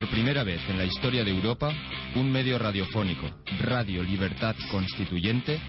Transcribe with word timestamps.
Por 0.00 0.08
primera 0.08 0.44
vez 0.44 0.62
en 0.70 0.78
la 0.78 0.86
historia 0.86 1.22
de 1.24 1.30
Europa, 1.30 1.74
un 2.14 2.32
medio 2.32 2.58
radiofónico, 2.58 3.30
Radio 3.60 4.02
Libertad 4.02 4.56
Constituyente, 4.70 5.60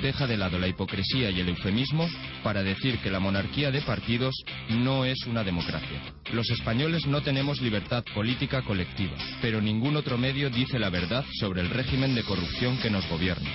deja 0.00 0.28
de 0.28 0.36
lado 0.36 0.56
la 0.56 0.68
hipocresía 0.68 1.32
y 1.32 1.40
el 1.40 1.48
eufemismo 1.48 2.08
para 2.44 2.62
decir 2.62 2.98
que 2.98 3.10
la 3.10 3.18
monarquía 3.18 3.72
de 3.72 3.80
partidos 3.80 4.36
no 4.68 5.04
es 5.04 5.26
una 5.26 5.42
democracia. 5.42 6.00
Los 6.32 6.48
españoles 6.50 7.08
no 7.08 7.22
tenemos 7.22 7.60
libertad 7.60 8.04
política 8.14 8.62
colectiva, 8.62 9.16
pero 9.40 9.60
ningún 9.60 9.96
otro 9.96 10.16
medio 10.16 10.48
dice 10.48 10.78
la 10.78 10.88
verdad 10.88 11.24
sobre 11.40 11.60
el 11.60 11.68
régimen 11.68 12.14
de 12.14 12.22
corrupción 12.22 12.78
que 12.78 12.88
nos 12.88 13.08
gobierna. 13.08 13.50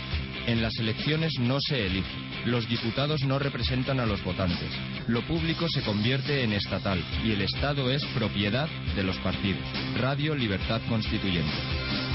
En 0.48 0.62
las 0.62 0.78
elecciones 0.80 1.38
no 1.40 1.60
se 1.60 1.86
elige. 1.86 2.10
Los 2.46 2.70
diputados 2.70 3.22
no 3.26 3.38
representan 3.38 4.00
a 4.00 4.06
los 4.06 4.24
votantes. 4.24 4.72
Lo 5.08 5.22
público 5.28 5.68
se 5.68 5.82
convierte 5.82 6.42
en 6.42 6.54
estatal 6.54 7.04
y 7.26 7.32
el 7.32 7.42
Estado 7.42 7.92
es 7.92 8.06
propiedad 8.16 8.70
de 8.96 9.04
los 9.04 9.18
partidos. 9.18 9.62
Radio 9.98 10.36
Libertad 10.36 10.82
Constituyente. 10.88 11.52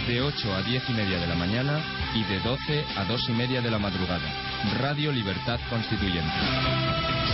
De 0.08 0.22
8 0.22 0.54
a 0.54 0.62
10 0.62 0.82
y 0.88 0.92
media 0.94 1.20
de 1.20 1.26
la 1.26 1.34
mañana 1.34 1.84
y 2.14 2.24
de 2.24 2.40
12 2.40 2.84
a 2.96 3.04
2 3.04 3.28
y 3.28 3.32
media 3.32 3.60
de 3.60 3.70
la 3.70 3.78
madrugada. 3.78 4.26
Radio 4.78 5.12
Libertad 5.12 5.60
Constituyente. 5.68 7.31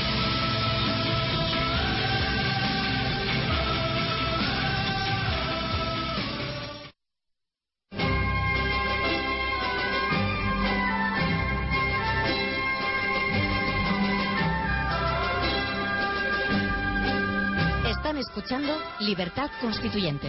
Están 18.19 18.31
escuchando 18.35 18.83
Libertad 18.99 19.49
Constituyente. 19.61 20.27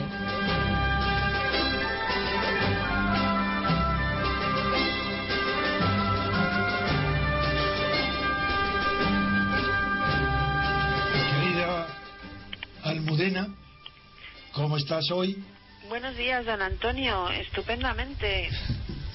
Querida 11.13 11.87
Almudena, 12.83 13.47
¿cómo 14.53 14.77
estás 14.77 15.09
hoy? 15.11 15.43
Buenos 15.87 16.15
días, 16.15 16.45
don 16.45 16.61
Antonio. 16.61 17.29
Estupendamente. 17.29 18.49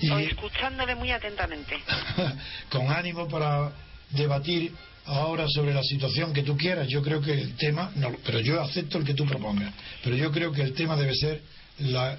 Y- 0.00 0.11
O 0.11 0.19
escuchándole 0.19 0.97
muy 0.97 1.12
atentamente. 1.12 1.81
Con 2.70 2.91
ánimo 2.91 3.28
para 3.28 3.70
debatir 4.16 4.72
ahora 5.06 5.46
sobre 5.48 5.74
la 5.74 5.82
situación 5.82 6.32
que 6.32 6.42
tú 6.42 6.56
quieras. 6.56 6.88
Yo 6.88 7.02
creo 7.02 7.20
que 7.20 7.32
el 7.32 7.54
tema, 7.56 7.92
no, 7.96 8.12
pero 8.24 8.40
yo 8.40 8.60
acepto 8.60 8.98
el 8.98 9.04
que 9.04 9.14
tú 9.14 9.26
propongas, 9.26 9.72
pero 10.02 10.16
yo 10.16 10.30
creo 10.30 10.52
que 10.52 10.62
el 10.62 10.72
tema 10.72 10.96
debe 10.96 11.14
ser 11.14 11.42
la 11.78 12.16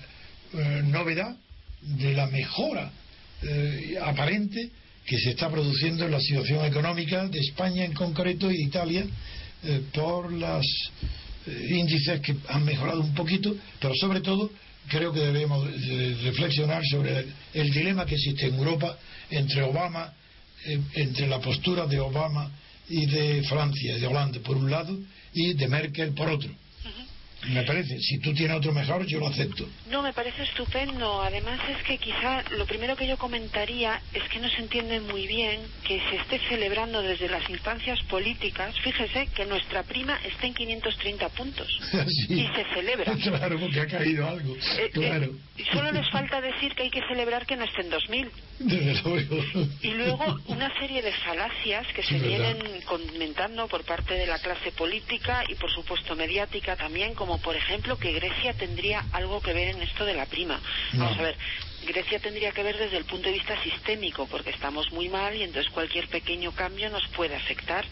eh, 0.54 0.82
novedad 0.86 1.36
de 1.82 2.14
la 2.14 2.28
mejora 2.28 2.92
eh, 3.42 3.96
aparente 4.02 4.70
que 5.06 5.20
se 5.20 5.32
está 5.32 5.50
produciendo 5.50 6.06
en 6.06 6.12
la 6.12 6.20
situación 6.20 6.66
económica 6.66 7.28
de 7.28 7.40
España 7.40 7.86
en 7.86 7.94
concreto 7.94 8.50
y 8.52 8.58
de 8.58 8.64
Italia 8.64 9.06
eh, 9.64 9.82
por 9.94 10.32
los 10.32 10.66
índices 11.48 12.22
que 12.22 12.36
han 12.48 12.66
mejorado 12.66 13.02
un 13.02 13.14
poquito, 13.14 13.56
pero 13.80 13.94
sobre 13.96 14.22
todo 14.22 14.50
creo 14.88 15.14
que 15.14 15.20
debemos 15.20 15.64
reflexionar 16.24 16.84
sobre 16.90 17.28
el, 17.54 17.72
dilema 17.72 18.04
que 18.04 18.16
existe 18.16 18.48
en 18.48 18.56
Europa 18.56 18.98
entre 19.30 19.62
Obama, 19.62 20.12
entre 20.66 21.28
la 21.28 21.40
postura 21.40 21.86
de 21.86 22.00
Obama 22.00 22.52
y 22.90 23.06
de 23.06 23.44
Francia 23.44 23.98
y 23.98 24.00
de 24.00 24.08
Holanda 24.08 24.40
por 24.40 24.58
un 24.58 24.70
lado 24.70 24.98
y 25.34 25.54
de 25.54 25.68
Merkel 25.68 26.14
por 26.14 26.30
otro. 26.30 26.50
Me 27.50 27.64
parece, 27.64 28.00
si 28.00 28.20
tú 28.20 28.34
tienes 28.34 28.58
otro 28.58 28.72
mejor, 28.74 29.06
yo 29.06 29.20
lo 29.20 29.28
acepto. 29.28 29.68
No, 29.90 30.02
me 30.02 30.14
parece 30.14 30.44
estupendo. 30.44 31.22
Además 31.22 31.60
es 31.70 31.84
que 31.84 31.98
quizá 31.98 32.44
lo 32.58 32.66
primero 32.66 32.96
que 32.96 33.08
yo 33.08 33.18
comentaría 33.18 34.02
es 34.14 34.24
que 34.30 34.40
no 34.40 34.50
se 34.50 34.58
entiende 34.62 35.00
muy 35.00 35.28
bien 35.28 35.62
que 35.88 36.00
se 36.10 36.16
esté 36.18 36.40
celebrando 36.50 37.02
desde 37.02 37.30
las 37.30 37.48
instancias 37.50 38.02
políticas. 38.04 38.76
Fíjese 38.80 39.28
que 39.36 39.46
nuestra 39.46 39.84
prima 39.84 40.18
está 40.24 40.48
en 40.48 40.54
530 40.54 41.30
puntos 41.30 41.68
Sí. 42.28 42.34
y 42.34 42.48
se 42.56 42.64
celebra. 42.74 43.14
Claro, 43.26 43.60
porque 43.60 43.82
ha 43.82 43.88
caído 43.88 44.28
algo. 44.28 44.56
Eh, 44.56 44.60
eh, 44.86 44.90
Claro, 44.94 45.30
y 45.58 45.64
solo 45.66 45.92
les 45.92 46.10
falta 46.12 46.40
decir 46.42 46.74
que 46.74 46.84
hay 46.84 46.90
que 46.90 47.02
celebrar 47.08 47.46
que 47.46 47.56
no 47.56 47.64
esté 47.66 47.82
en 47.82 47.90
2000. 47.90 48.32
desde 48.60 49.02
luego. 49.04 49.38
Y 49.82 49.88
luego 49.92 50.40
una 50.48 50.72
serie 50.80 51.02
de 51.02 51.12
falacias 51.12 51.86
que 51.94 52.04
se 52.04 52.18
¿verdad? 52.20 52.28
vienen 52.56 52.82
comentando 52.84 53.68
por 53.68 53.84
parte 53.84 54.14
de 54.16 54.26
la 54.28 54.40
clase 54.40 54.72
política 54.72 55.44
y 55.50 55.56
por 55.56 55.72
supuesto 55.72 56.16
mediática 56.16 56.76
también, 56.76 57.14
como 57.14 57.35
por 57.38 57.56
ejemplo 57.56 57.98
que 57.98 58.12
Grecia 58.14 58.54
tendría 58.54 59.06
algo 59.12 59.42
que 59.42 59.54
ver 59.54 59.70
en 59.76 59.82
esto 59.82 60.06
de 60.06 60.14
la 60.14 60.26
prima. 60.26 60.62
Vamos 60.94 61.18
a 61.18 61.22
ver, 61.22 61.38
Grecia 61.86 62.20
tendría 62.20 62.52
que 62.52 62.64
ver 62.64 62.78
desde 62.78 62.98
el 62.98 63.06
punto 63.06 63.28
de 63.28 63.34
vista 63.34 63.62
sistémico, 63.62 64.26
porque 64.28 64.50
estamos 64.50 64.92
muy 64.92 65.08
mal 65.10 65.36
y 65.36 65.44
entonces 65.44 65.72
cualquier 65.72 66.08
pequeño 66.08 66.52
cambio 66.54 66.90
nos 66.90 67.06
puede 67.16 67.36
afectar. 67.36 67.86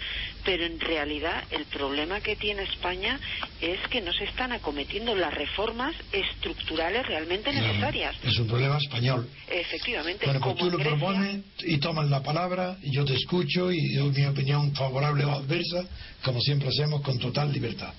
Pero 0.43 0.65
en 0.65 0.79
realidad 0.79 1.43
el 1.51 1.65
problema 1.65 2.19
que 2.21 2.35
tiene 2.35 2.63
España 2.63 3.19
es 3.61 3.79
que 3.89 4.01
no 4.01 4.11
se 4.13 4.25
están 4.25 4.51
acometiendo 4.51 5.15
las 5.15 5.33
reformas 5.33 5.95
estructurales 6.11 7.05
realmente 7.05 7.53
necesarias. 7.53 8.15
Es 8.23 8.37
un 8.39 8.47
problema 8.47 8.77
español. 8.77 9.29
Efectivamente, 9.47 10.25
Bueno, 10.25 10.39
pues 10.39 10.53
como 10.55 10.65
tú 10.65 10.71
lo 10.71 10.77
Grecia- 10.83 10.97
propones 10.97 11.41
y 11.63 11.77
tomas 11.77 12.09
la 12.09 12.21
palabra 12.23 12.77
y 12.81 12.91
yo 12.95 13.05
te 13.05 13.13
escucho 13.13 13.71
y 13.71 13.93
doy 13.95 14.09
mi 14.11 14.25
opinión 14.25 14.73
favorable 14.75 15.23
o 15.25 15.31
adversa, 15.31 15.85
como 16.23 16.39
siempre 16.41 16.69
hacemos, 16.69 17.01
con 17.01 17.19
total 17.19 17.51
libertad. 17.53 17.93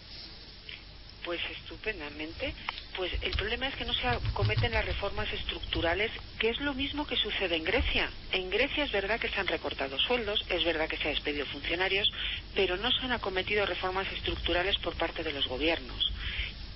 Pues 1.25 1.41
estupendamente. 1.51 2.55
Pues 2.97 3.11
el 3.23 3.33
problema 3.33 3.67
es 3.67 3.75
que 3.75 3.87
no 3.87 3.95
se 3.95 4.03
cometen 4.35 4.73
las 4.73 4.85
reformas 4.85 5.33
estructurales, 5.33 6.13
que 6.39 6.51
es 6.51 6.61
lo 6.61 6.75
mismo 6.75 7.07
que 7.07 7.17
sucede 7.17 7.57
en 7.57 7.65
Grecia. 7.65 8.11
En 8.31 8.51
Grecia 8.51 8.85
es 8.85 8.93
verdad 8.93 9.19
que 9.19 9.31
se 9.31 9.41
han 9.41 9.47
recortado 9.47 9.99
sueldos, 9.99 10.45
es 10.51 10.63
verdad 10.65 10.87
que 10.87 10.99
se 10.99 11.09
ha 11.09 11.13
despedido 11.13 11.47
funcionarios, 11.47 12.09
pero 12.55 12.77
no 12.77 12.93
se 12.93 13.07
han 13.07 13.13
acometido 13.13 13.65
reformas 13.67 14.07
estructurales 14.13 14.77
por 14.79 14.95
parte 14.97 15.25
de 15.25 15.33
los 15.33 15.47
gobiernos. 15.49 16.13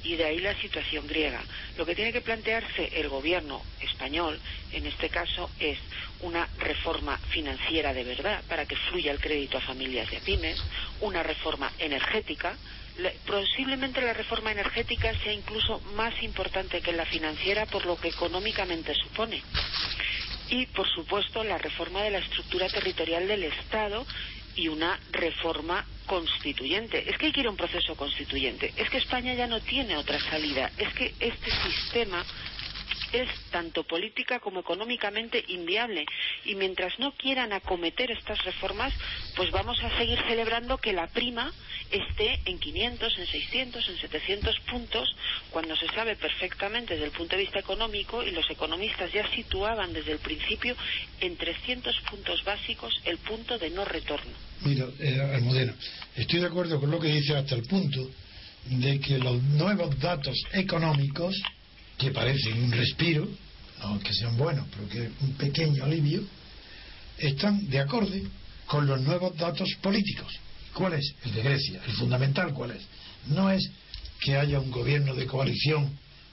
Y 0.02 0.16
de 0.16 0.24
ahí 0.24 0.38
la 0.38 0.58
situación 0.60 1.06
griega. 1.06 1.42
Lo 1.76 1.84
que 1.84 1.94
tiene 1.94 2.12
que 2.12 2.20
plantearse 2.20 2.88
el 2.94 3.08
gobierno 3.08 3.62
español, 3.80 4.40
en 4.72 4.86
este 4.86 5.10
caso, 5.10 5.50
es 5.60 5.78
una 6.20 6.48
reforma 6.58 7.18
financiera 7.18 7.92
de 7.92 8.04
verdad 8.04 8.42
para 8.48 8.64
que 8.64 8.76
fluya 8.76 9.12
el 9.12 9.20
crédito 9.20 9.58
a 9.58 9.60
familias 9.60 10.10
y 10.12 10.16
a 10.16 10.20
pymes, 10.20 10.62
una 11.00 11.22
reforma 11.22 11.70
energética, 11.78 12.56
posiblemente 13.26 14.00
la 14.00 14.12
reforma 14.12 14.52
energética 14.52 15.12
sea 15.22 15.32
incluso 15.32 15.80
más 15.94 16.20
importante 16.22 16.80
que 16.80 16.92
la 16.92 17.06
financiera 17.06 17.66
por 17.66 17.86
lo 17.86 17.96
que 17.96 18.08
económicamente 18.08 18.94
supone. 18.94 19.42
Y, 20.50 20.66
por 20.66 20.88
supuesto, 20.88 21.44
la 21.44 21.58
reforma 21.58 22.02
de 22.02 22.10
la 22.10 22.18
estructura 22.18 22.68
territorial 22.68 23.28
del 23.28 23.44
Estado 23.44 24.06
y 24.56 24.68
una 24.68 24.98
reforma 25.12 25.86
constituyente. 26.06 27.08
Es 27.08 27.16
que 27.18 27.32
a 27.46 27.50
un 27.50 27.56
proceso 27.56 27.94
constituyente. 27.94 28.72
Es 28.76 28.90
que 28.90 28.98
España 28.98 29.34
ya 29.34 29.46
no 29.46 29.60
tiene 29.60 29.96
otra 29.96 30.18
salida. 30.18 30.72
Es 30.78 30.92
que 30.94 31.14
este 31.20 31.50
sistema 31.50 32.24
es 33.12 33.28
tanto 33.50 33.84
política 33.84 34.40
como 34.40 34.60
económicamente 34.60 35.44
inviable. 35.48 36.04
Y 36.44 36.54
mientras 36.54 36.98
no 36.98 37.12
quieran 37.12 37.52
acometer 37.52 38.10
estas 38.10 38.42
reformas, 38.44 38.92
pues 39.36 39.50
vamos 39.50 39.82
a 39.82 39.96
seguir 39.96 40.18
celebrando 40.26 40.78
que 40.78 40.92
la 40.92 41.06
prima 41.08 41.52
esté 41.90 42.40
en 42.44 42.58
500, 42.58 43.18
en 43.18 43.26
600, 43.26 43.88
en 43.88 43.98
700 43.98 44.60
puntos, 44.60 45.08
cuando 45.50 45.76
se 45.76 45.86
sabe 45.88 46.16
perfectamente 46.16 46.94
desde 46.94 47.06
el 47.06 47.12
punto 47.12 47.36
de 47.36 47.42
vista 47.42 47.58
económico, 47.58 48.22
y 48.22 48.30
los 48.30 48.48
economistas 48.50 49.12
ya 49.12 49.28
situaban 49.30 49.92
desde 49.92 50.12
el 50.12 50.18
principio 50.18 50.76
en 51.20 51.36
300 51.36 52.00
puntos 52.10 52.44
básicos 52.44 52.92
el 53.04 53.18
punto 53.18 53.58
de 53.58 53.70
no 53.70 53.84
retorno. 53.84 54.32
Mira, 54.62 54.86
eh, 54.98 55.72
estoy 56.16 56.40
de 56.40 56.46
acuerdo 56.46 56.80
con 56.80 56.90
lo 56.90 56.98
que 56.98 57.08
dice 57.08 57.36
hasta 57.36 57.54
el 57.54 57.62
punto 57.62 58.10
de 58.66 59.00
que 59.00 59.18
los 59.18 59.42
nuevos 59.42 59.98
datos 59.98 60.36
económicos, 60.52 61.40
que 61.98 62.12
parecen 62.12 62.62
un 62.62 62.72
respiro, 62.72 63.28
no 63.82 63.98
que 63.98 64.14
sean 64.14 64.36
buenos, 64.36 64.66
pero 64.70 64.88
que 64.88 65.10
un 65.20 65.32
pequeño 65.32 65.84
alivio, 65.84 66.22
están 67.18 67.68
de 67.68 67.80
acorde 67.80 68.22
con 68.66 68.86
los 68.86 69.00
nuevos 69.00 69.36
datos 69.36 69.68
políticos. 69.82 70.32
¿Cuál 70.72 70.94
es? 70.94 71.14
El 71.24 71.34
de 71.34 71.42
Grecia. 71.42 71.80
El 71.86 71.92
fundamental, 71.94 72.54
¿cuál 72.54 72.72
es? 72.72 72.82
No 73.26 73.50
es 73.50 73.68
que 74.20 74.36
haya 74.36 74.60
un 74.60 74.70
gobierno 74.70 75.14
de 75.14 75.26
coalición 75.26 75.90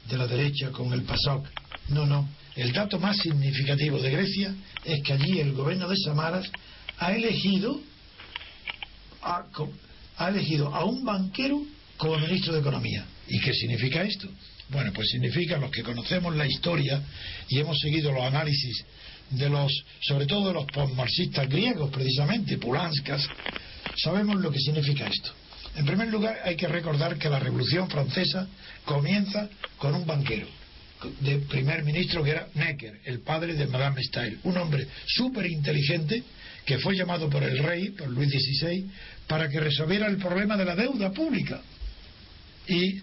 de 0.08 0.18
la 0.18 0.28
derecha 0.28 0.72
con 0.72 0.94
el 0.94 1.02
PASOK. 1.02 1.48
No, 1.90 2.06
no. 2.06 2.30
El 2.56 2.72
dato 2.72 3.00
más 3.00 3.18
significativo 3.18 4.00
de 4.00 4.12
Grecia 4.12 4.56
es 4.84 5.02
que 5.04 5.14
allí 5.14 5.40
el 5.40 5.54
gobierno 5.54 5.90
de 5.90 5.98
Samaras 5.98 6.50
ha 7.00 7.14
elegido 7.14 7.82
a, 9.22 9.46
ha 10.18 10.30
elegido 10.30 10.74
a 10.74 10.86
un 10.86 11.04
banquero 11.04 11.66
como 11.98 12.18
ministro 12.20 12.54
de 12.54 12.60
Economía. 12.60 13.06
¿Y 13.28 13.40
qué 13.40 13.54
significa 13.54 14.04
esto? 14.04 14.30
Bueno, 14.70 14.92
pues 14.94 15.10
significa 15.10 15.58
los 15.58 15.72
que 15.72 15.84
conocemos 15.84 16.36
la 16.36 16.48
historia 16.48 17.02
y 17.50 17.60
hemos 17.60 17.80
seguido 17.80 18.12
los 18.12 18.24
análisis 18.24 18.84
de 19.30 19.50
los, 19.50 19.72
sobre 20.02 20.26
todo 20.26 20.48
de 20.48 20.54
los 20.54 20.66
postmarxistas 20.66 21.48
griegos, 21.48 21.92
precisamente, 21.92 22.58
Pulanskas, 22.58 23.28
sabemos 23.96 24.38
lo 24.42 24.52
que 24.52 24.60
significa 24.60 25.08
esto. 25.08 25.32
En 25.76 25.86
primer 25.86 26.10
lugar, 26.10 26.40
hay 26.44 26.56
que 26.56 26.68
recordar 26.68 27.18
que 27.18 27.30
la 27.30 27.40
Revolución 27.40 27.90
Francesa 27.90 28.48
comienza 28.86 29.50
con 29.78 29.94
un 29.94 30.06
banquero, 30.06 30.48
de 31.20 31.40
primer 31.40 31.84
ministro 31.84 32.24
que 32.24 32.32
era 32.32 32.48
Necker, 32.54 33.02
el 33.06 33.20
padre 33.20 33.54
de 33.56 33.68
Madame 33.68 34.02
Stael, 34.04 34.40
un 34.44 34.58
hombre 34.58 34.88
súper 35.06 35.46
inteligente 35.46 36.24
que 36.66 36.80
fue 36.80 36.96
llamado 36.96 37.30
por 37.30 37.44
el 37.44 37.60
rey, 37.60 37.90
por 37.90 38.10
Luis 38.10 38.30
XVI, 38.30 38.86
para 39.28 39.50
que 39.50 39.60
resolviera 39.60 40.08
el 40.08 40.18
problema 40.18 40.58
de 40.58 40.66
la 40.66 40.76
deuda 40.76 41.12
pública. 41.12 41.62
Y 42.68 43.02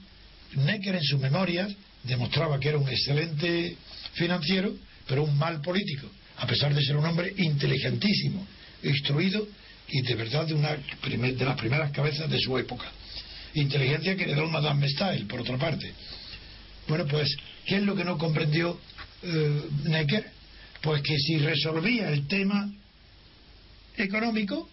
Necker 0.56 0.94
en 0.94 1.02
sus 1.02 1.20
memorias 1.20 1.72
demostraba 2.04 2.58
que 2.58 2.68
era 2.68 2.78
un 2.78 2.88
excelente 2.88 3.76
financiero, 4.14 4.74
pero 5.06 5.24
un 5.24 5.36
mal 5.36 5.60
político, 5.60 6.08
a 6.38 6.46
pesar 6.46 6.74
de 6.74 6.82
ser 6.82 6.96
un 6.96 7.06
hombre 7.06 7.32
inteligentísimo, 7.36 8.46
instruido 8.82 9.46
y 9.88 10.02
de 10.02 10.14
verdad 10.14 10.46
de, 10.46 10.54
una, 10.54 10.76
de 10.76 11.44
las 11.44 11.58
primeras 11.58 11.90
cabezas 11.92 12.28
de 12.30 12.38
su 12.38 12.58
época. 12.58 12.90
Inteligencia 13.54 14.16
que 14.16 14.24
heredó 14.24 14.48
Madame 14.48 14.88
Stael, 14.88 15.26
por 15.26 15.40
otra 15.40 15.58
parte. 15.58 15.92
Bueno, 16.88 17.06
pues, 17.06 17.36
¿qué 17.66 17.76
es 17.76 17.82
lo 17.82 17.94
que 17.94 18.04
no 18.04 18.18
comprendió 18.18 18.80
eh, 19.22 19.62
Necker? 19.84 20.30
Pues 20.80 21.02
que 21.02 21.16
si 21.18 21.38
resolvía 21.38 22.10
el 22.10 22.26
tema 22.26 22.72
económico, 23.96 24.68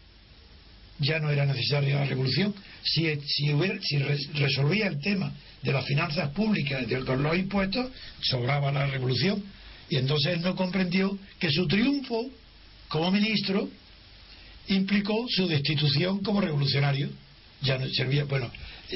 ya 1.00 1.20
no 1.20 1.30
era 1.30 1.46
necesaria 1.46 1.96
la 1.96 2.06
revolución. 2.06 2.54
Si, 2.84 3.04
si, 3.26 3.52
si 3.82 3.98
resolvía 4.34 4.88
el 4.88 5.00
tema 5.00 5.32
de 5.62 5.72
las 5.72 5.86
finanzas 5.86 6.30
públicas 6.32 6.88
de, 6.88 7.00
con 7.04 7.24
los 7.24 7.38
impuestos, 7.38 7.90
sobraba 8.22 8.72
la 8.72 8.88
revolución. 8.88 9.44
Y 9.90 9.96
entonces 9.96 10.34
él 10.34 10.42
no 10.42 10.56
comprendió 10.56 11.18
que 11.40 11.52
su 11.52 11.68
triunfo 11.68 12.30
como 12.88 13.12
ministro 13.12 13.70
implicó 14.68 15.26
su 15.30 15.48
destitución 15.48 16.24
como 16.24 16.42
revolucionario. 16.42 17.10
Ya 17.62 17.78
no 17.78 17.88
servía. 17.90 18.26
Bueno, 18.26 18.52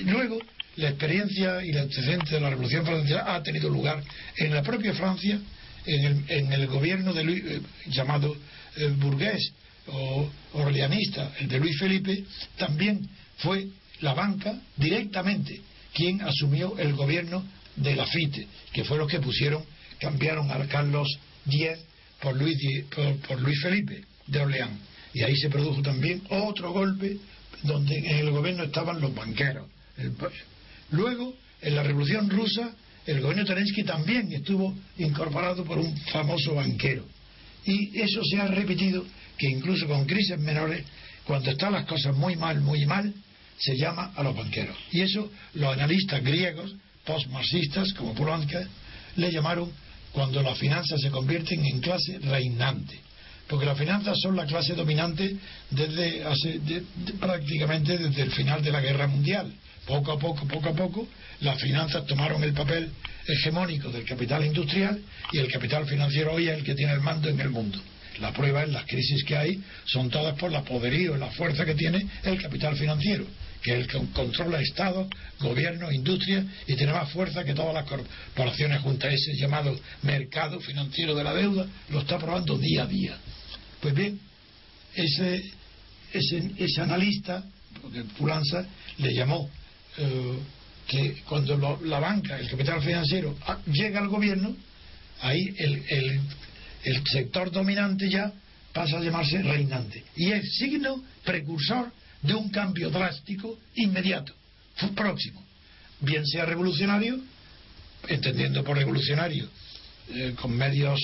luego 0.05 0.39
la 0.75 0.89
experiencia 0.89 1.63
y 1.65 1.69
el 1.69 1.77
antecedente 1.79 2.35
de 2.35 2.41
la 2.41 2.49
Revolución 2.49 2.85
Francesa 2.85 3.35
ha 3.35 3.43
tenido 3.43 3.69
lugar 3.69 4.01
en 4.37 4.53
la 4.53 4.63
propia 4.63 4.93
Francia, 4.93 5.39
en 5.85 6.05
el, 6.05 6.23
en 6.29 6.53
el 6.53 6.67
gobierno 6.67 7.13
de 7.13 7.23
Luis, 7.23 7.43
eh, 7.45 7.61
llamado 7.87 8.35
eh, 8.77 8.87
burgués 8.97 9.51
o 9.87 10.29
orleanista, 10.53 11.33
el 11.39 11.47
de 11.47 11.59
Luis 11.59 11.77
Felipe, 11.77 12.23
también 12.57 13.07
fue 13.37 13.67
la 14.01 14.13
banca 14.13 14.59
directamente 14.77 15.61
quien 15.93 16.21
asumió 16.21 16.77
el 16.77 16.93
gobierno 16.93 17.43
de 17.75 17.95
la 17.95 18.05
FITE, 18.05 18.47
que 18.71 18.83
fue 18.83 18.97
los 18.97 19.09
que 19.09 19.19
pusieron, 19.19 19.63
cambiaron 19.99 20.49
a 20.51 20.67
Carlos 20.67 21.07
X 21.45 21.79
por 22.21 22.35
Luis, 22.35 22.57
por, 23.27 23.39
Luis 23.41 23.61
Felipe 23.61 24.03
de 24.27 24.39
Orleán. 24.39 24.79
Y 25.13 25.21
ahí 25.23 25.35
se 25.35 25.49
produjo 25.49 25.81
también 25.81 26.23
otro 26.29 26.71
golpe 26.71 27.17
donde 27.63 27.97
en 27.97 28.17
el 28.17 28.31
gobierno 28.31 28.63
estaban 28.63 28.99
los 28.99 29.13
banqueros. 29.13 29.67
luego, 30.91 31.35
en 31.61 31.75
la 31.75 31.83
Revolución 31.83 32.29
Rusa, 32.29 32.73
el 33.05 33.21
gobierno 33.21 33.45
Terensky 33.45 33.83
también 33.83 34.31
estuvo 34.33 34.73
incorporado 34.97 35.63
por 35.63 35.77
un 35.77 35.95
famoso 36.11 36.55
banquero. 36.55 37.05
Y 37.65 37.99
eso 37.99 38.21
se 38.23 38.39
ha 38.39 38.47
repetido 38.47 39.05
que 39.37 39.47
incluso 39.47 39.87
con 39.87 40.05
crisis 40.05 40.37
menores, 40.39 40.85
cuando 41.25 41.51
están 41.51 41.73
las 41.73 41.85
cosas 41.85 42.15
muy 42.15 42.35
mal, 42.35 42.61
muy 42.61 42.85
mal, 42.85 43.13
se 43.57 43.77
llama 43.77 44.11
a 44.15 44.23
los 44.23 44.35
banqueros. 44.35 44.75
Y 44.91 45.01
eso 45.01 45.31
los 45.53 45.73
analistas 45.73 46.23
griegos, 46.23 46.73
postmarxistas, 47.05 47.93
como 47.93 48.13
Polanka, 48.13 48.67
le 49.15 49.31
llamaron 49.31 49.71
cuando 50.11 50.41
las 50.41 50.57
finanzas 50.57 51.01
se 51.01 51.09
convierten 51.09 51.65
en 51.65 51.79
clase 51.79 52.19
reinante. 52.19 52.99
Porque 53.47 53.65
las 53.65 53.77
finanzas 53.77 54.17
son 54.21 54.35
la 54.35 54.45
clase 54.45 54.73
dominante 54.73 55.35
desde 55.69 56.23
hace, 56.23 56.61
prácticamente 57.19 57.97
desde 57.97 58.21
el 58.21 58.31
final 58.31 58.63
de 58.63 58.71
la 58.71 58.81
guerra 58.81 59.07
mundial. 59.07 59.51
Poco 59.85 60.13
a 60.13 60.19
poco, 60.19 60.47
poco 60.47 60.69
a 60.69 60.73
poco, 60.73 61.07
las 61.41 61.59
finanzas 61.59 62.05
tomaron 62.05 62.41
el 62.43 62.53
papel 62.53 62.89
hegemónico 63.27 63.89
del 63.89 64.05
capital 64.05 64.45
industrial 64.45 65.01
y 65.31 65.39
el 65.39 65.51
capital 65.51 65.85
financiero 65.85 66.33
hoy 66.33 66.47
es 66.47 66.57
el 66.57 66.63
que 66.63 66.73
tiene 66.73 66.93
el 66.93 67.01
mando 67.01 67.27
en 67.27 67.39
el 67.39 67.49
mundo. 67.49 67.79
La 68.19 68.31
prueba 68.31 68.63
es 68.63 68.69
las 68.69 68.85
crisis 68.85 69.23
que 69.23 69.35
hay 69.35 69.61
son 69.85 70.09
todas 70.09 70.37
por 70.37 70.51
la 70.51 70.63
poderío 70.63 71.15
y 71.15 71.19
la 71.19 71.31
fuerza 71.31 71.65
que 71.65 71.75
tiene 71.75 72.05
el 72.23 72.41
capital 72.41 72.75
financiero, 72.75 73.25
que 73.61 73.71
es 73.73 73.79
el 73.79 73.87
que 73.87 73.99
controla 74.13 74.61
Estado, 74.61 75.07
gobierno, 75.39 75.91
industria 75.91 76.45
y 76.67 76.75
tiene 76.75 76.93
más 76.93 77.11
fuerza 77.11 77.43
que 77.43 77.53
todas 77.53 77.73
las 77.73 77.85
corporaciones 77.85 78.81
juntas. 78.81 79.13
Ese 79.13 79.35
llamado 79.35 79.77
mercado 80.03 80.59
financiero 80.59 81.15
de 81.15 81.23
la 81.23 81.33
deuda 81.33 81.65
lo 81.89 81.99
está 82.01 82.19
probando 82.19 82.57
día 82.57 82.83
a 82.83 82.87
día. 82.87 83.17
Pues 83.81 83.93
bien, 83.95 84.19
ese, 84.95 85.43
ese, 86.13 86.81
analista, 86.81 87.43
porque 87.81 88.03
Pulanza 88.17 88.65
le 88.99 89.13
llamó 89.13 89.49
eh, 89.97 90.37
que 90.87 91.23
cuando 91.27 91.79
la 91.83 91.99
banca, 91.99 92.37
el 92.37 92.49
capital 92.49 92.81
financiero, 92.81 93.37
ah, 93.47 93.57
llega 93.65 93.99
al 93.99 94.07
gobierno, 94.07 94.55
ahí 95.21 95.53
el, 95.57 95.83
el 95.89 96.21
el 96.83 97.01
sector 97.05 97.51
dominante 97.51 98.09
ya 98.09 98.31
pasa 98.73 98.97
a 98.97 99.01
llamarse 99.01 99.41
reinante. 99.41 100.03
Y 100.15 100.31
es 100.31 100.55
signo 100.57 101.03
precursor 101.23 101.91
de 102.21 102.33
un 102.33 102.49
cambio 102.49 102.89
drástico 102.89 103.59
inmediato, 103.75 104.33
próximo. 104.95 105.43
Bien 105.99 106.25
sea 106.25 106.45
revolucionario, 106.45 107.19
entendiendo 108.07 108.63
por 108.63 108.77
revolucionario 108.77 109.47
eh, 110.09 110.33
con 110.39 110.55
medios 110.55 110.99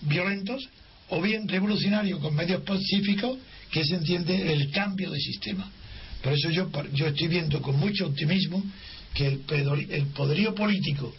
violentos, 0.00 0.68
o 1.08 1.20
bien 1.20 1.46
revolucionario 1.46 2.18
con 2.18 2.34
medios 2.34 2.62
pacíficos, 2.62 3.38
que 3.70 3.84
se 3.84 3.96
entiende 3.96 4.52
el 4.52 4.70
cambio 4.70 5.10
de 5.10 5.18
sistema. 5.18 5.70
Por 6.22 6.32
eso 6.32 6.50
yo, 6.50 6.70
yo 6.92 7.08
estoy 7.08 7.28
viendo 7.28 7.60
con 7.60 7.78
mucho 7.78 8.06
optimismo 8.06 8.62
que 9.14 9.26
el, 9.26 9.42
el 9.90 10.06
poderío 10.06 10.54
político 10.54 11.14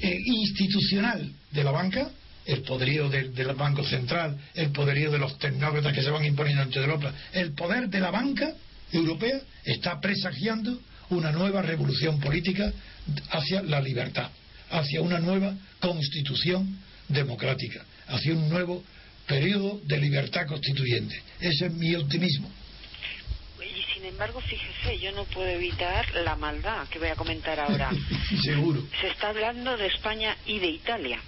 e 0.00 0.16
institucional 0.26 1.30
de 1.52 1.64
la 1.64 1.70
banca 1.70 2.10
el 2.46 2.62
poderío 2.62 3.08
del, 3.08 3.32
Banco 3.54 3.84
Central, 3.84 4.38
el 4.54 4.70
poderío 4.70 5.10
de 5.10 5.18
los 5.18 5.38
tecnócratas 5.38 5.92
que 5.92 6.02
se 6.02 6.10
van 6.10 6.24
imponiendo 6.24 6.62
entre 6.62 6.82
Europa, 6.82 7.12
el 7.32 7.52
poder 7.52 7.88
de 7.88 8.00
la 8.00 8.10
banca 8.10 8.54
europea 8.92 9.40
está 9.64 10.00
presagiando 10.00 10.78
una 11.10 11.32
nueva 11.32 11.62
revolución 11.62 12.20
política 12.20 12.72
hacia 13.30 13.62
la 13.62 13.80
libertad, 13.80 14.30
hacia 14.70 15.02
una 15.02 15.18
nueva 15.18 15.54
constitución 15.80 16.78
democrática, 17.08 17.84
hacia 18.08 18.32
un 18.32 18.48
nuevo 18.48 18.82
periodo 19.26 19.80
de 19.84 19.98
libertad 19.98 20.46
constituyente. 20.46 21.20
Ese 21.40 21.66
es 21.66 21.72
mi 21.72 21.94
optimismo. 21.96 22.50
Y 23.60 23.94
sin 23.94 24.04
embargo, 24.04 24.40
fíjese, 24.40 24.98
yo 25.00 25.10
no 25.12 25.24
puedo 25.24 25.48
evitar 25.48 26.06
la 26.14 26.36
maldad 26.36 26.86
que 26.88 27.00
voy 27.00 27.08
a 27.08 27.16
comentar 27.16 27.58
ahora. 27.58 27.90
Seguro. 28.44 28.86
Se 29.00 29.08
está 29.08 29.30
hablando 29.30 29.76
de 29.76 29.86
España 29.88 30.36
y 30.46 30.60
de 30.60 30.68
Italia. 30.68 31.20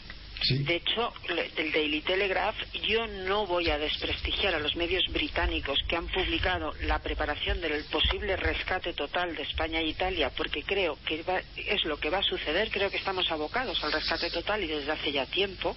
De 0.47 0.77
hecho, 0.77 1.13
del 1.57 1.73
Daily 1.73 2.01
Telegraph, 2.01 2.57
yo 2.87 3.07
no 3.09 3.45
voy 3.47 3.71
a 3.71 3.79
desprestigiar 3.79 4.55
a 4.55 4.61
los 4.61 4.77
medios 4.77 5.05
británicos 5.13 5.81
que 5.89 5.97
han 5.97 6.07
publicado 6.07 6.73
la 6.83 7.01
preparación 7.01 7.61
del 7.61 7.85
posible 7.85 8.37
rescate 8.37 8.93
total 8.93 9.35
de 9.35 9.43
España 9.43 9.81
e 9.81 9.89
Italia, 9.89 10.31
porque 10.31 10.63
creo 10.63 10.97
que 11.05 11.25
es 11.57 11.85
lo 11.85 11.99
que 11.99 12.11
va 12.11 12.19
a 12.19 12.23
suceder. 12.23 12.71
Creo 12.71 12.89
que 12.89 12.99
estamos 12.99 13.31
abocados 13.33 13.83
al 13.83 13.93
rescate 13.93 14.31
total 14.31 14.63
y 14.63 14.69
desde 14.69 14.93
hace 14.93 15.11
ya 15.11 15.27
tiempo. 15.27 15.77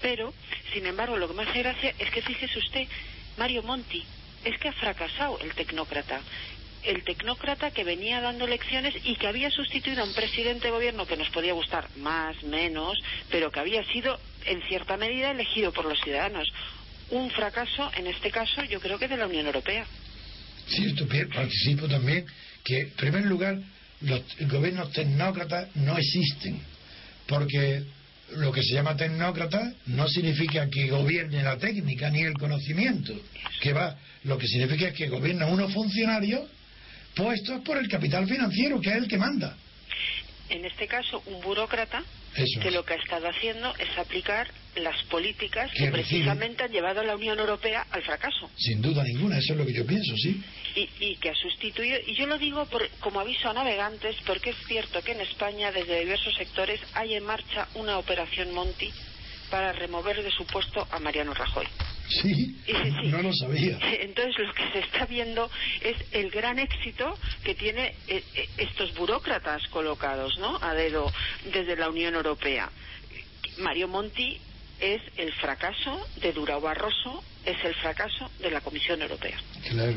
Pero, 0.00 0.32
sin 0.72 0.86
embargo, 0.86 1.18
lo 1.18 1.28
que 1.28 1.34
me 1.34 1.42
hace 1.42 1.58
gracia 1.58 1.94
es 1.98 2.10
que 2.10 2.22
fíjese 2.22 2.58
usted, 2.58 2.88
Mario 3.36 3.62
Monti, 3.62 4.02
es 4.44 4.58
que 4.58 4.68
ha 4.68 4.72
fracasado 4.72 5.38
el 5.40 5.52
tecnócrata 5.54 6.22
el 6.84 7.04
tecnócrata 7.04 7.70
que 7.70 7.84
venía 7.84 8.20
dando 8.20 8.46
lecciones 8.46 8.94
y 9.04 9.16
que 9.16 9.26
había 9.26 9.50
sustituido 9.50 10.02
a 10.02 10.06
un 10.06 10.14
presidente 10.14 10.66
de 10.66 10.72
gobierno 10.72 11.06
que 11.06 11.16
nos 11.16 11.30
podía 11.30 11.52
gustar 11.52 11.88
más, 11.96 12.42
menos, 12.44 12.98
pero 13.30 13.50
que 13.50 13.60
había 13.60 13.84
sido 13.84 14.18
en 14.46 14.62
cierta 14.62 14.96
medida 14.96 15.30
elegido 15.30 15.72
por 15.72 15.84
los 15.84 16.00
ciudadanos. 16.00 16.48
Un 17.10 17.30
fracaso, 17.30 17.90
en 17.96 18.06
este 18.06 18.30
caso, 18.30 18.64
yo 18.64 18.80
creo 18.80 18.98
que 18.98 19.08
de 19.08 19.16
la 19.16 19.26
Unión 19.26 19.46
Europea. 19.46 19.86
Cierto, 20.68 21.06
participo 21.34 21.88
también 21.88 22.26
que, 22.62 22.80
en 22.80 22.90
primer 22.90 23.24
lugar, 23.24 23.58
los 24.02 24.22
gobiernos 24.40 24.92
tecnócratas 24.92 25.74
no 25.76 25.96
existen, 25.96 26.60
porque 27.26 27.82
lo 28.36 28.52
que 28.52 28.62
se 28.62 28.74
llama 28.74 28.96
tecnócrata 28.96 29.72
no 29.86 30.06
significa 30.06 30.68
que 30.68 30.90
gobierne 30.90 31.42
la 31.42 31.56
técnica 31.56 32.10
ni 32.10 32.22
el 32.22 32.34
conocimiento, 32.34 33.14
que 33.60 33.72
va, 33.72 33.96
lo 34.24 34.36
que 34.36 34.46
significa 34.46 34.88
es 34.88 34.94
que 34.94 35.08
gobierna 35.08 35.46
unos 35.46 35.72
funcionarios 35.72 36.42
puestos 37.18 37.60
por 37.62 37.76
el 37.76 37.88
capital 37.88 38.26
financiero, 38.26 38.80
que 38.80 38.90
es 38.90 38.96
el 38.96 39.08
que 39.08 39.18
manda. 39.18 39.54
en 40.48 40.64
este 40.64 40.86
caso, 40.86 41.22
un 41.26 41.40
burócrata 41.42 42.02
Eso 42.34 42.60
que 42.60 42.70
lo 42.70 42.84
que 42.84 42.94
ha 42.94 42.96
estado 42.96 43.28
haciendo 43.28 43.74
es 43.78 43.98
aplicar 43.98 44.46
las 44.76 45.02
políticas 45.10 45.70
Que 45.72 45.90
precisamente 45.90 46.62
han 46.62 46.70
llevado 46.72 47.00
a 47.00 47.04
la 47.04 47.16
Unión 47.16 47.38
Europea 47.38 47.84
al 47.90 48.02
fracaso 48.02 48.48
Sin 48.56 48.80
duda 48.80 49.02
ninguna, 49.02 49.38
eso 49.38 49.52
es 49.54 49.58
lo 49.58 49.66
que 49.66 49.72
yo 49.74 49.84
pienso, 49.84 50.14
sí. 50.16 50.40
y, 50.76 50.88
y 51.00 51.16
que 51.16 51.30
ha 51.30 51.34
sustituido. 51.34 51.98
Y 52.06 52.14
yo 52.14 52.26
lo 52.26 52.38
digo 52.38 52.64
por- 52.66 52.88
como 53.00 53.18
aviso 53.20 53.50
a 53.50 53.52
navegantes 53.54 54.14
porque 54.24 54.50
es 54.50 54.56
cierto 54.66 55.02
que 55.02 55.12
en 55.12 55.20
España, 55.20 55.72
desde 55.72 56.00
diversos 56.00 56.34
sectores, 56.36 56.80
hay 56.94 57.14
en 57.14 57.24
marcha 57.24 57.66
una 57.74 57.98
operación 57.98 58.54
Monti 58.54 58.90
para 59.50 59.72
remover 59.72 60.22
de 60.22 60.30
su 60.30 60.46
puesto 60.46 60.86
a 60.92 60.98
Mariano 61.00 61.34
Rajoy. 61.34 61.66
Sí, 62.08 62.32
Sí, 62.66 62.72
sí, 62.72 62.92
sí. 63.02 63.08
no 63.08 63.22
lo 63.22 63.32
sabía. 63.32 63.78
Entonces 64.00 64.38
lo 64.38 64.52
que 64.54 64.70
se 64.72 64.78
está 64.80 65.04
viendo 65.06 65.50
es 65.82 65.96
el 66.12 66.30
gran 66.30 66.58
éxito 66.58 67.18
que 67.44 67.54
tiene 67.54 67.94
eh, 68.08 68.22
eh, 68.34 68.48
estos 68.58 68.94
burócratas 68.94 69.66
colocados, 69.68 70.38
¿no? 70.38 70.58
A 70.62 70.74
dedo 70.74 71.10
desde 71.52 71.76
la 71.76 71.88
Unión 71.90 72.14
Europea. 72.14 72.70
Mario 73.58 73.88
Monti 73.88 74.38
es 74.80 75.02
el 75.16 75.32
fracaso 75.34 76.00
de 76.16 76.32
Durao 76.32 76.60
Barroso, 76.60 77.22
es 77.44 77.56
el 77.64 77.74
fracaso 77.74 78.30
de 78.38 78.50
la 78.50 78.60
Comisión 78.60 79.02
Europea, 79.02 79.36
Claro, 79.68 79.96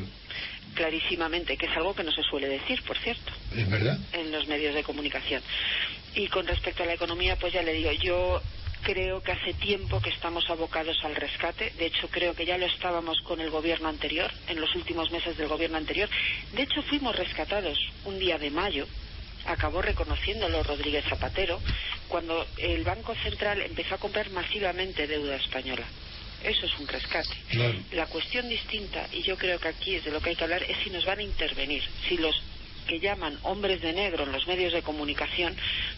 clarísimamente, 0.73 1.55
que 1.57 1.67
es 1.67 1.77
algo 1.77 1.93
que 1.93 2.03
no 2.03 2.11
se 2.11 2.23
suele 2.23 2.47
decir, 2.47 2.81
por 2.83 2.97
cierto 2.97 3.31
es 3.55 3.69
verdad. 3.69 3.99
en 4.13 4.31
los 4.31 4.47
medios 4.47 4.73
de 4.73 4.83
comunicación. 4.83 5.41
Y 6.15 6.27
con 6.27 6.47
respecto 6.47 6.83
a 6.83 6.85
la 6.87 6.93
economía, 6.93 7.35
pues 7.35 7.53
ya 7.53 7.61
le 7.61 7.73
digo, 7.73 7.91
yo 7.91 8.41
creo 8.81 9.21
que 9.21 9.31
hace 9.31 9.53
tiempo 9.53 10.01
que 10.01 10.09
estamos 10.09 10.49
abocados 10.49 10.97
al 11.03 11.15
rescate. 11.15 11.71
De 11.77 11.85
hecho, 11.85 12.07
creo 12.09 12.35
que 12.35 12.45
ya 12.45 12.57
lo 12.57 12.65
estábamos 12.65 13.21
con 13.21 13.39
el 13.39 13.49
gobierno 13.49 13.87
anterior, 13.87 14.31
en 14.47 14.59
los 14.59 14.75
últimos 14.75 15.11
meses 15.11 15.37
del 15.37 15.47
gobierno 15.47 15.77
anterior. 15.77 16.09
De 16.53 16.63
hecho, 16.63 16.81
fuimos 16.83 17.15
rescatados 17.15 17.77
un 18.05 18.19
día 18.19 18.37
de 18.37 18.49
mayo. 18.49 18.87
Acabó 19.45 19.81
reconociéndolo 19.81 20.61
Rodríguez 20.63 21.05
Zapatero 21.05 21.59
cuando 22.07 22.45
el 22.57 22.83
Banco 22.83 23.15
Central 23.15 23.61
empezó 23.61 23.95
a 23.95 23.99
comprar 23.99 24.29
masivamente 24.31 25.07
deuda 25.07 25.35
española. 25.35 25.85
Eso 26.43 26.65
es 26.65 26.79
un 26.79 26.87
rescate. 26.87 27.29
Claro. 27.49 27.75
La 27.91 28.07
cuestión 28.07 28.49
distinta, 28.49 29.07
y 29.11 29.21
yo 29.21 29.37
creo 29.37 29.59
que 29.59 29.67
aquí 29.67 29.95
es 29.95 30.05
de 30.05 30.11
lo 30.11 30.19
que 30.19 30.31
hay 30.31 30.35
que 30.35 30.43
hablar, 30.43 30.63
es 30.63 30.77
si 30.83 30.89
nos 30.89 31.05
van 31.05 31.19
a 31.19 31.23
intervenir, 31.23 31.83
si 32.07 32.17
los 32.17 32.41
que 32.87 32.99
llaman 32.99 33.37
hombres 33.43 33.81
de 33.81 33.93
negro 33.93 34.23
en 34.23 34.31
los 34.31 34.47
medios 34.47 34.73
de 34.73 34.81
comunicación 34.81 35.55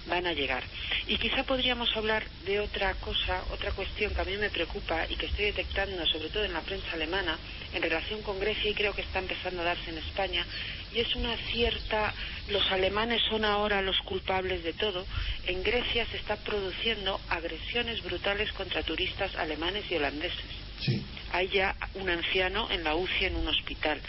van 0.07 0.27
a 0.27 0.33
llegar. 0.33 0.63
Y 1.07 1.17
quizá 1.17 1.43
podríamos 1.43 1.95
hablar 1.95 2.23
de 2.45 2.59
otra 2.59 2.93
cosa, 2.95 3.43
otra 3.51 3.71
cuestión 3.71 4.13
que 4.13 4.21
a 4.21 4.25
mí 4.25 4.37
me 4.37 4.49
preocupa 4.49 5.05
y 5.09 5.15
que 5.15 5.27
estoy 5.27 5.45
detectando, 5.45 6.05
sobre 6.07 6.29
todo 6.29 6.43
en 6.43 6.53
la 6.53 6.61
prensa 6.61 6.93
alemana, 6.93 7.37
en 7.73 7.81
relación 7.81 8.21
con 8.21 8.39
Grecia 8.39 8.69
y 8.69 8.75
creo 8.75 8.93
que 8.93 9.01
está 9.01 9.19
empezando 9.19 9.61
a 9.61 9.65
darse 9.65 9.89
en 9.89 9.97
España, 9.97 10.45
y 10.93 10.99
es 10.99 11.15
una 11.15 11.35
cierta, 11.51 12.13
los 12.49 12.71
alemanes 12.71 13.21
son 13.29 13.45
ahora 13.45 13.81
los 13.81 13.99
culpables 14.01 14.63
de 14.63 14.73
todo. 14.73 15.05
En 15.47 15.63
Grecia 15.63 16.05
se 16.05 16.17
está 16.17 16.35
produciendo 16.35 17.19
agresiones 17.29 18.03
brutales 18.03 18.51
contra 18.53 18.83
turistas 18.83 19.35
alemanes 19.35 19.89
y 19.89 19.95
holandeses 19.95 20.62
Sí. 20.85 21.01
hay 21.31 21.47
ya 21.49 21.75
un 21.95 22.09
anciano 22.09 22.69
en 22.69 22.83
la 22.83 22.95
UCI 22.95 23.25
en 23.25 23.35
un 23.37 23.47
hospital. 23.47 23.99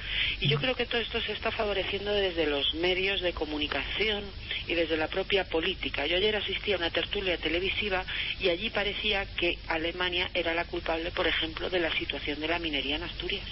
Y 0.41 0.49
yo 0.49 0.59
creo 0.59 0.75
que 0.75 0.87
todo 0.87 1.01
esto 1.01 1.21
se 1.21 1.33
está 1.33 1.51
favoreciendo 1.51 2.13
desde 2.13 2.47
los 2.47 2.75
medios 2.75 3.21
de 3.21 3.33
comunicación 3.33 4.25
y 4.67 4.75
desde 4.75 4.97
la 4.97 5.09
propia 5.09 5.45
política. 5.45 6.07
Yo 6.07 6.17
ayer 6.17 6.37
asistí 6.37 6.73
a 6.73 6.77
una 6.77 6.91
tertulia 6.91 7.39
televisiva 7.39 8.05
y 8.41 8.49
allí 8.49 8.71
parecía 8.71 9.25
que 9.37 9.57
Alemania 9.69 10.31
era 10.35 10.53
la 10.53 10.65
culpable, 10.65 11.11
por 11.13 11.27
ejemplo, 11.27 11.71
de 11.71 11.81
la 11.81 11.97
situación 11.97 12.41
de 12.41 12.49
la 12.49 12.59
minería 12.59 12.97
en 12.97 13.05
Asturias. 13.05 13.47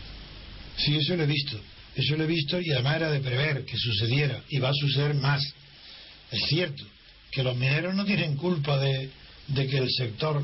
Sí, 0.76 0.96
eso 0.96 1.16
lo 1.16 1.22
he 1.22 1.26
visto. 1.26 1.58
Eso 1.94 2.16
lo 2.16 2.24
he 2.24 2.26
visto 2.26 2.60
y 2.60 2.72
además 2.72 2.96
era 2.96 3.10
de 3.10 3.20
prever 3.20 3.64
que 3.64 3.76
sucediera 3.76 4.42
y 4.48 4.58
va 4.58 4.70
a 4.70 4.74
suceder 4.74 5.14
más. 5.14 5.42
Es 6.30 6.42
cierto 6.46 6.84
que 7.30 7.42
los 7.42 7.56
mineros 7.56 7.94
no 7.94 8.04
tienen 8.04 8.36
culpa 8.36 8.78
de, 8.78 9.10
de 9.48 9.66
que 9.66 9.78
el 9.78 9.90
sector 9.90 10.42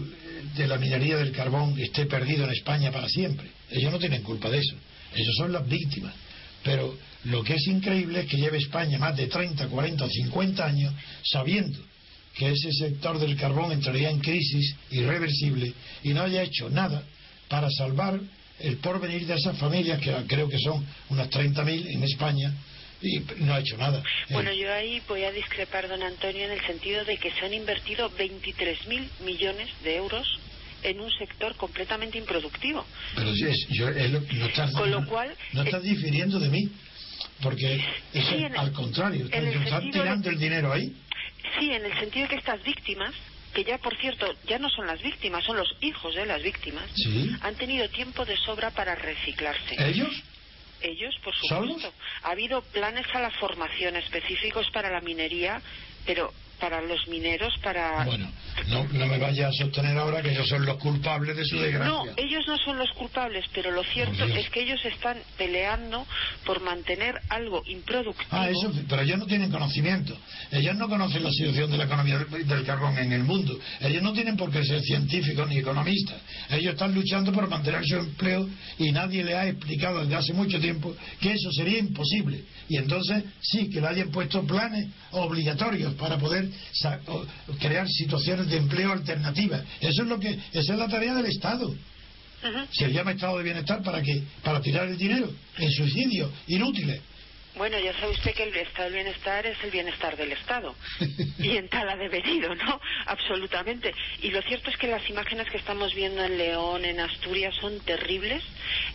de 0.57 0.67
la 0.67 0.79
minería 0.79 1.17
del 1.17 1.33
carbón 1.33 1.79
esté 1.79 2.07
perdido 2.07 2.45
en 2.45 2.51
España 2.51 2.91
para 2.91 3.09
siempre. 3.09 3.49
Ellos 3.71 3.93
no 3.93 3.99
tienen 3.99 4.23
culpa 4.23 4.51
de 4.51 4.59
eso. 4.59 4.77
Ellos 5.15 5.35
son 5.37 5.53
las 5.53 5.67
víctimas. 5.69 6.15
Pero 6.63 6.97
lo 7.25 7.43
que 7.43 7.55
es 7.55 7.67
increíble 7.67 8.21
es 8.21 8.27
que 8.27 8.37
lleve 8.37 8.59
España 8.59 8.99
más 8.99 9.17
de 9.17 9.27
30, 9.27 9.69
40 9.69 10.05
o 10.05 10.09
50 10.09 10.67
años 10.67 10.95
sabiendo 11.23 11.79
que 12.35 12.51
ese 12.51 12.73
sector 12.73 13.19
del 13.19 13.37
carbón 13.37 13.73
entraría 13.73 14.11
en 14.11 14.21
crisis 14.21 14.75
irreversible 14.91 15.73
y 16.03 16.11
no 16.11 16.23
haya 16.23 16.43
hecho 16.43 16.71
nada 16.71 17.03
para 17.49 17.69
salvar 17.71 18.21
el 18.61 18.77
porvenir 18.79 19.27
de 19.27 19.35
esas 19.35 19.57
familias, 19.57 20.01
que 20.01 20.15
creo 20.27 20.49
que 20.49 20.59
son 20.59 20.85
unas 21.11 21.29
30.000 21.31 21.95
en 21.95 22.03
España, 22.05 22.53
y 23.01 23.19
no 23.45 23.55
ha 23.55 23.61
hecho 23.61 23.77
nada. 23.77 24.03
Bueno, 24.31 24.51
Eh, 24.51 24.59
yo 24.59 24.73
ahí 24.73 25.01
voy 25.09 25.25
a 25.25 25.31
discrepar, 25.33 25.89
don 25.89 26.03
Antonio, 26.03 26.45
en 26.47 26.53
el 26.53 26.61
sentido 26.67 27.05
de 27.05 27.17
que 27.19 27.31
se 27.31 27.45
han 27.47 27.55
invertido 27.55 28.11
23.000 28.17 29.11
millones 29.21 29.71
de 29.85 29.97
euros 29.97 30.27
en 30.83 31.01
un 31.01 31.11
sector 31.13 31.57
completamente 31.57 32.19
improductivo. 32.19 32.87
pero 33.15 33.33
sí, 33.35 33.45
es, 33.47 33.67
yo- 33.71 33.89
es 33.89 34.11
lo- 34.11 34.21
no 34.21 34.47
estás, 34.47 34.73
Con 34.73 34.91
lo 34.91 35.05
cual, 35.07 35.35
no 35.53 35.63
estás 35.63 35.83
difiriendo 35.83 36.39
de 36.39 36.49
mí, 36.51 36.71
porque 37.43 37.75
es 38.13 38.25
Sí, 38.27 38.45
al 38.57 38.73
contrario, 38.73 39.27
el 39.33 39.47
están 39.49 39.85
de- 39.87 39.93
tirando 39.93 40.31
el 40.31 40.39
dinero 40.39 40.73
ahí. 40.73 40.93
Sí, 41.59 41.73
en 41.73 41.85
el 41.85 41.99
sentido 41.99 42.25
de 42.25 42.29
que 42.31 42.37
estas 42.37 42.63
víctimas, 42.63 43.15
que 43.55 43.65
ya 43.65 43.79
por 43.79 43.97
cierto 43.99 44.27
ya 44.47 44.59
no 44.59 44.69
son 44.71 44.87
las 44.87 45.01
víctimas, 45.03 45.45
son 45.45 45.57
los 45.57 45.69
hijos 45.81 46.15
de 46.15 46.27
las 46.27 46.43
víctimas, 46.43 46.85
Sí. 46.95 47.31
han 47.41 47.57
tenido 47.57 47.89
tiempo 47.91 48.25
de 48.25 48.37
sobra 48.37 48.71
para 48.71 48.95
reciclarse. 48.95 49.75
¿Ellos? 49.79 50.09
Ellos, 50.81 51.15
por 51.25 51.35
¿Solos? 51.35 51.75
supuesto. 51.77 51.93
Ha 52.23 52.31
habido 52.31 52.63
planes 52.63 53.07
a 53.15 53.21
la 53.21 53.31
formación 53.31 53.97
específicos 53.97 54.71
para 54.71 54.91
la 54.91 55.01
minería, 55.01 55.61
pero 56.07 56.33
para 56.61 56.81
los 56.81 57.07
mineros, 57.09 57.55
para... 57.63 58.05
Bueno, 58.05 58.31
no, 58.69 58.85
no 58.85 59.07
me 59.07 59.19
vayas 59.19 59.49
a 59.49 59.65
sostener 59.65 59.97
ahora 59.97 60.23
que 60.23 60.31
ellos 60.31 60.49
son 60.49 60.65
los 60.65 60.77
culpables 60.79 61.37
de 61.37 61.45
su 61.45 61.59
desgracia. 61.59 61.89
No, 61.89 62.05
ellos 62.17 62.45
no 62.47 62.57
son 62.59 62.79
los 62.79 62.91
culpables, 62.93 63.45
pero 63.55 63.71
lo 63.71 63.83
cierto 63.85 64.25
es 64.25 64.51
que 64.51 64.63
ellos 64.63 64.85
están 64.85 65.19
peleando 65.37 66.07
por 66.45 66.61
mantener 66.61 67.15
algo 67.29 67.63
improductivo. 67.67 68.29
Ah, 68.31 68.49
eso, 68.49 68.73
pero 68.89 69.03
ellos 69.03 69.19
no 69.19 69.27
tienen 69.27 69.51
conocimiento. 69.51 70.17
Ellos 70.51 70.77
no 70.77 70.89
conocen 70.89 71.23
la 71.23 71.31
situación 71.31 71.71
de 71.71 71.79
la 71.79 71.85
economía 71.85 72.19
del 72.19 72.65
carbón 72.65 72.99
en 72.99 73.13
el 73.13 73.25
mundo. 73.25 73.59
Ellos 73.81 74.03
no 74.03 74.13
tienen 74.13 74.37
por 74.37 74.51
qué 74.51 74.65
ser 74.65 74.81
científicos 74.83 75.49
ni 75.49 75.59
economistas. 75.59 76.21
Ellos 76.51 76.73
están 76.73 76.95
luchando 76.95 77.33
por 77.33 77.49
mantener 77.49 77.85
su 77.85 77.97
empleo 77.97 78.49
y 78.79 78.91
nadie 78.93 79.25
le 79.25 79.37
ha 79.37 79.47
explicado 79.49 80.01
desde 80.01 80.17
hace 80.17 80.33
mucho 80.33 80.59
tiempo 80.61 80.95
que 81.21 81.33
eso 81.33 81.51
sería 81.53 81.79
imposible. 81.79 82.45
Y 82.69 82.77
entonces 82.77 83.25
sí, 83.41 83.71
que 83.71 83.81
le 83.81 83.89
hayan 83.89 84.11
puesto 84.11 84.43
planes 84.43 84.89
obligatorios 85.13 85.95
para 85.95 86.19
poder 86.19 86.48
crear 87.59 87.87
situaciones 87.89 88.49
de 88.49 88.57
empleo 88.57 88.93
alternativas. 88.93 89.63
Eso 89.81 90.03
es 90.03 90.09
lo 90.09 90.19
que, 90.19 90.39
esa 90.53 90.73
es 90.73 90.79
la 90.79 90.89
tarea 90.89 91.15
del 91.15 91.27
Estado. 91.27 91.69
Ujú. 91.69 92.67
Se 92.71 92.93
llama 92.93 93.13
Estado 93.13 93.39
de 93.39 93.45
Bienestar 93.45 93.83
para 93.83 94.03
qué? 94.03 94.23
Para 94.43 94.61
tirar 94.61 94.87
el 94.87 94.97
dinero 94.97 95.31
en 95.59 95.71
suicidios 95.73 96.31
inútiles. 96.47 97.01
Bueno, 97.59 97.77
ya 97.81 97.93
sabe 97.95 98.13
usted 98.13 98.35
que 98.35 98.45
el 98.45 98.55
estado 98.55 98.85
del 98.85 99.03
bienestar 99.03 99.45
es 99.45 99.59
el 99.65 99.73
bienestar 99.73 100.17
del 100.17 100.31
Estado. 100.31 100.77
y 101.41 101.57
en 101.57 101.69
tal 101.69 101.89
ha 101.89 101.97
devenido, 101.97 102.55
¿no? 102.55 102.81
Absolutamente. 103.07 103.93
Y 104.23 104.31
lo 104.31 104.41
cierto 104.43 104.71
es 104.71 104.77
que 104.77 104.87
las 104.87 105.09
imágenes 105.11 105.51
que 105.51 105.57
estamos 105.57 105.93
viendo 105.93 106.25
en 106.25 106.39
León, 106.39 106.85
en 106.85 107.01
Asturias, 107.01 107.57
son 107.57 107.81
terribles. 107.81 108.45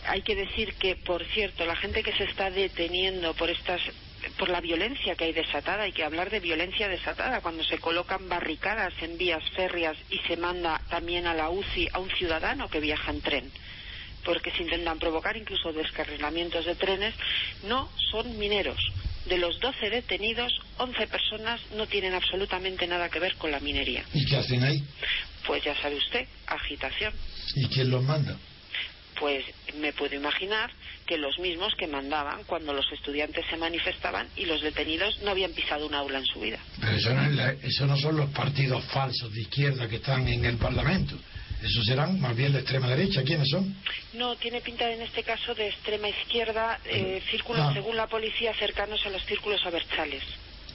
Hay 0.06 0.22
que 0.22 0.34
decir 0.34 0.72
que, 0.74 0.96
por 0.96 1.22
cierto, 1.26 1.66
la 1.66 1.76
gente 1.76 2.02
que 2.02 2.16
se 2.16 2.24
está 2.24 2.50
deteniendo 2.50 3.34
por 3.34 3.50
estas 3.50 3.82
por 4.38 4.48
la 4.48 4.60
violencia 4.60 5.14
que 5.14 5.24
hay 5.24 5.32
desatada, 5.32 5.84
hay 5.84 5.92
que 5.92 6.04
hablar 6.04 6.30
de 6.30 6.40
violencia 6.40 6.88
desatada 6.88 7.40
cuando 7.40 7.64
se 7.64 7.78
colocan 7.78 8.28
barricadas 8.28 8.92
en 9.00 9.18
vías 9.18 9.42
férreas 9.54 9.96
y 10.10 10.18
se 10.20 10.36
manda 10.36 10.80
también 10.90 11.26
a 11.26 11.34
la 11.34 11.50
UCI 11.50 11.88
a 11.92 11.98
un 11.98 12.10
ciudadano 12.10 12.68
que 12.68 12.80
viaja 12.80 13.10
en 13.10 13.20
tren 13.20 13.50
porque 14.24 14.50
se 14.52 14.62
intentan 14.62 14.98
provocar 14.98 15.36
incluso 15.36 15.72
descarrilamientos 15.72 16.64
de 16.64 16.74
trenes, 16.74 17.14
no 17.68 17.90
son 18.10 18.38
mineros. 18.38 18.78
De 19.26 19.38
los 19.38 19.60
12 19.60 19.90
detenidos, 19.90 20.52
11 20.78 21.06
personas 21.06 21.60
no 21.76 21.86
tienen 21.86 22.14
absolutamente 22.14 22.86
nada 22.86 23.08
que 23.08 23.20
ver 23.20 23.34
con 23.36 23.50
la 23.50 23.60
minería. 23.60 24.04
¿Y 24.12 24.24
qué 24.26 24.36
hacen 24.36 24.62
ahí? 24.62 24.82
Pues 25.46 25.62
ya 25.62 25.74
sabe 25.80 25.96
usted, 25.96 26.26
agitación. 26.46 27.12
¿Y 27.54 27.68
quién 27.68 27.90
los 27.90 28.02
manda? 28.02 28.36
Pues 29.18 29.44
me 29.78 29.92
puedo 29.92 30.14
imaginar 30.14 30.70
que 31.06 31.16
los 31.18 31.38
mismos 31.38 31.74
que 31.76 31.86
mandaban 31.86 32.44
cuando 32.44 32.72
los 32.72 32.90
estudiantes 32.92 33.44
se 33.48 33.56
manifestaban 33.56 34.28
y 34.36 34.46
los 34.46 34.60
detenidos 34.62 35.20
no 35.22 35.30
habían 35.30 35.52
pisado 35.52 35.86
un 35.86 35.94
aula 35.94 36.18
en 36.18 36.26
su 36.26 36.40
vida. 36.40 36.58
Pero 36.80 36.92
eso 36.96 37.14
no, 37.14 37.24
es 37.26 37.32
la- 37.34 37.52
eso 37.52 37.86
no 37.86 37.96
son 37.96 38.16
los 38.16 38.30
partidos 38.30 38.84
falsos 38.86 39.32
de 39.32 39.42
izquierda 39.42 39.88
que 39.88 39.96
están 39.96 40.26
en 40.28 40.44
el 40.44 40.56
Parlamento. 40.56 41.16
Esos 41.62 41.84
serán 41.86 42.20
más 42.20 42.36
bien 42.36 42.52
la 42.52 42.58
extrema 42.58 42.88
derecha. 42.88 43.22
¿Quiénes 43.22 43.48
son? 43.48 43.74
No, 44.14 44.36
tiene 44.36 44.60
pinta 44.60 44.90
en 44.90 45.00
este 45.00 45.22
caso 45.22 45.54
de 45.54 45.68
extrema 45.68 46.08
izquierda, 46.08 46.78
eh, 46.84 47.22
círculos, 47.30 47.62
Ah. 47.62 47.72
según 47.72 47.96
la 47.96 48.06
policía, 48.06 48.52
cercanos 48.54 49.04
a 49.06 49.10
los 49.10 49.24
círculos 49.24 49.64
abertzales. 49.64 50.22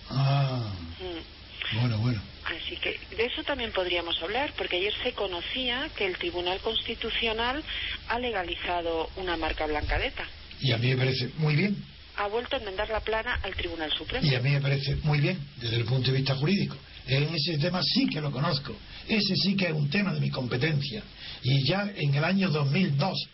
Ah, 0.10 0.72
Mm. 1.00 1.38
Bueno, 1.74 1.98
bueno. 2.00 2.22
Así 2.46 2.75
que 2.78 3.00
de 3.16 3.25
eso 3.25 3.44
también 3.44 3.72
podríamos 3.72 4.22
hablar, 4.22 4.54
porque 4.58 4.78
ayer 4.78 4.94
se 5.04 5.13
conocía 5.13 5.89
que 5.96 6.06
el 6.06 6.18
Tribunal 6.18 6.60
Constitucional 6.60 7.63
ha 8.08 8.20
legalizado 8.20 9.10
una 9.18 9.38
marca 9.38 9.68
blanca 9.68 10.00
de 10.00 10.08
ETA. 10.08 10.25
Y 10.62 10.72
a 10.72 10.78
mí 10.78 10.88
me 10.88 10.98
parece 10.98 11.30
muy 11.38 11.56
bien. 11.56 11.78
ha 12.18 12.28
vuelto 12.28 12.56
a 12.56 12.60
enmendar 12.60 12.89
la 12.89 13.00
plana 13.00 13.39
al 13.44 13.56
Tribunal 13.56 13.92
Supremo. 13.94 14.25
Y 14.25 14.36
a 14.36 14.42
mí 14.42 14.50
me 14.50 14.62
parece 14.62 14.96
muy 15.04 15.20
bien 15.20 15.39
desde 15.58 15.78
el 15.78 15.86
punto 15.86 16.12
de 16.12 16.18
vista 16.18 16.36
jurídico. 16.36 16.75
En 17.08 17.24
ese 17.34 17.58
tema 17.58 17.82
sí 17.82 18.08
que 18.08 18.20
lo 18.22 18.32
conozco. 18.32 18.75
Ese 19.08 19.36
sí 19.36 19.56
que 19.56 19.68
es 19.68 19.74
un 19.74 19.89
tema 19.89 20.13
de 20.13 20.20
mi 20.20 20.30
competencia. 20.30 21.01
Y 21.44 21.66
ya 21.66 21.92
en 21.96 22.13
el 22.13 22.24
año 22.24 22.50
2002 22.50 23.28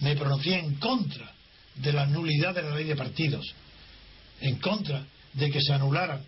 me 0.00 0.16
pronuncié 0.16 0.58
en 0.58 0.74
contra 0.74 1.32
de 1.76 1.92
la 1.92 2.06
nulidad 2.06 2.54
de 2.54 2.62
la 2.62 2.74
ley 2.74 2.84
de 2.84 2.96
partidos, 2.96 3.54
en 4.40 4.56
contra 4.56 5.04
de 5.34 5.50
que 5.50 5.60
se 5.60 5.72
anulara 5.72 6.20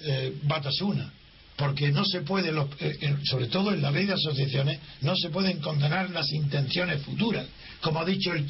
eh, 0.00 0.34
Batasuna, 0.42 1.12
porque 1.56 1.90
no 1.90 2.04
se 2.04 2.20
puede, 2.20 2.52
eh, 2.80 3.16
sobre 3.24 3.46
todo 3.46 3.72
en 3.72 3.80
la 3.80 3.90
ley 3.90 4.04
de 4.04 4.12
asociaciones, 4.12 4.78
no 5.00 5.16
se 5.16 5.30
pueden 5.30 5.58
condenar 5.60 6.10
las 6.10 6.30
intenciones 6.32 7.02
futuras. 7.02 7.46
Como 7.80 8.00
ha 8.00 8.04
dicho 8.04 8.32
el, 8.32 8.44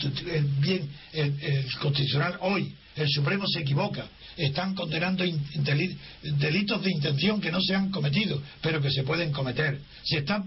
bien 0.61 0.89
el, 1.13 1.67
Constitucional 1.81 2.37
hoy, 2.41 2.75
el 2.97 3.09
Supremo 3.09 3.47
se 3.47 3.61
equivoca. 3.61 4.07
Están 4.37 4.75
condenando 4.75 5.25
delitos 6.23 6.83
de 6.83 6.91
intención 6.91 7.41
que 7.41 7.53
no 7.53 7.61
se 7.61 7.75
han 7.75 7.91
cometido, 7.91 8.43
pero 8.61 8.83
que 8.83 8.91
se 8.91 9.03
pueden 9.03 9.33
cometer. 9.33 9.81
Se 10.05 10.19
están 10.19 10.47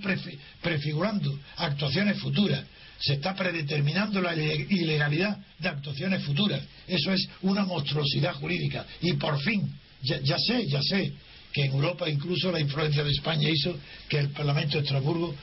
prefigurando 0.61 1.39
actuaciones 1.57 2.19
futuras. 2.19 2.63
Se 2.99 3.13
está 3.13 3.33
predeterminando 3.33 4.21
la 4.21 4.35
ilegalidad 4.35 5.37
de 5.57 5.69
actuaciones 5.69 6.23
futuras. 6.23 6.61
Eso 6.87 7.13
es 7.13 7.27
una 7.41 7.63
monstruosidad 7.63 8.33
jurídica. 8.33 8.85
Y 9.01 9.13
por 9.13 9.39
fin, 9.41 9.73
ya 10.01 10.37
sé, 10.37 10.67
ya 10.67 10.81
sé, 10.81 11.13
que 11.51 11.65
en 11.65 11.71
Europa 11.73 12.09
incluso 12.09 12.51
la 12.51 12.59
influencia 12.59 13.03
de 13.03 13.11
España 13.11 13.49
hizo 13.49 13.77
que 14.07 14.19
el 14.19 14.29
Parlamento 14.29 14.77
de 14.77 14.83
Estrasburgo 14.83 15.35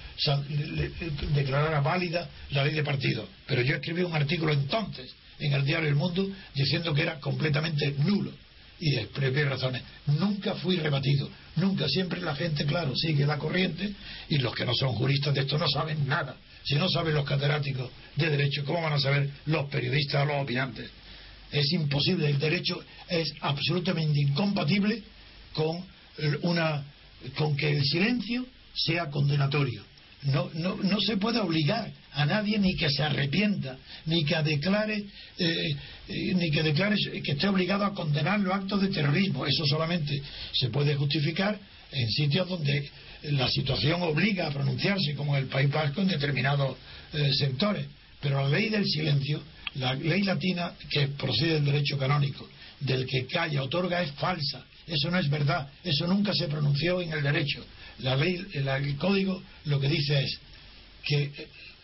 declarara 1.34 1.80
válida 1.80 2.28
la 2.50 2.64
ley 2.64 2.74
de 2.74 2.84
partidos. 2.84 3.28
Pero 3.46 3.62
yo 3.62 3.74
escribí 3.74 4.02
un 4.02 4.14
artículo 4.14 4.52
entonces 4.52 5.12
en 5.38 5.52
el 5.52 5.64
diario 5.64 5.88
El 5.88 5.96
Mundo 5.96 6.28
diciendo 6.54 6.94
que 6.94 7.02
era 7.02 7.18
completamente 7.18 7.92
nulo 7.98 8.32
y 8.78 8.94
propias 9.06 9.48
razones. 9.48 9.82
Nunca 10.06 10.54
fui 10.54 10.76
rebatido, 10.76 11.28
nunca. 11.56 11.88
Siempre 11.88 12.20
la 12.20 12.34
gente, 12.34 12.64
claro, 12.66 12.94
sigue 12.94 13.26
la 13.26 13.38
corriente 13.38 13.92
y 14.28 14.38
los 14.38 14.54
que 14.54 14.64
no 14.64 14.74
son 14.74 14.92
juristas 14.92 15.34
de 15.34 15.40
esto 15.40 15.58
no 15.58 15.68
saben 15.68 16.06
nada. 16.06 16.36
Si 16.62 16.74
no 16.74 16.88
saben 16.88 17.14
los 17.14 17.24
catedráticos 17.24 17.90
de 18.16 18.30
derecho, 18.30 18.64
¿cómo 18.64 18.82
van 18.82 18.94
a 18.94 19.00
saber 19.00 19.30
los 19.46 19.68
periodistas 19.70 20.22
o 20.22 20.26
los 20.26 20.42
opinantes? 20.42 20.90
Es 21.52 21.72
imposible, 21.72 22.28
el 22.28 22.38
derecho 22.38 22.82
es 23.08 23.32
absolutamente 23.40 24.20
incompatible 24.20 25.02
con 25.52 25.84
una 26.42 26.84
con 27.36 27.56
que 27.56 27.70
el 27.70 27.84
silencio 27.84 28.46
sea 28.74 29.10
condenatorio. 29.10 29.82
No, 30.22 30.50
no, 30.54 30.76
no 30.76 31.00
se 31.00 31.18
puede 31.18 31.38
obligar 31.38 31.90
a 32.12 32.24
nadie 32.24 32.58
ni 32.58 32.74
que 32.74 32.90
se 32.90 33.02
arrepienta, 33.02 33.76
ni 34.06 34.24
que 34.24 34.42
declare, 34.42 35.04
eh, 35.38 35.76
eh, 36.08 36.34
ni 36.34 36.50
que 36.50 36.62
declare 36.62 36.96
que 37.22 37.32
esté 37.32 37.46
obligado 37.46 37.84
a 37.84 37.94
condenar 37.94 38.40
los 38.40 38.52
actos 38.52 38.80
de 38.82 38.88
terrorismo. 38.88 39.46
Eso 39.46 39.64
solamente 39.66 40.20
se 40.52 40.70
puede 40.70 40.96
justificar 40.96 41.58
en 41.92 42.10
sitios 42.10 42.48
donde 42.48 42.90
la 43.22 43.48
situación 43.48 44.02
obliga 44.02 44.48
a 44.48 44.50
pronunciarse, 44.50 45.14
como 45.14 45.36
en 45.36 45.44
el 45.44 45.48
País 45.48 45.70
Vasco, 45.70 46.00
en 46.00 46.08
determinados 46.08 46.76
eh, 47.12 47.32
sectores. 47.34 47.86
Pero 48.20 48.42
la 48.42 48.48
ley 48.48 48.68
del 48.68 48.84
silencio, 48.84 49.42
la 49.78 49.94
ley 49.94 50.22
latina 50.22 50.72
que 50.90 51.08
procede 51.08 51.54
del 51.54 51.64
derecho 51.64 51.98
canónico, 51.98 52.48
del 52.80 53.06
que 53.06 53.26
calla, 53.26 53.62
otorga, 53.62 54.02
es 54.02 54.12
falsa 54.12 54.64
eso 54.86 55.10
no 55.10 55.18
es 55.18 55.28
verdad, 55.28 55.68
eso 55.82 56.06
nunca 56.06 56.32
se 56.32 56.46
pronunció 56.46 57.00
en 57.00 57.12
el 57.12 57.22
derecho. 57.22 57.64
La 57.98 58.14
ley, 58.14 58.44
el, 58.52 58.96
código 58.96 59.42
lo 59.64 59.80
que 59.80 59.88
dice 59.88 60.22
es 60.22 60.38
que 61.02 61.32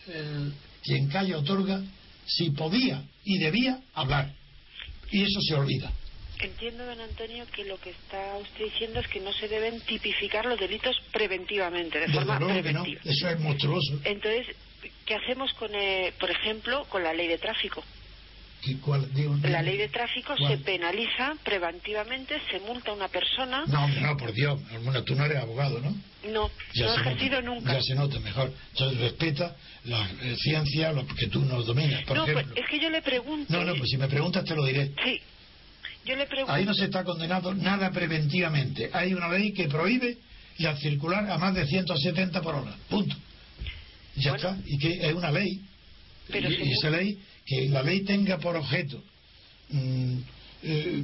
eh, 0.07 0.51
quien 0.83 1.07
calla 1.09 1.37
otorga 1.37 1.81
si 2.25 2.51
podía 2.51 3.03
y 3.25 3.39
debía 3.39 3.81
hablar. 3.93 4.33
Y 5.11 5.23
eso 5.23 5.41
se 5.41 5.53
olvida. 5.53 5.91
Entiendo, 6.39 6.85
don 6.85 6.99
Antonio, 6.99 7.45
que 7.53 7.65
lo 7.65 7.79
que 7.79 7.91
está 7.91 8.37
usted 8.37 8.65
diciendo 8.65 8.99
es 8.99 9.07
que 9.07 9.19
no 9.19 9.31
se 9.33 9.47
deben 9.47 9.79
tipificar 9.81 10.45
los 10.45 10.59
delitos 10.59 10.95
preventivamente, 11.11 11.99
de 11.99 12.07
forma 12.07 12.37
preventiva. 12.37 13.01
Eso 13.03 13.29
es 13.29 13.39
monstruoso. 13.39 13.99
Entonces, 14.03 14.47
¿qué 15.05 15.15
hacemos 15.15 15.53
con, 15.53 15.71
eh, 15.73 16.13
por 16.19 16.29
ejemplo, 16.29 16.85
con 16.89 17.03
la 17.03 17.13
ley 17.13 17.27
de 17.27 17.37
tráfico? 17.37 17.83
la 19.43 19.61
ley 19.61 19.77
de 19.77 19.89
tráfico 19.89 20.35
se 20.37 20.57
penaliza 20.59 21.33
preventivamente, 21.43 22.39
se 22.49 22.59
multa 22.61 22.91
a 22.91 22.93
una 22.93 23.09
persona. 23.09 23.65
No, 23.67 23.87
no, 23.87 24.15
por 24.15 24.31
Dios, 24.31 24.57
bueno, 24.83 25.03
tú 25.03 25.15
no 25.15 25.25
eres 25.25 25.39
abogado, 25.39 25.79
¿no? 25.81 25.91
No, 26.31 26.49
no 26.75 26.93
he 26.93 26.95
ejercido 26.95 27.41
nunca. 27.41 27.73
Ya 27.73 27.81
se 27.81 27.95
nota 27.95 28.19
mejor. 28.19 28.53
Entonces 28.71 28.99
respeta 28.99 29.55
la 29.83 30.09
eh, 30.21 30.35
ciencia, 30.37 30.93
lo 30.93 31.05
que 31.05 31.27
tú 31.27 31.43
no 31.43 31.61
dominas. 31.61 32.03
Por 32.05 32.15
no, 32.15 32.25
pues, 32.25 32.45
es 32.55 32.65
que 32.69 32.79
yo 32.79 32.89
le 32.89 33.01
pregunto. 33.01 33.51
No, 33.51 33.65
no, 33.65 33.75
pues 33.75 33.89
si 33.89 33.97
me 33.97 34.07
preguntas 34.07 34.45
te 34.45 34.55
lo 34.55 34.65
diré. 34.65 34.93
Sí. 35.03 35.19
Yo 36.05 36.15
le 36.15 36.25
pregunto. 36.25 36.53
Ahí 36.53 36.63
no 36.63 36.73
se 36.73 36.85
está 36.85 37.03
condenado 37.03 37.53
nada 37.53 37.91
preventivamente. 37.91 38.89
Hay 38.93 39.13
una 39.13 39.27
ley 39.29 39.53
que 39.53 39.67
prohíbe 39.67 40.17
la 40.59 40.77
circular 40.77 41.29
a 41.29 41.37
más 41.37 41.53
de 41.53 41.65
170 41.65 42.41
por 42.41 42.55
hora. 42.55 42.75
Punto. 42.89 43.15
Ya 44.15 44.35
está. 44.35 44.57
Y 44.65 44.77
que 44.77 45.07
es 45.07 45.13
una 45.13 45.31
ley. 45.31 45.61
Pero 46.29 46.49
y 46.49 46.71
esa 46.71 46.89
ley 46.89 47.19
que 47.45 47.67
la 47.69 47.83
ley 47.83 48.01
tenga 48.01 48.37
por 48.37 48.55
objeto 48.55 49.03
mm, 49.69 50.17
eh, 50.63 51.03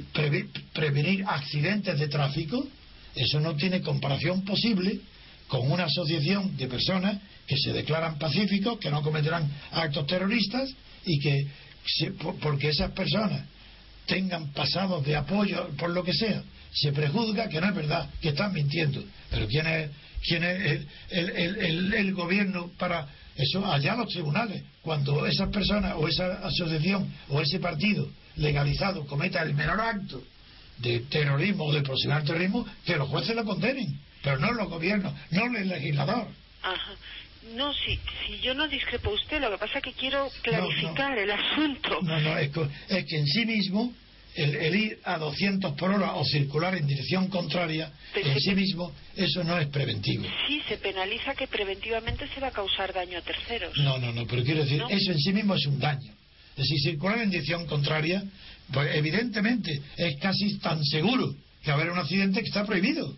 prevenir 0.72 1.24
accidentes 1.26 1.98
de 1.98 2.08
tráfico, 2.08 2.66
eso 3.14 3.40
no 3.40 3.54
tiene 3.56 3.82
comparación 3.82 4.42
posible 4.44 5.00
con 5.48 5.70
una 5.70 5.84
asociación 5.84 6.56
de 6.56 6.68
personas 6.68 7.18
que 7.46 7.56
se 7.58 7.72
declaran 7.72 8.18
pacíficos, 8.18 8.78
que 8.78 8.90
no 8.90 9.02
cometerán 9.02 9.50
actos 9.72 10.06
terroristas 10.06 10.70
y 11.04 11.18
que, 11.18 11.46
porque 12.40 12.68
esas 12.68 12.92
personas 12.92 13.42
tengan 14.06 14.52
pasados 14.52 15.04
de 15.04 15.16
apoyo 15.16 15.68
por 15.78 15.90
lo 15.90 16.02
que 16.02 16.12
sea, 16.12 16.42
se 16.72 16.92
prejuzga 16.92 17.48
que 17.48 17.60
no 17.60 17.68
es 17.68 17.74
verdad, 17.74 18.08
que 18.20 18.30
están 18.30 18.52
mintiendo. 18.52 19.02
Pero 19.30 19.46
¿quién 19.46 19.66
es, 19.66 19.90
quién 20.26 20.44
es 20.44 20.86
el, 21.10 21.94
el 21.94 22.14
gobierno 22.14 22.70
para 22.78 23.08
eso 23.36 23.64
allá 23.64 23.96
los 23.96 24.08
tribunales, 24.08 24.62
cuando 24.82 25.26
esas 25.26 25.48
personas 25.48 25.94
o 25.96 26.06
esa 26.08 26.46
asociación 26.46 27.10
o 27.28 27.40
ese 27.40 27.58
partido 27.58 28.08
legalizado 28.36 29.06
cometa 29.06 29.42
el 29.42 29.54
menor 29.54 29.80
acto 29.80 30.22
de 30.78 31.00
terrorismo 31.00 31.64
o 31.64 31.72
de 31.72 31.82
posible 31.82 32.20
terrorismo, 32.22 32.66
que 32.84 32.96
los 32.96 33.08
jueces 33.08 33.34
lo 33.34 33.44
condenen, 33.44 33.98
pero 34.22 34.38
no 34.38 34.52
los 34.52 34.68
gobiernos, 34.68 35.12
no 35.30 35.56
el 35.56 35.68
legislador. 35.68 36.28
Ajá. 36.62 36.92
No, 37.54 37.72
si, 37.72 37.98
si 38.26 38.40
yo 38.40 38.54
no 38.54 38.68
discrepo 38.68 39.10
usted, 39.10 39.40
lo 39.40 39.50
que 39.50 39.58
pasa 39.58 39.78
es 39.78 39.84
que 39.84 39.92
quiero 39.92 40.30
clarificar 40.42 41.18
el 41.18 41.30
asunto. 41.30 41.98
No, 42.02 42.20
no, 42.20 42.36
es 42.38 42.50
que 42.50 43.16
en 43.16 43.26
sí 43.26 43.46
mismo 43.46 43.94
el, 44.34 44.74
ir 44.74 44.98
a 45.04 45.18
200 45.18 45.72
por 45.74 45.90
hora 45.90 46.14
o 46.14 46.24
circular 46.24 46.74
en 46.76 46.86
dirección 46.86 47.28
contraria 47.28 47.92
en 48.14 48.40
sí 48.40 48.54
mismo 48.54 48.92
eso 49.16 49.42
no 49.42 49.58
es 49.58 49.68
preventivo. 49.68 50.24
Sí, 50.46 50.62
se 50.68 50.76
penaliza 50.78 51.34
que 51.34 51.46
preventivamente 51.46 52.28
se 52.28 52.40
va 52.40 52.48
a 52.48 52.52
causar 52.52 52.92
daño 52.92 53.18
a 53.18 53.22
terceros. 53.22 53.76
No, 53.78 53.98
no, 53.98 54.12
no, 54.12 54.26
pero 54.26 54.44
quiero 54.44 54.62
decir, 54.62 54.82
eso 54.88 55.12
en 55.12 55.18
sí 55.18 55.32
mismo 55.32 55.54
es 55.54 55.66
un 55.66 55.78
daño. 55.78 56.12
Es 56.56 56.68
decir, 56.68 56.80
circular 56.80 57.18
en 57.18 57.30
dirección 57.30 57.66
contraria, 57.66 58.22
pues 58.72 58.94
evidentemente 58.94 59.80
es 59.96 60.16
casi 60.20 60.58
tan 60.58 60.84
seguro 60.84 61.34
que 61.62 61.70
haber 61.70 61.90
un 61.90 61.98
accidente 61.98 62.40
que 62.40 62.48
está 62.48 62.64
prohibido. 62.64 63.16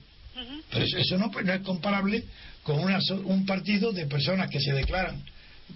Pero 0.70 0.84
eso, 0.84 1.18
no, 1.18 1.26
no, 1.28 1.52
es 1.52 1.60
comparable 1.60 2.24
con 2.62 2.78
una, 2.78 2.98
un 3.24 3.44
partido 3.46 3.92
de 3.92 4.06
personas 4.06 4.48
que 4.50 4.60
se 4.60 4.72
declaran 4.72 5.22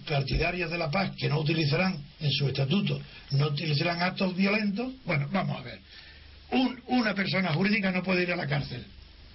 partidarios 0.07 0.69
de 0.69 0.77
la 0.77 0.91
paz 0.91 1.11
que 1.17 1.29
no 1.29 1.39
utilizarán 1.39 1.97
en 2.19 2.31
su 2.31 2.47
estatuto, 2.47 2.99
no 3.31 3.47
utilizarán 3.47 4.01
actos 4.01 4.35
violentos, 4.35 4.93
bueno, 5.05 5.27
vamos 5.31 5.59
a 5.59 5.63
ver. 5.63 5.79
una 6.87 7.13
persona 7.13 7.53
jurídica 7.53 7.91
no 7.91 8.03
puede 8.03 8.23
ir 8.23 8.31
a 8.31 8.35
la 8.35 8.47
cárcel. 8.47 8.85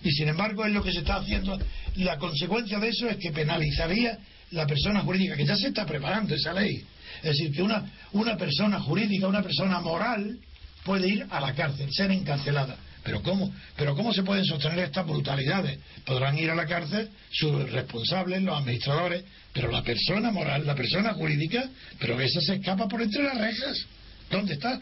Y 0.04 0.10
sin 0.10 0.28
embargo 0.28 0.64
es 0.64 0.72
lo 0.72 0.82
que 0.82 0.92
se 0.92 0.98
está 0.98 1.16
haciendo. 1.16 1.58
La 1.96 2.18
consecuencia 2.18 2.78
de 2.78 2.88
eso 2.88 3.08
es 3.08 3.18
que 3.18 3.30
penalizaría 3.30 4.18
la 4.50 4.66
persona 4.66 5.00
jurídica, 5.00 5.36
que 5.36 5.46
ya 5.46 5.56
se 5.56 5.68
está 5.68 5.86
preparando 5.86 6.34
esa 6.34 6.52
ley. 6.52 6.84
Es 7.22 7.38
decir, 7.38 7.52
que 7.52 7.62
una, 7.62 7.90
una 8.12 8.36
persona 8.36 8.80
jurídica, 8.80 9.28
una 9.28 9.42
persona 9.42 9.80
moral, 9.80 10.38
puede 10.84 11.08
ir 11.08 11.26
a 11.30 11.40
la 11.40 11.54
cárcel, 11.54 11.88
ser 11.92 12.10
encarcelada. 12.10 12.76
Pero 13.02 13.22
¿cómo? 13.22 13.52
Pero 13.76 13.94
¿cómo 13.96 14.12
se 14.12 14.22
pueden 14.22 14.44
sostener 14.44 14.78
estas 14.80 15.06
brutalidades? 15.06 15.78
Podrán 16.04 16.38
ir 16.38 16.50
a 16.50 16.54
la 16.54 16.66
cárcel 16.66 17.10
sus 17.30 17.70
responsables, 17.70 18.42
los 18.42 18.56
administradores, 18.56 19.24
pero 19.52 19.70
la 19.70 19.82
persona 19.82 20.30
moral, 20.30 20.66
la 20.66 20.74
persona 20.74 21.12
jurídica, 21.14 21.68
pero 21.98 22.20
esa 22.20 22.40
se 22.40 22.54
escapa 22.54 22.88
por 22.88 23.02
entre 23.02 23.24
las 23.24 23.36
rejas. 23.36 23.86
¿Dónde 24.30 24.54
está? 24.54 24.80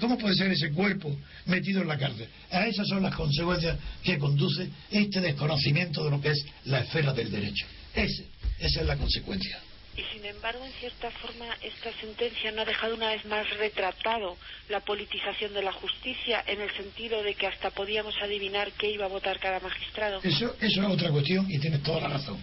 ¿Cómo 0.00 0.18
puede 0.18 0.34
ser 0.34 0.50
ese 0.50 0.72
cuerpo 0.72 1.16
metido 1.46 1.82
en 1.82 1.88
la 1.88 1.96
cárcel? 1.96 2.26
A 2.50 2.66
esas 2.66 2.88
son 2.88 3.02
las 3.02 3.14
consecuencias 3.14 3.78
que 4.02 4.18
conduce 4.18 4.68
este 4.90 5.20
desconocimiento 5.20 6.04
de 6.04 6.10
lo 6.10 6.20
que 6.20 6.30
es 6.30 6.44
la 6.64 6.80
esfera 6.80 7.12
del 7.12 7.30
derecho. 7.30 7.66
Ese, 7.94 8.26
esa 8.58 8.80
es 8.80 8.86
la 8.86 8.96
consecuencia. 8.96 9.60
Y 9.96 10.02
sin 10.12 10.24
embargo, 10.24 10.64
en 10.64 10.72
cierta 10.72 11.10
forma, 11.10 11.46
esta 11.62 11.92
sentencia 12.00 12.52
no 12.52 12.62
ha 12.62 12.64
dejado 12.64 12.94
una 12.94 13.08
vez 13.08 13.24
más 13.24 13.48
retratado 13.58 14.36
la 14.68 14.80
politización 14.80 15.52
de 15.52 15.62
la 15.62 15.72
justicia 15.72 16.44
en 16.46 16.60
el 16.60 16.70
sentido 16.76 17.22
de 17.22 17.34
que 17.34 17.46
hasta 17.46 17.70
podíamos 17.70 18.14
adivinar 18.22 18.72
qué 18.72 18.90
iba 18.90 19.06
a 19.06 19.08
votar 19.08 19.40
cada 19.40 19.58
magistrado. 19.60 20.20
Eso, 20.22 20.56
eso 20.60 20.82
es 20.82 20.88
otra 20.88 21.10
cuestión 21.10 21.50
y 21.50 21.58
tienes 21.58 21.82
toda 21.82 22.02
la 22.02 22.08
razón. 22.08 22.38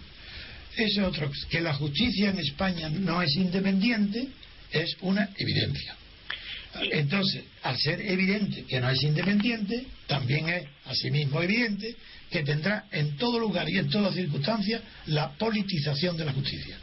Eso 0.75 1.01
es 1.01 1.07
otro. 1.07 1.31
Que 1.49 1.61
la 1.61 1.73
justicia 1.73 2.29
en 2.29 2.39
España 2.39 2.89
no 2.89 3.21
es 3.21 3.35
independiente 3.35 4.27
es 4.71 4.97
una 5.01 5.29
evidencia. 5.37 5.95
Entonces, 6.79 7.43
al 7.63 7.77
ser 7.77 8.01
evidente 8.01 8.65
que 8.65 8.79
no 8.79 8.89
es 8.89 9.01
independiente, 9.01 9.85
también 10.05 10.47
es 10.49 10.63
asimismo 10.85 11.41
evidente 11.41 11.95
que 12.29 12.43
tendrá 12.43 12.85
en 12.91 13.15
todo 13.17 13.39
lugar 13.39 13.67
y 13.69 13.77
en 13.77 13.89
todas 13.89 14.13
circunstancias 14.13 14.81
la 15.07 15.31
politización 15.31 16.17
de 16.17 16.25
la 16.25 16.33
justicia. 16.33 16.77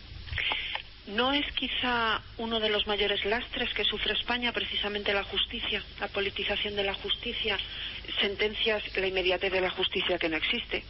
¿No 1.06 1.32
es 1.34 1.44
quizá 1.52 2.22
uno 2.38 2.60
de 2.60 2.70
los 2.70 2.86
mayores 2.86 3.24
lastres 3.26 3.72
que 3.74 3.84
sufre 3.84 4.14
España 4.14 4.52
precisamente 4.52 5.12
la 5.12 5.24
justicia, 5.24 5.82
la 6.00 6.08
politización 6.08 6.76
de 6.76 6.84
la 6.84 6.94
justicia, 6.94 7.58
sentencias, 8.20 8.82
la 8.96 9.06
inmediatez 9.06 9.52
de 9.52 9.60
la 9.60 9.70
justicia 9.70 10.18
que 10.18 10.30
no 10.30 10.36
existe? 10.36 10.82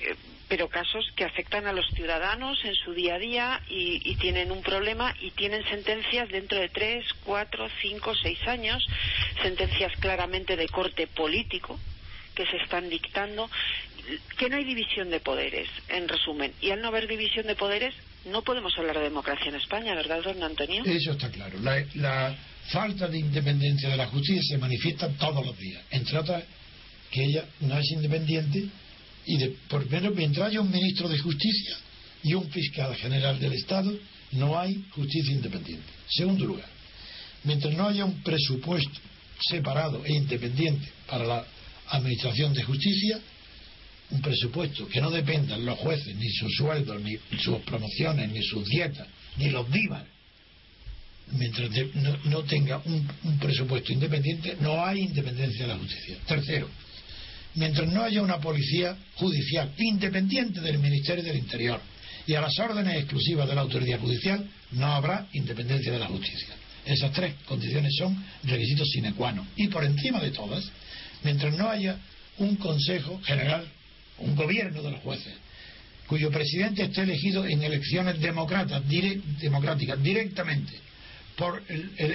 Eh, 0.00 0.14
pero 0.48 0.68
casos 0.68 1.04
que 1.16 1.24
afectan 1.24 1.66
a 1.66 1.72
los 1.72 1.86
ciudadanos 1.94 2.58
en 2.64 2.74
su 2.74 2.92
día 2.92 3.16
a 3.16 3.18
día 3.18 3.60
y, 3.68 4.14
tienen 4.16 4.50
un 4.50 4.62
problema 4.62 5.14
y 5.20 5.30
tienen 5.32 5.64
sentencias 5.64 6.28
dentro 6.28 6.58
de 6.58 6.68
tres, 6.68 7.04
cuatro, 7.24 7.68
cinco, 7.82 8.14
seis 8.14 8.38
años, 8.46 8.86
sentencias 9.42 9.92
claramente 10.00 10.56
de 10.56 10.68
corte 10.68 11.06
político 11.06 11.78
que 12.34 12.46
se 12.46 12.56
están 12.58 12.88
dictando, 12.88 13.50
que 14.38 14.48
no 14.48 14.56
hay 14.56 14.64
división 14.64 15.10
de 15.10 15.20
poderes, 15.20 15.68
en 15.88 16.08
resumen. 16.08 16.52
Y 16.60 16.70
al 16.70 16.80
no 16.80 16.88
haber 16.88 17.08
división 17.08 17.46
de 17.46 17.56
poderes, 17.56 17.94
no 18.26 18.42
podemos 18.42 18.76
hablar 18.78 18.96
de 18.96 19.04
democracia 19.04 19.48
en 19.48 19.56
España, 19.56 19.94
¿verdad, 19.94 20.22
don 20.22 20.42
Antonio? 20.42 20.82
Eso 20.84 21.12
está 21.12 21.30
claro. 21.30 21.58
La, 21.60 22.36
falta 22.72 23.06
de 23.08 23.18
independencia 23.18 23.90
de 23.90 23.96
la 23.98 24.06
justicia 24.06 24.40
se 24.42 24.56
manifiesta 24.56 25.08
todos 25.18 25.44
los 25.44 25.58
días. 25.58 25.82
Entre 25.90 26.16
otras, 26.16 26.42
que 27.10 27.22
ella 27.22 27.44
no 27.60 27.78
es 27.78 27.90
independiente 27.90 28.66
y 29.26 29.36
de, 29.36 29.50
por 29.68 29.88
menos 29.90 30.14
mientras 30.14 30.48
haya 30.48 30.62
un 30.62 30.70
ministro 30.70 31.06
de 31.08 31.18
justicia 31.18 31.76
y 32.22 32.32
un 32.32 32.50
fiscal 32.50 32.96
general 32.96 33.38
del 33.38 33.52
Estado, 33.52 33.94
no 34.32 34.58
hay 34.58 34.82
justicia 34.92 35.32
independiente. 35.32 35.84
Segundo 36.08 36.46
lugar, 36.46 36.68
mientras 37.44 37.74
no 37.74 37.86
haya 37.86 38.06
un 38.06 38.22
presupuesto 38.22 38.98
separado 39.40 40.02
e 40.04 40.14
independiente 40.14 40.90
para 41.06 41.26
la 41.26 41.44
administración 41.88 42.54
de 42.54 42.62
justicia, 42.62 43.20
un 44.10 44.20
presupuesto 44.20 44.86
que 44.88 45.00
no 45.00 45.10
dependan 45.10 45.64
los 45.64 45.78
jueces, 45.78 46.14
ni 46.16 46.28
sus 46.30 46.54
sueldos, 46.56 47.00
ni 47.02 47.18
sus 47.38 47.58
promociones, 47.60 48.30
ni 48.30 48.42
sus 48.42 48.64
dietas, 48.68 49.06
ni 49.36 49.50
los 49.50 49.70
divas, 49.70 50.04
mientras 51.32 51.70
no, 52.24 52.42
tenga 52.44 52.82
un 52.84 53.38
presupuesto 53.40 53.92
independiente, 53.92 54.56
no 54.60 54.84
hay 54.84 55.00
independencia 55.00 55.62
de 55.62 55.72
la 55.72 55.78
justicia. 55.78 56.18
Tercero, 56.26 56.68
mientras 57.54 57.88
no 57.88 58.02
haya 58.02 58.22
una 58.22 58.38
policía 58.38 58.96
judicial 59.16 59.72
independiente 59.78 60.60
del 60.60 60.78
Ministerio 60.78 61.24
del 61.24 61.36
Interior 61.36 61.80
y 62.26 62.34
a 62.34 62.40
las 62.40 62.58
órdenes 62.58 62.96
exclusivas 62.96 63.48
de 63.48 63.54
la 63.54 63.62
autoridad 63.62 64.00
judicial, 64.00 64.48
no 64.72 64.86
habrá 64.86 65.28
independencia 65.32 65.92
de 65.92 65.98
la 65.98 66.06
justicia. 66.06 66.54
Esas 66.84 67.12
tres 67.12 67.34
condiciones 67.46 67.94
son 67.98 68.22
requisitos 68.44 68.90
sine 68.90 69.14
qua 69.14 69.32
non. 69.32 69.48
Y 69.56 69.68
por 69.68 69.84
encima 69.84 70.20
de 70.20 70.30
todas, 70.30 70.64
mientras 71.22 71.54
no 71.56 71.68
haya 71.70 71.98
un 72.38 72.56
Consejo 72.56 73.20
General, 73.24 73.66
un 74.18 74.34
gobierno 74.36 74.82
de 74.82 74.90
los 74.92 75.00
jueces, 75.00 75.34
cuyo 76.06 76.30
presidente 76.30 76.84
esté 76.84 77.02
elegido 77.02 77.46
en 77.46 77.62
elecciones 77.62 78.20
democráticas 78.20 78.82
directamente 80.02 80.72
por 81.36 81.62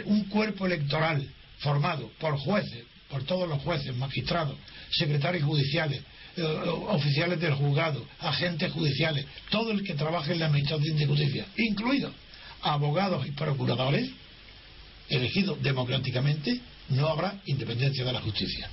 un 0.05 0.23
cuerpo 0.25 0.65
electoral 0.65 1.27
formado 1.59 2.11
por 2.19 2.37
jueces, 2.37 2.85
por 3.09 3.23
todos 3.23 3.49
los 3.49 3.61
jueces, 3.63 3.95
magistrados, 3.95 4.55
secretarios 4.91 5.43
judiciales, 5.43 6.01
eh, 6.37 6.43
oficiales 6.43 7.39
del 7.39 7.53
juzgado, 7.53 8.07
agentes 8.19 8.71
judiciales, 8.71 9.25
todo 9.49 9.71
el 9.71 9.83
que 9.83 9.95
trabaje 9.95 10.33
en 10.33 10.39
la 10.39 10.45
administración 10.45 10.95
de 10.97 11.05
justicia, 11.05 11.45
incluidos 11.57 12.13
abogados 12.61 13.27
y 13.27 13.31
procuradores, 13.31 14.09
elegidos 15.09 15.61
democráticamente, 15.61 16.59
no 16.89 17.07
habrá 17.07 17.41
independencia 17.45 18.05
de 18.05 18.13
la 18.13 18.21
justicia. 18.21 18.69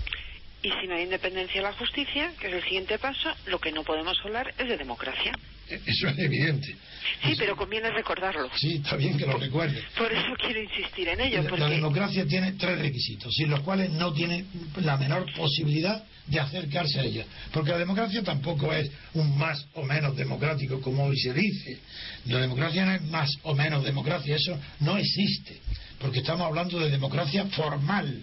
Y 0.66 0.72
si 0.80 0.88
no 0.88 0.96
hay 0.96 1.04
independencia 1.04 1.60
de 1.60 1.68
la 1.68 1.72
justicia, 1.74 2.32
que 2.40 2.48
es 2.48 2.54
el 2.54 2.62
siguiente 2.64 2.98
paso, 2.98 3.32
lo 3.46 3.60
que 3.60 3.70
no 3.70 3.84
podemos 3.84 4.18
hablar 4.24 4.52
es 4.58 4.66
de 4.66 4.76
democracia. 4.76 5.30
E-, 5.68 5.80
eso 5.86 6.08
es 6.08 6.18
evidente. 6.18 6.74
Sí, 7.22 7.36
pero 7.38 7.54
conviene 7.54 7.88
recordarlo. 7.92 8.50
Sí, 8.56 8.80
está 8.82 8.96
bien 8.96 9.16
que 9.16 9.26
lo 9.26 9.38
recuerde. 9.38 9.80
Por 9.96 10.12
eso 10.12 10.26
quiero 10.36 10.60
insistir 10.60 11.06
en 11.06 11.20
ello. 11.20 11.56
La, 11.56 11.68
democracia 11.68 12.26
tiene 12.26 12.54
tres 12.54 12.80
requisitos, 12.80 13.32
sin 13.32 13.48
los 13.48 13.60
cuales 13.60 13.90
no 13.92 14.12
tiene 14.12 14.44
la 14.78 14.96
menor 14.96 15.32
posibilidad 15.36 16.02
de 16.26 16.40
acercarse 16.40 16.98
a 16.98 17.04
ella. 17.04 17.24
Porque 17.52 17.70
la 17.70 17.78
democracia 17.78 18.24
tampoco 18.24 18.72
es 18.72 18.90
un 19.14 19.38
más 19.38 19.68
o 19.74 19.84
menos 19.84 20.16
democrático, 20.16 20.80
como 20.80 21.04
hoy 21.04 21.16
se 21.16 21.32
dice. 21.32 21.78
La 22.24 22.40
democracia 22.40 22.84
no 22.86 22.92
es 22.92 23.02
más 23.02 23.30
o 23.44 23.54
menos 23.54 23.84
democracia, 23.84 24.34
eso 24.34 24.58
no 24.80 24.98
existe. 24.98 25.60
Porque 26.00 26.18
estamos 26.18 26.44
hablando 26.44 26.80
de 26.80 26.90
democracia 26.90 27.46
formal, 27.46 28.20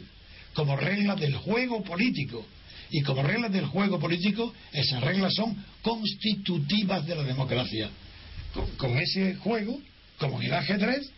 como 0.53 0.75
regla 0.75 1.15
del 1.15 1.35
juego 1.35 1.83
político 1.83 2.45
y 2.89 3.01
como 3.01 3.23
reglas 3.23 3.51
del 3.51 3.65
juego 3.65 3.99
político, 3.99 4.53
esas 4.71 5.01
reglas 5.01 5.33
son 5.33 5.55
constitutivas 5.81 7.05
de 7.07 7.15
la 7.15 7.23
democracia. 7.23 7.89
Con, 8.77 8.97
ese 8.97 9.35
juego, 9.35 9.81
como 10.19 10.39
en 10.39 10.47
el 10.47 10.53
ajedrez, 10.53 11.09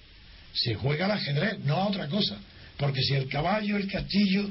se 0.53 0.75
juega 0.75 1.05
el 1.05 1.11
ajedrez, 1.11 1.59
no 1.65 1.75
a 1.75 1.87
otra 1.87 2.07
cosa. 2.07 2.37
Porque 2.77 3.01
si 3.01 3.13
el 3.13 3.27
caballo, 3.27 3.75
el 3.75 3.91
castillo, 3.91 4.49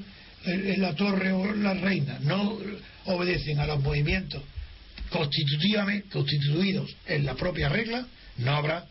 la 0.76 0.94
torre 0.94 1.32
o 1.32 1.54
la 1.54 1.72
reina 1.72 2.18
no 2.20 2.58
obedecen 3.06 3.58
a 3.58 3.66
los 3.66 3.82
movimientos 3.82 4.42
constitutivamente 5.10 6.08
constituidos 6.10 6.94
en 7.06 7.24
la 7.24 7.34
propia 7.34 7.68
regla, 7.68 8.06
no 8.38 8.56
habrá 8.56 8.84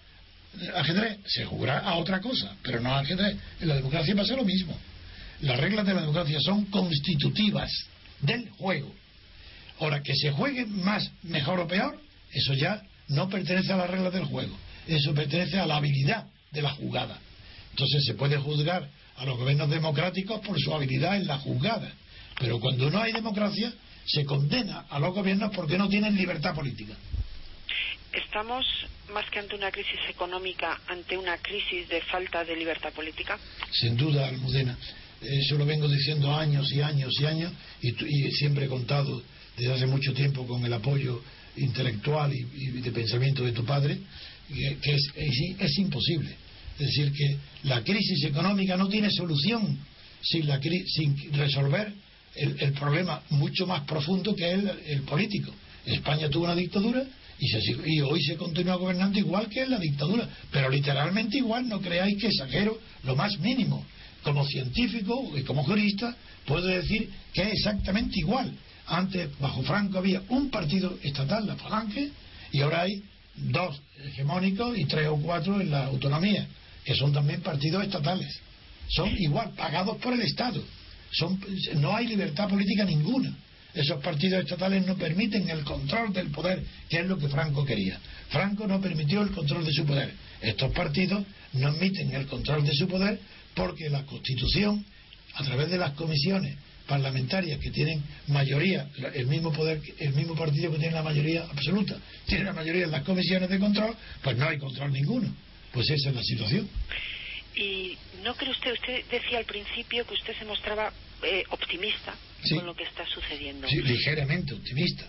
ajedrez. 0.76 1.20
Se 1.28 1.46
jugará 1.46 1.80
a 1.80 1.96
otra 1.96 2.20
cosa, 2.22 2.56
pero 2.64 2.80
no 2.80 2.94
a 2.94 3.00
ajedrez. 3.00 3.36
En 3.62 3.68
la 3.68 3.76
democracia 3.76 4.16
pasa 4.16 4.36
lo 4.36 4.46
mismo. 4.46 4.76
Las 5.42 5.60
reglas 5.60 5.86
de 5.86 5.94
la 5.94 6.02
democracia 6.02 6.40
son 6.40 6.66
constitutivas 6.66 7.70
del 8.22 8.50
juego. 8.52 8.94
Ahora, 9.80 10.02
que 10.02 10.16
se 10.16 10.32
juegue 10.32 10.66
más, 10.66 11.12
mejor 11.24 11.60
o 11.60 11.68
peor, 11.68 12.00
eso 12.32 12.54
ya 12.54 12.82
no 13.10 13.30
pertenece 13.30 13.74
a 13.74 13.78
las 13.78 13.90
reglas 13.90 14.14
del 14.14 14.26
juego. 14.26 14.58
Eso 14.88 15.14
pertenece 15.14 15.60
a 15.60 15.66
la 15.66 15.78
habilidad 15.78 16.26
de 16.52 16.62
la 16.62 16.72
jugada. 16.72 17.20
Entonces 17.72 18.06
se 18.06 18.14
puede 18.14 18.38
juzgar 18.38 18.88
a 19.18 19.26
los 19.26 19.38
gobiernos 19.38 19.70
democráticos 19.70 20.40
por 20.42 20.60
su 20.60 20.74
habilidad 20.74 21.18
en 21.18 21.28
la 21.28 21.38
jugada. 21.40 21.92
Pero 22.40 22.60
cuando 22.60 22.90
no 22.90 23.02
hay 23.02 23.12
democracia, 23.12 23.74
se 24.06 24.26
condena 24.26 24.86
a 24.90 25.00
los 25.00 25.14
gobiernos 25.14 25.52
porque 25.56 25.78
no 25.78 25.88
tienen 25.88 26.16
libertad 26.16 26.54
política. 26.54 26.94
¿Estamos 28.12 28.66
más 29.12 29.28
que 29.32 29.40
ante 29.40 29.56
una 29.56 29.72
crisis 29.72 30.00
económica, 30.08 30.80
ante 30.88 31.18
una 31.18 31.38
crisis 31.38 31.88
de 31.90 32.02
falta 32.02 32.44
de 32.44 32.56
libertad 32.56 32.94
política? 32.94 33.40
Sin 33.72 33.98
duda, 33.98 34.28
Almudena. 34.28 34.78
Eso 35.24 35.58
lo 35.58 35.66
vengo 35.66 35.88
diciendo 35.88 36.34
años 36.34 36.72
y 36.74 36.82
años 36.82 37.14
y 37.20 37.26
años 37.26 37.52
y, 37.82 37.92
siempre 38.32 38.66
he 38.66 38.68
contado 38.68 39.22
desde 39.58 39.74
hace 39.74 39.86
mucho 39.86 40.14
tiempo 40.14 40.46
con 40.46 40.66
el 40.66 40.74
apoyo 40.74 41.22
intelectual 41.58 42.34
y, 42.34 42.82
de 42.82 42.92
pensamiento 42.92 43.44
de 43.44 43.52
tu 43.52 43.64
padre, 43.64 43.98
que, 44.50 44.96
es, 44.96 45.78
imposible. 45.78 46.36
Es 46.80 46.88
decir, 46.88 47.12
que 47.14 47.38
la 47.64 47.84
crisis 47.84 48.26
económica 48.26 48.76
no 48.76 48.90
tiene 48.90 49.10
solución 49.12 49.78
sin, 50.22 50.48
la, 50.48 50.60
sin 50.62 51.34
resolver 51.34 51.94
el, 52.36 52.74
problema 52.74 53.22
mucho 53.30 53.66
más 53.68 53.84
profundo 53.84 54.36
que 54.36 54.52
es 54.52 54.64
el, 54.88 55.02
político. 55.04 55.54
España 55.86 56.30
tuvo 56.30 56.46
una 56.46 56.56
dictadura 56.56 57.04
y, 57.40 57.96
y, 57.96 58.02
hoy 58.02 58.22
se 58.24 58.36
continúa 58.36 58.76
gobernando 58.76 59.20
igual 59.20 59.48
que 59.50 59.62
en 59.62 59.72
la 59.72 59.80
dictadura, 59.80 60.28
pero 60.52 60.70
literalmente 60.70 61.38
igual, 61.38 61.68
no 61.70 61.80
creáis 61.80 62.20
que 62.20 62.28
exagero 62.28 62.80
lo 63.04 63.16
más 63.16 63.38
mínimo 63.40 63.86
como 64.24 64.46
científico 64.46 65.32
y 65.36 65.44
como 65.44 65.64
jurista, 65.64 66.16
puedo 66.46 66.68
decir 66.68 67.10
que 67.34 67.42
es 67.44 67.54
exactamente 67.54 68.20
igual. 68.20 68.52
Antes, 68.88 69.30
bajo 69.40 69.64
Franco, 69.64 70.00
había 70.00 70.22
un 70.30 70.50
partido 70.50 70.98
estatal, 71.04 71.48
la 71.48 71.56
Falange, 71.56 72.10
y 72.52 72.62
ahora 72.62 72.82
hay 72.82 73.02
dos 73.36 73.82
hegemónicos 74.04 74.78
y 74.78 74.86
tres 74.86 75.08
o 75.08 75.18
cuatro 75.18 75.60
en 75.60 75.72
la 75.72 75.86
autonomía, 75.86 76.48
que 76.84 76.96
son 76.96 77.14
también 77.14 77.42
partidos 77.42 77.84
estatales. 77.84 78.40
Son 78.90 79.10
igual, 79.18 79.52
pagados 79.56 79.98
por 79.98 80.14
el 80.14 80.22
Estado. 80.22 80.64
Son, 81.12 81.40
no 81.76 81.96
hay 81.96 82.08
libertad 82.08 82.50
política 82.50 82.86
ninguna. 82.86 83.36
Esos 83.74 84.04
partidos 84.04 84.44
estatales 84.44 84.86
no 84.86 84.96
permiten 84.96 85.50
el 85.50 85.64
control 85.64 86.14
del 86.14 86.30
poder, 86.30 86.64
que 86.90 87.00
es 87.00 87.08
lo 87.08 87.18
que 87.18 87.28
Franco 87.28 87.66
quería. 87.66 88.00
Franco 88.30 88.68
no 88.68 88.80
permitió 88.80 89.22
el 89.22 89.32
control 89.32 89.66
de 89.66 89.74
su 89.74 89.86
poder. 89.86 90.14
Estos 90.42 90.72
partidos 90.74 91.24
no 91.54 91.70
admiten 91.70 92.14
el 92.14 92.28
control 92.28 92.64
de 92.66 92.74
su 92.76 92.88
poder 92.88 93.20
porque 93.54 93.90
la 93.90 94.06
Constitución, 94.06 94.86
a 95.36 95.44
través 95.44 95.70
de 95.70 95.78
las 95.78 95.94
comisiones 95.94 96.56
parlamentarias 96.88 97.60
que 97.60 97.72
tienen 97.72 98.04
mayoría, 98.28 98.90
el 99.14 99.28
mismo 99.28 99.52
poder, 99.52 99.82
el 100.00 100.14
mismo 100.14 100.36
partido 100.36 100.72
que 100.72 100.80
tiene 100.80 100.94
la 100.94 101.04
mayoría 101.04 101.44
absoluta, 101.44 101.98
tiene 102.26 102.44
la 102.44 102.54
mayoría 102.54 102.86
en 102.86 102.92
las 102.92 103.04
comisiones 103.04 103.50
de 103.50 103.60
control, 103.60 103.96
pues 104.22 104.38
no 104.38 104.48
hay 104.48 104.58
control 104.58 104.92
ninguno. 104.92 105.34
Pues 105.72 105.90
esa 105.90 106.10
es 106.10 106.16
la 106.16 106.24
situación. 106.24 106.70
¿Y 107.56 107.98
no 108.24 108.36
cree 108.36 108.52
usted, 108.52 108.74
usted 108.74 109.06
decía 109.10 109.40
al 109.40 109.46
principio 109.46 110.06
que 110.06 110.14
usted 110.14 110.38
se 110.38 110.46
mostraba 110.46 110.92
eh, 111.24 111.44
optimista 111.50 112.16
con 112.50 112.66
lo 112.66 112.76
que 112.76 112.84
está 112.84 113.06
sucediendo? 113.08 113.68
Sí, 113.68 113.82
ligeramente 113.82 114.54
optimista. 114.54 115.06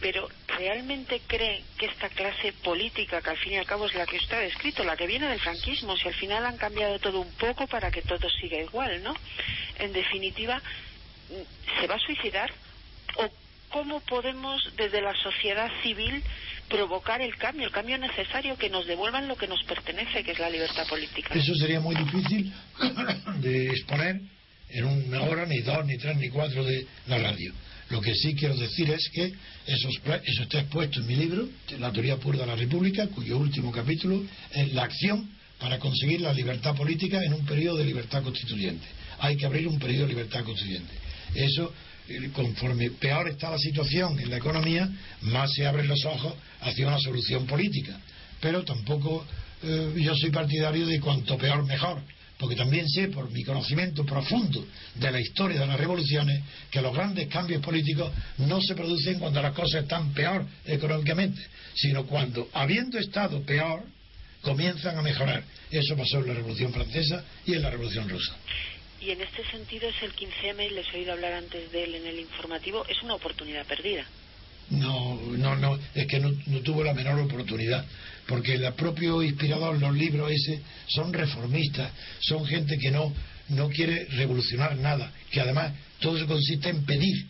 Pero 0.00 0.28
¿realmente 0.48 1.20
cree 1.26 1.62
que 1.78 1.86
esta 1.86 2.08
clase 2.08 2.52
política, 2.64 3.20
que 3.20 3.30
al 3.30 3.38
fin 3.38 3.52
y 3.52 3.56
al 3.56 3.66
cabo 3.66 3.86
es 3.86 3.94
la 3.94 4.06
que 4.06 4.16
usted 4.16 4.36
ha 4.36 4.40
descrito, 4.40 4.84
la 4.84 4.96
que 4.96 5.06
viene 5.06 5.28
del 5.28 5.40
franquismo, 5.40 5.96
si 5.96 6.08
al 6.08 6.14
final 6.14 6.44
han 6.44 6.56
cambiado 6.56 6.98
todo 6.98 7.20
un 7.20 7.32
poco 7.32 7.66
para 7.66 7.90
que 7.90 8.02
todo 8.02 8.28
siga 8.40 8.60
igual, 8.60 9.02
¿no? 9.02 9.14
En 9.78 9.92
definitiva, 9.92 10.60
¿se 11.80 11.86
va 11.86 11.96
a 11.96 12.00
suicidar? 12.00 12.52
¿O 13.16 13.30
cómo 13.70 14.00
podemos 14.00 14.72
desde 14.76 15.00
la 15.00 15.14
sociedad 15.14 15.70
civil 15.82 16.22
provocar 16.68 17.22
el 17.22 17.36
cambio, 17.36 17.66
el 17.66 17.72
cambio 17.72 17.98
necesario 17.98 18.56
que 18.56 18.68
nos 18.68 18.86
devuelvan 18.86 19.28
lo 19.28 19.36
que 19.36 19.46
nos 19.46 19.62
pertenece, 19.64 20.24
que 20.24 20.32
es 20.32 20.38
la 20.38 20.50
libertad 20.50 20.86
política? 20.88 21.34
Eso 21.34 21.54
sería 21.54 21.80
muy 21.80 21.94
difícil 21.94 22.52
de 23.40 23.66
exponer 23.68 24.20
en 24.68 24.84
una 24.84 25.22
hora, 25.22 25.46
ni 25.46 25.60
dos, 25.60 25.84
ni 25.86 25.96
tres, 25.96 26.16
ni 26.16 26.28
cuatro 26.28 26.64
de 26.64 26.86
la 27.06 27.18
radio. 27.18 27.52
Lo 27.90 28.00
que 28.00 28.14
sí 28.14 28.34
quiero 28.34 28.56
decir 28.56 28.90
es 28.90 29.08
que 29.10 29.32
eso, 29.66 29.88
está 30.42 30.60
expuesto 30.60 31.00
en 31.00 31.06
mi 31.06 31.16
libro, 31.16 31.48
La 31.78 31.92
teoría 31.92 32.16
pura 32.16 32.38
de 32.38 32.46
la 32.46 32.56
República, 32.56 33.06
cuyo 33.08 33.38
último 33.38 33.70
capítulo 33.70 34.24
es 34.52 34.72
la 34.72 34.84
acción 34.84 35.28
para 35.60 35.78
conseguir 35.78 36.20
la 36.20 36.32
libertad 36.32 36.74
política 36.74 37.22
en 37.22 37.32
un 37.32 37.46
periodo 37.46 37.78
de 37.78 37.84
libertad 37.84 38.22
constituyente. 38.22 38.86
Hay 39.20 39.36
que 39.36 39.46
abrir 39.46 39.68
un 39.68 39.78
periodo 39.78 40.02
de 40.02 40.14
libertad 40.14 40.44
constituyente. 40.44 40.92
Eso, 41.34 41.72
eh, 42.08 42.30
conforme 42.32 42.90
peor 42.90 43.28
está 43.28 43.50
la 43.50 43.58
situación 43.58 44.18
en 44.18 44.30
la 44.30 44.36
economía, 44.36 44.90
más 45.22 45.52
se 45.54 45.66
abren 45.66 45.88
los 45.88 46.04
ojos 46.04 46.34
hacia 46.60 46.88
una 46.88 46.98
solución 46.98 47.46
política. 47.46 47.98
Pero 48.40 48.64
tampoco 48.64 49.24
eh, 49.62 49.94
yo 49.96 50.14
soy 50.16 50.30
partidario 50.30 50.86
de 50.86 51.00
cuanto 51.00 51.38
peor 51.38 51.64
mejor 51.64 52.02
porque 52.38 52.56
también 52.56 52.88
sé 52.88 53.08
por 53.08 53.30
mi 53.30 53.42
conocimiento 53.44 54.04
profundo 54.04 54.66
de 54.94 55.10
la 55.10 55.20
historia 55.20 55.60
de 55.60 55.66
las 55.66 55.78
revoluciones 55.78 56.42
que 56.70 56.82
los 56.82 56.94
grandes 56.94 57.28
cambios 57.28 57.62
políticos 57.62 58.12
no 58.38 58.60
se 58.60 58.74
producen 58.74 59.18
cuando 59.18 59.40
las 59.40 59.54
cosas 59.54 59.82
están 59.82 60.12
peor 60.12 60.46
económicamente, 60.66 61.40
sino 61.74 62.04
cuando, 62.06 62.48
habiendo 62.52 62.98
estado 62.98 63.42
peor, 63.42 63.84
comienzan 64.42 64.98
a 64.98 65.02
mejorar. 65.02 65.42
Eso 65.70 65.96
pasó 65.96 66.18
en 66.18 66.28
la 66.28 66.34
Revolución 66.34 66.72
Francesa 66.72 67.24
y 67.46 67.54
en 67.54 67.62
la 67.62 67.70
Revolución 67.70 68.08
Rusa. 68.08 68.36
Y 69.00 69.10
en 69.10 69.20
este 69.20 69.44
sentido 69.50 69.88
es 69.88 70.02
el 70.02 70.14
15M, 70.14 70.70
les 70.70 70.86
he 70.92 70.98
oído 70.98 71.12
hablar 71.12 71.34
antes 71.34 71.70
de 71.72 71.84
él 71.84 71.94
en 71.94 72.06
el 72.06 72.18
informativo, 72.18 72.84
es 72.86 73.02
una 73.02 73.14
oportunidad 73.14 73.66
perdida. 73.66 74.04
No, 74.70 75.20
no, 75.36 75.54
no, 75.54 75.78
es 75.94 76.06
que 76.06 76.18
no, 76.18 76.32
no 76.46 76.60
tuvo 76.60 76.82
la 76.82 76.92
menor 76.92 77.20
oportunidad 77.20 77.86
porque 78.26 78.54
el 78.54 78.72
propio 78.74 79.22
inspirador, 79.22 79.78
los 79.78 79.94
libros 79.94 80.30
ese, 80.30 80.60
son 80.88 81.12
reformistas, 81.12 81.92
son 82.20 82.44
gente 82.44 82.76
que 82.78 82.90
no, 82.90 83.12
no 83.50 83.68
quiere 83.68 84.04
revolucionar 84.06 84.76
nada, 84.76 85.12
que 85.30 85.40
además 85.40 85.72
todo 86.00 86.16
eso 86.16 86.26
consiste 86.26 86.68
en 86.68 86.84
pedir. 86.84 87.26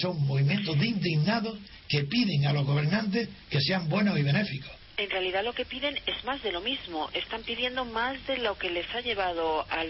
Son 0.00 0.18
movimientos 0.26 0.78
de 0.78 0.86
indignados 0.86 1.58
que 1.88 2.04
piden 2.04 2.46
a 2.46 2.52
los 2.52 2.64
gobernantes 2.64 3.28
que 3.50 3.60
sean 3.60 3.88
buenos 3.88 4.18
y 4.18 4.22
benéficos. 4.22 4.70
En 4.96 5.10
realidad 5.10 5.44
lo 5.44 5.52
que 5.52 5.64
piden 5.64 5.94
es 6.06 6.24
más 6.24 6.42
de 6.42 6.52
lo 6.52 6.60
mismo. 6.60 7.10
Están 7.12 7.42
pidiendo 7.42 7.84
más 7.84 8.24
de 8.26 8.38
lo 8.38 8.56
que 8.56 8.70
les 8.70 8.86
ha 8.94 9.00
llevado 9.00 9.66
a, 9.68 9.84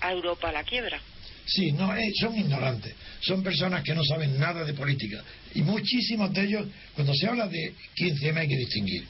a, 0.00 0.12
Europa 0.12 0.48
a 0.48 0.52
la 0.52 0.64
quiebra. 0.64 1.00
Sí, 1.46 1.72
no, 1.72 1.94
eh, 1.96 2.10
son 2.20 2.36
ignorantes, 2.36 2.94
son 3.20 3.42
personas 3.42 3.82
que 3.82 3.94
no 3.94 4.04
saben 4.04 4.38
nada 4.38 4.64
de 4.64 4.74
política. 4.74 5.22
Y 5.54 5.62
muchísimos 5.62 6.32
de 6.32 6.44
ellos, 6.44 6.66
cuando 6.94 7.14
se 7.14 7.26
habla 7.26 7.48
de 7.48 7.74
15M 7.96 8.36
hay 8.36 8.48
que 8.48 8.56
distinguir 8.56 9.04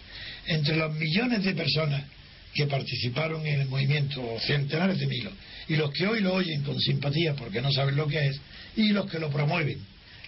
entre 0.47 0.77
los 0.77 0.95
millones 0.95 1.45
de 1.45 1.55
personas 1.55 2.05
que 2.55 2.67
participaron 2.67 3.47
en 3.47 3.61
el 3.61 3.69
movimiento, 3.69 4.23
centenares 4.41 4.99
de 4.99 5.07
miles, 5.07 5.33
y 5.69 5.77
los 5.77 5.91
que 5.93 6.07
hoy 6.07 6.21
lo 6.21 6.35
oyen 6.35 6.63
con 6.63 6.79
simpatía 6.79 7.35
porque 7.35 7.63
no 7.63 7.73
saben 7.73 7.97
lo 7.97 8.07
que 8.07 8.27
es, 8.29 8.41
y 8.77 8.91
los 8.91 9.11
que 9.11 9.19
lo 9.19 9.31
promueven. 9.31 9.79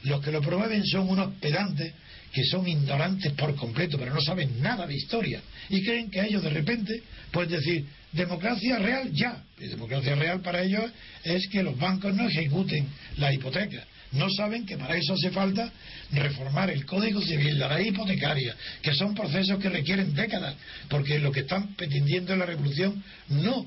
Los 0.05 0.23
que 0.23 0.31
lo 0.31 0.41
promueven 0.41 0.85
son 0.87 1.09
unos 1.09 1.35
pedantes 1.35 1.93
que 2.33 2.45
son 2.45 2.67
ignorantes 2.67 3.33
por 3.33 3.55
completo, 3.55 3.97
pero 3.99 4.13
no 4.13 4.21
saben 4.21 4.61
nada 4.61 4.87
de 4.87 4.97
historia, 4.97 5.41
y 5.69 5.83
creen 5.83 6.11
que 6.11 6.21
ellos 6.21 6.43
de 6.43 6.51
repente 6.51 7.03
pueden 7.31 7.53
decir, 7.53 7.87
democracia 8.13 8.79
real 8.79 9.11
ya. 9.13 9.45
Y 9.61 9.69
democracia 9.69 10.15
real 10.15 10.41
para 10.41 10.63
ellos 10.63 10.91
es 11.23 11.47
que 11.49 11.63
los 11.63 11.79
bancos 11.79 12.15
no 12.15 12.29
ejecuten 12.29 12.87
la 13.19 13.33
hipoteca, 13.33 13.85
no 14.15 14.29
saben 14.31 14.65
que 14.65 14.77
para 14.77 14.97
eso 14.97 15.15
hace 15.15 15.31
falta 15.31 15.71
reformar 16.13 16.71
el 16.71 16.87
Código 16.87 17.21
Civil, 17.21 17.59
la 17.59 17.77
ley 17.77 17.89
hipotecaria, 17.89 18.57
que 18.83 18.95
son 18.95 19.15
procesos 19.15 19.59
que 19.59 19.69
requieren 19.69 20.15
décadas, 20.15 20.55
porque 20.89 21.19
lo 21.19 21.33
que 21.33 21.41
están 21.41 21.75
pretendiendo 21.75 22.33
es 22.33 22.39
la 22.39 22.47
revolución 22.47 23.03
no 23.29 23.67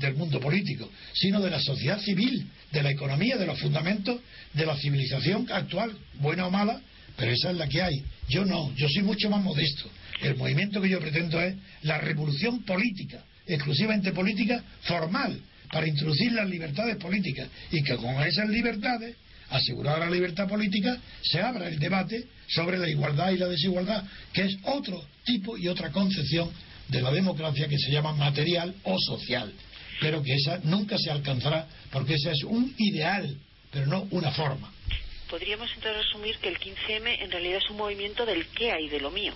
del 0.00 0.14
mundo 0.14 0.38
político, 0.38 0.88
sino 1.12 1.40
de 1.40 1.50
la 1.50 1.60
sociedad 1.60 2.00
civil, 2.00 2.46
de 2.70 2.82
la 2.82 2.90
economía, 2.90 3.36
de 3.36 3.46
los 3.46 3.58
fundamentos 3.58 4.20
de 4.54 4.66
la 4.66 4.76
civilización 4.76 5.46
actual, 5.50 5.96
buena 6.20 6.46
o 6.46 6.50
mala, 6.50 6.80
pero 7.16 7.32
esa 7.32 7.50
es 7.50 7.56
la 7.56 7.68
que 7.68 7.82
hay. 7.82 8.04
Yo 8.28 8.44
no, 8.44 8.72
yo 8.76 8.88
soy 8.88 9.02
mucho 9.02 9.28
más 9.28 9.42
modesto. 9.42 9.90
El 10.22 10.36
movimiento 10.36 10.80
que 10.80 10.88
yo 10.88 11.00
pretendo 11.00 11.40
es 11.40 11.54
la 11.82 11.98
revolución 11.98 12.62
política, 12.62 13.24
exclusivamente 13.46 14.12
política, 14.12 14.62
formal, 14.82 15.40
para 15.72 15.86
introducir 15.86 16.32
las 16.32 16.48
libertades 16.48 16.96
políticas 16.96 17.48
y 17.70 17.82
que 17.82 17.96
con 17.96 18.22
esas 18.22 18.48
libertades 18.48 19.16
asegurada 19.50 19.98
la 19.98 20.10
libertad 20.10 20.48
política, 20.48 20.96
se 21.22 21.40
abra 21.40 21.68
el 21.68 21.78
debate 21.78 22.28
sobre 22.48 22.78
la 22.78 22.88
igualdad 22.88 23.30
y 23.30 23.38
la 23.38 23.48
desigualdad, 23.48 24.04
que 24.32 24.42
es 24.42 24.56
otro 24.64 25.04
tipo 25.24 25.56
y 25.56 25.68
otra 25.68 25.90
concepción 25.90 26.50
de 26.88 27.02
la 27.02 27.10
democracia 27.12 27.68
que 27.68 27.78
se 27.78 27.90
llama 27.90 28.12
material 28.14 28.74
o 28.84 28.96
social, 28.98 29.52
pero 30.00 30.22
que 30.22 30.34
esa 30.34 30.60
nunca 30.64 30.98
se 30.98 31.10
alcanzará 31.10 31.66
porque 31.90 32.14
ese 32.14 32.30
es 32.30 32.44
un 32.44 32.74
ideal, 32.78 33.36
pero 33.70 33.86
no 33.86 34.06
una 34.10 34.30
forma. 34.32 34.72
Podríamos 35.28 35.70
entonces 35.74 36.06
asumir 36.08 36.36
que 36.38 36.48
el 36.48 36.58
15M 36.58 37.22
en 37.22 37.30
realidad 37.30 37.60
es 37.62 37.70
un 37.70 37.76
movimiento 37.76 38.26
del 38.26 38.46
qué 38.48 38.72
hay 38.72 38.88
de 38.88 39.00
lo 39.00 39.10
mío. 39.10 39.32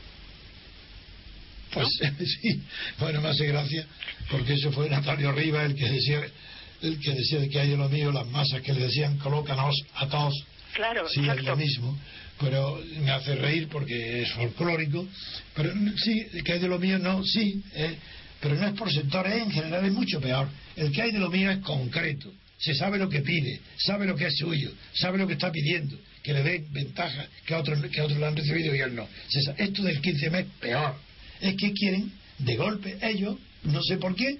Pues 1.72 1.88
sí, 2.18 2.61
bueno, 2.98 3.20
me 3.20 3.29
hace 3.29 3.46
gracia, 3.46 3.87
porque 4.31 4.55
eso 4.55 4.72
fue 4.72 4.88
Natalio 4.88 5.33
Riva 5.33 5.64
el 5.64 5.74
que 5.74 5.88
decía 5.88 6.22
el 6.82 6.98
que 7.00 7.12
decía 7.12 7.48
que 7.48 7.60
hay 7.60 7.70
de 7.70 7.76
lo 7.76 7.88
mío, 7.88 8.12
las 8.12 8.26
masas 8.28 8.60
que 8.62 8.72
le 8.72 8.80
decían 8.80 9.18
colócanos 9.18 9.74
a 9.94 10.08
todos. 10.08 10.34
Claro, 10.74 11.08
sí, 11.08 11.20
es 11.28 11.44
lo 11.44 11.56
mismo. 11.56 11.96
Pero 12.40 12.82
me 13.00 13.10
hace 13.10 13.37
reír 13.37 13.68
porque 13.68 14.22
es 14.22 14.32
folclórico. 14.32 15.06
Pero 15.54 15.72
sí, 15.96 16.26
el 16.32 16.42
que 16.42 16.52
hay 16.54 16.58
de 16.58 16.68
lo 16.68 16.78
mío, 16.78 16.98
no, 16.98 17.24
sí. 17.24 17.62
Eh, 17.74 17.96
pero 18.40 18.56
no 18.56 18.66
es 18.66 18.74
por 18.74 18.92
sectores, 18.92 19.40
en 19.40 19.50
general 19.50 19.84
es 19.84 19.92
mucho 19.92 20.20
peor. 20.20 20.48
El 20.76 20.92
que 20.92 21.02
hay 21.02 21.12
de 21.12 21.18
lo 21.18 21.30
mío 21.30 21.50
es 21.50 21.58
concreto. 21.58 22.32
Se 22.58 22.74
sabe 22.74 22.98
lo 22.98 23.08
que 23.08 23.20
pide, 23.20 23.60
sabe 23.78 24.06
lo 24.06 24.16
que 24.16 24.26
es 24.26 24.37
suyo, 24.37 24.72
sabe 24.94 25.18
lo 25.18 25.26
que 25.26 25.34
está 25.34 25.50
pidiendo, 25.50 25.98
que 26.22 26.32
le 26.32 26.42
den 26.42 26.72
ventaja 26.72 27.26
que 27.44 27.54
otros, 27.54 27.80
que 27.87 28.00
otros 28.00 28.18
lo 28.18 28.26
han 28.26 28.37
recibido 28.37 28.74
y 28.74 28.80
él 28.80 28.94
no. 28.94 29.08
Esto 29.56 29.82
del 29.82 30.00
15 30.00 30.30
mes 30.30 30.46
peor. 30.60 30.94
Es 31.40 31.54
que 31.56 31.72
quieren, 31.72 32.12
de 32.38 32.56
golpe, 32.56 32.96
ellos, 33.02 33.37
no 33.64 33.82
sé 33.82 33.96
por 33.96 34.14
qué, 34.14 34.38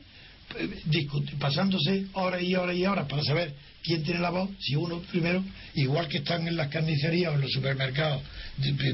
pasándose 1.39 2.07
horas 2.13 2.43
y 2.43 2.55
horas 2.55 2.77
y 2.77 2.87
horas 2.87 3.07
para 3.09 3.23
saber 3.23 3.55
quién 3.83 4.03
tiene 4.03 4.21
la 4.21 4.31
voz, 4.31 4.51
si 4.61 4.75
uno 4.75 5.01
primero, 5.11 5.45
igual 5.75 6.09
que 6.09 6.19
están 6.19 6.47
en 6.49 6.57
las 6.57 6.69
carnicerías 6.69 7.33
o 7.33 7.35
en 7.35 7.43
los 7.43 7.53
supermercados 7.53 8.23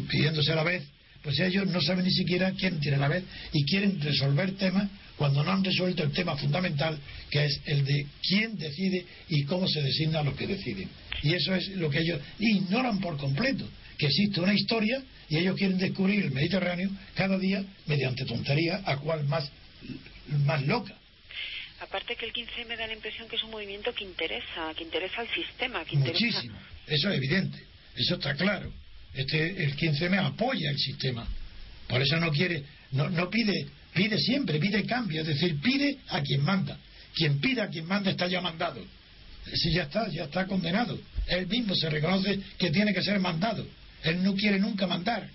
pidiéndose 0.09 0.53
a 0.53 0.57
la 0.57 0.65
vez, 0.65 0.85
pues 1.23 1.39
ellos 1.41 1.67
no 1.67 1.81
saben 1.81 2.05
ni 2.05 2.11
siquiera 2.11 2.53
quién 2.53 2.81
tiene 2.81 2.97
la 2.97 3.09
vez 3.09 3.25
y 3.53 3.65
quieren 3.65 4.01
resolver 4.01 4.53
temas 4.53 4.89
cuando 5.17 5.45
no 5.45 5.53
han 5.53 5.63
resuelto 5.63 6.03
el 6.03 6.13
tema 6.13 6.35
fundamental, 6.37 6.99
que 7.31 7.45
es 7.45 7.61
el 7.67 7.85
de 7.85 8.07
quién 8.27 8.57
decide 8.57 9.05
y 9.29 9.45
cómo 9.45 9.69
se 9.69 9.83
designa 9.83 10.21
a 10.21 10.23
los 10.23 10.35
que 10.35 10.47
deciden. 10.47 10.89
Y 11.23 11.35
eso 11.35 11.55
es 11.55 11.69
lo 11.77 11.91
que 11.91 12.01
ellos 12.01 12.21
ignoran 12.39 13.01
por 13.01 13.19
completo, 13.19 13.69
que 13.99 14.07
existe 14.07 14.41
una 14.41 14.55
historia 14.55 15.03
y 15.29 15.37
ellos 15.37 15.57
quieren 15.57 15.77
descubrir 15.77 16.25
el 16.25 16.31
Mediterráneo 16.31 16.91
cada 17.15 17.39
día 17.39 17.63
mediante 17.87 18.25
tonterías, 18.25 18.81
a 18.87 18.97
cual 18.97 19.25
más, 19.25 19.51
más 20.47 20.67
loca. 20.67 20.95
Aparte 21.91 22.15
que 22.15 22.25
el 22.25 22.33
15 22.33 22.67
me 22.67 22.77
da 22.77 22.87
la 22.87 22.93
impresión 22.93 23.29
que 23.29 23.35
es 23.35 23.43
un 23.43 23.51
movimiento 23.51 23.93
que 23.93 24.05
interesa, 24.05 24.73
que 24.77 24.85
interesa 24.85 25.23
al 25.23 25.29
sistema, 25.35 25.85
que 25.85 25.97
Muchísimo, 25.97 26.57
eso 26.87 27.11
es 27.11 27.17
evidente, 27.17 27.59
eso 27.97 28.15
está 28.15 28.33
claro. 28.37 28.73
Este, 29.13 29.65
el 29.65 29.75
15 29.75 30.09
me 30.09 30.19
apoya 30.19 30.71
el 30.71 30.79
sistema, 30.79 31.27
por 31.89 32.01
eso 32.01 32.17
no 32.19 32.31
quiere, 32.31 32.63
no, 32.93 33.11
no 33.11 33.29
pide, 33.29 33.67
pide 33.93 34.21
siempre, 34.21 34.61
pide 34.61 34.87
cambio, 34.87 35.23
es 35.23 35.27
decir, 35.27 35.61
pide 35.61 35.99
a 36.11 36.23
quien 36.23 36.45
manda. 36.45 36.79
Quien 37.13 37.41
pide 37.41 37.61
a 37.61 37.69
quien 37.69 37.87
manda 37.87 38.13
está 38.13 38.29
ya 38.29 38.41
mandado. 38.41 38.87
Si 39.53 39.75
ya 39.75 39.83
está, 39.83 40.09
ya 40.11 40.27
está 40.27 40.47
condenado. 40.47 40.97
Él 41.27 41.49
mismo 41.49 41.75
se 41.75 41.91
reconoce 41.91 42.39
que 42.57 42.71
tiene 42.71 42.95
que 42.95 43.03
ser 43.03 43.19
mandado. 43.19 43.67
Él 44.05 44.23
no 44.23 44.37
quiere 44.37 44.61
nunca 44.61 44.87
mandar 44.87 45.29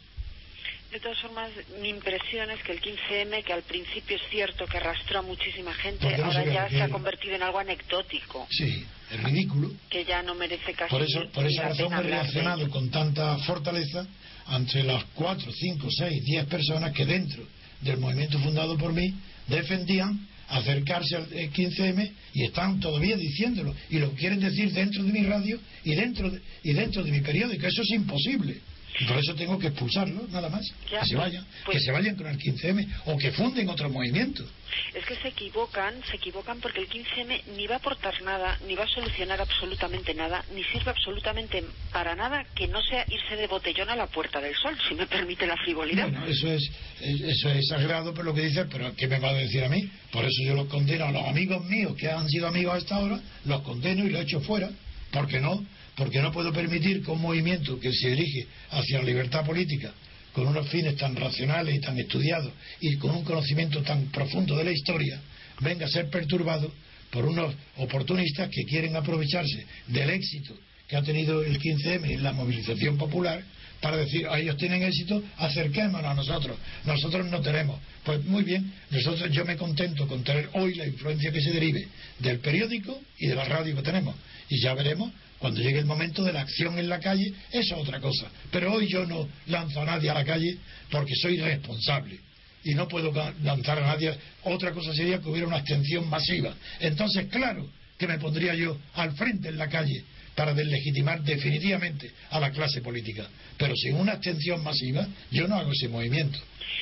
de 0.96 1.02
todas 1.02 1.20
formas, 1.20 1.52
mi 1.82 1.90
impresión 1.90 2.50
es 2.52 2.64
que 2.64 2.72
el 2.72 2.82
15M, 2.82 3.44
que 3.44 3.52
al 3.52 3.64
principio 3.64 4.16
es 4.16 4.22
cierto 4.30 4.66
que 4.66 4.78
arrastró 4.78 5.20
a 5.20 5.22
muchísima 5.22 5.74
gente, 5.74 6.16
ahora 6.16 6.46
ya 6.46 6.70
se 6.70 6.82
ha 6.82 6.88
convertido 6.88 7.36
en 7.36 7.44
algo 7.44 7.60
anecdótico. 7.60 8.48
Sí, 8.50 8.86
es 9.12 9.24
ridículo. 9.24 9.72
Que 9.90 10.06
ya 10.06 10.24
no 10.24 10.36
merece 10.36 10.74
casi. 10.74 10.90
Por, 10.90 11.02
eso, 11.02 11.30
por 11.34 11.46
esa 11.46 11.64
razón 11.64 11.92
he 11.92 12.02
reaccionado 12.02 12.70
con 12.70 12.90
tanta 12.90 13.38
fortaleza 13.40 14.08
entre 14.50 14.84
las 14.84 15.04
4, 15.16 15.52
5, 15.52 15.88
6, 15.92 16.24
10 16.24 16.46
personas 16.46 16.94
que 16.94 17.06
dentro 17.06 17.46
del 17.82 17.98
movimiento 17.98 18.40
fundado 18.40 18.78
por 18.78 18.94
mí 18.94 19.14
defendían 19.48 20.28
acercarse 20.48 21.18
al 21.18 21.28
15M 21.30 22.12
y 22.36 22.44
están 22.46 22.80
todavía 22.80 23.18
diciéndolo 23.18 23.76
y 23.90 24.00
lo 24.00 24.12
quieren 24.12 24.40
decir 24.40 24.72
dentro 24.72 25.04
de 25.04 25.12
mi 25.12 25.24
radio 25.24 25.60
y 25.84 25.94
dentro 25.94 26.30
de, 26.30 26.40
y 26.64 26.72
dentro 26.72 27.04
de 27.04 27.12
mi 27.12 27.20
periódico. 27.20 27.68
Eso 27.68 27.82
es 27.82 27.92
imposible. 27.92 28.62
Y 29.00 29.06
por 29.06 29.18
eso 29.18 29.36
tengo 29.36 29.60
que 29.60 29.68
expulsarlo, 29.68 30.26
nada 30.30 30.50
más. 30.50 30.64
Ya, 30.90 31.02
que 31.02 31.06
se 31.08 31.16
pues- 31.16 31.18
vayan. 31.18 31.46
pues- 31.66 31.78
que 31.78 31.84
se 31.84 31.92
vayan 31.92 32.16
con 32.16 32.28
el 32.28 32.38
15M 32.38 32.88
o 33.06 33.18
que 33.18 33.32
funden 33.32 33.68
otro 33.70 33.90
movimiento. 33.90 34.46
Es 34.94 35.06
que 35.06 35.16
se 35.18 35.30
equivocan, 35.30 36.02
se 36.10 36.16
equivocan 36.18 36.60
porque 36.60 36.80
el 36.82 36.88
15M 36.90 37.44
ni 37.56 37.68
va 37.68 37.76
a 37.76 37.78
aportar 37.78 38.22
nada, 38.24 38.58
ni 38.68 38.76
va 38.76 38.84
a 38.86 38.88
solucionar 38.88 39.40
absolutamente 39.42 40.14
nada, 40.14 40.44
ni 40.54 40.64
sirve 40.64 40.92
absolutamente 40.92 41.64
para 41.92 42.16
nada 42.16 42.46
que 42.56 42.68
no 42.68 42.82
sea 42.82 43.06
irse 43.10 43.36
de 43.36 43.48
botellón 43.48 43.90
a 43.90 43.96
la 43.96 44.08
Puerta 44.08 44.40
del 44.40 44.56
Sol, 44.56 44.78
si 44.88 44.96
me 44.96 45.08
permite 45.08 45.46
la 45.46 45.58
frivolidad. 45.58 46.10
Bueno, 46.10 46.26
eso 46.26 46.48
es, 46.52 46.64
es- 47.02 47.22
eso 47.22 47.50
es 47.50 47.58
exagerado 47.58 48.14
por 48.14 48.26
lo 48.26 48.34
que 48.34 48.46
dices, 48.46 48.66
pero 48.72 48.94
¿qué 48.96 49.08
me 49.08 49.20
va 49.20 49.30
a 49.30 49.34
decir 49.34 49.64
a 49.64 49.70
mí? 49.70 49.90
Por 50.12 50.24
eso 50.26 50.44
yo 50.46 50.54
los 50.56 50.68
condeno 50.68 51.06
a 51.06 51.12
los 51.12 51.24
amigos 51.28 51.64
míos 51.66 51.96
que 51.98 52.10
han 52.10 52.28
sido 52.30 52.48
amigos 52.48 52.76
hasta 52.78 52.96
ahora, 52.96 53.20
los 53.46 53.62
condeno 53.62 54.06
y 54.06 54.10
los 54.10 54.22
echo 54.22 54.40
fuera. 54.42 54.70
¿Por 55.12 55.28
qué 55.28 55.40
no? 55.40 55.64
Porque 55.96 56.22
no 56.22 56.32
puedo 56.32 56.52
permitir 56.52 57.04
que 57.04 57.12
un 57.12 57.22
movimiento 57.22 57.80
que 57.80 57.92
se 57.94 58.10
dirige 58.10 58.48
hacia 58.72 59.00
la 59.00 59.06
libertad 59.06 59.46
política 59.46 59.94
con 60.34 60.48
unos 60.48 60.68
fines 60.68 60.98
tan 60.98 61.16
racionales 61.16 61.76
y 61.76 61.80
tan 61.80 61.98
estudiados 61.98 62.52
y 62.82 62.98
con 62.98 63.12
un 63.12 63.24
conocimiento 63.24 63.82
tan 63.82 64.12
profundo 64.12 64.58
de 64.58 64.66
la 64.66 64.72
historia 64.72 65.22
venga 65.62 65.86
a 65.86 65.90
ser 65.90 66.10
perturbado 66.10 66.72
por 67.10 67.26
unos 67.26 67.54
oportunistas 67.78 68.50
que 68.50 68.66
quieren 68.66 68.98
aprovecharse 68.98 69.66
del 69.88 70.10
éxito 70.10 70.54
que 70.88 70.98
ha 70.98 71.02
tenido 71.02 71.42
el 71.42 71.60
15M 71.60 72.12
en 72.12 72.24
la 72.24 72.34
movilización 72.34 72.98
popular 72.98 73.42
para 73.82 73.98
decir, 73.98 74.26
a 74.28 74.40
ellos 74.40 74.58
tienen 74.58 74.84
éxito, 74.84 75.22
acerquémonos 75.38 76.06
a 76.06 76.14
nosotros, 76.14 76.58
nosotros 76.86 77.26
no 77.28 77.42
tenemos. 77.42 77.80
Pues 78.04 78.24
muy 78.26 78.44
bien, 78.44 78.74
nosotros 78.90 79.30
yo 79.32 79.46
me 79.46 79.58
contento 79.58 80.08
con 80.08 80.24
tener 80.24 80.50
hoy 80.54 80.76
la 80.76 80.88
influencia 80.88 81.32
que 81.32 81.42
se 81.42 81.52
derive 81.52 81.88
del 82.20 82.40
periódico 82.40 83.00
y 83.20 83.28
de 83.28 83.36
la 83.36 83.46
radio 83.46 83.76
que 83.76 83.82
tenemos. 83.84 84.16
Y 84.50 84.60
ya 84.60 84.74
veremos 84.74 85.12
cuando 85.40 85.62
llegue 85.62 85.80
el 85.80 85.86
momento 85.86 86.24
de 86.24 86.34
la 86.34 86.42
acción 86.42 86.80
en 86.80 86.90
la 86.90 87.00
calle, 87.00 87.34
eso 87.52 87.76
es 87.76 87.82
otra 87.82 88.00
cosa. 88.00 88.28
Pero 88.52 88.74
hoy 88.74 88.88
yo 88.88 89.06
no 89.06 89.28
lanzo 89.48 89.82
a 89.82 89.86
nadie 89.86 90.10
a 90.10 90.14
la 90.14 90.26
calle 90.26 90.58
porque 90.90 91.16
soy 91.16 91.38
responsable 91.38 92.20
y 92.64 92.74
no 92.74 92.88
puedo 92.88 93.12
lanzar 93.44 93.80
a 93.80 93.88
nadie. 93.88 94.16
Otra 94.44 94.72
cosa 94.72 94.94
sería 94.94 95.20
que 95.20 95.30
hubiera 95.30 95.48
una 95.48 95.58
abstención 95.58 96.10
masiva. 96.10 96.54
Entonces, 96.80 97.28
claro 97.28 97.70
que 97.98 98.08
me 98.08 98.18
pondría 98.18 98.56
yo 98.56 98.78
al 98.96 99.16
frente 99.16 99.50
en 99.50 99.58
la 99.58 99.70
calle 99.70 100.04
para 100.36 100.54
deslegitimar 100.54 101.22
definitivamente 101.24 102.12
a 102.30 102.40
la 102.40 102.52
clase 102.52 102.82
política. 102.82 103.28
Pero 103.58 103.76
sin 103.76 103.96
una 103.96 104.14
abstención 104.14 104.64
masiva, 104.64 105.08
yo 105.32 105.48
no 105.48 105.56
hago 105.56 105.72
ese 105.72 105.88
movimiento, 105.88 106.40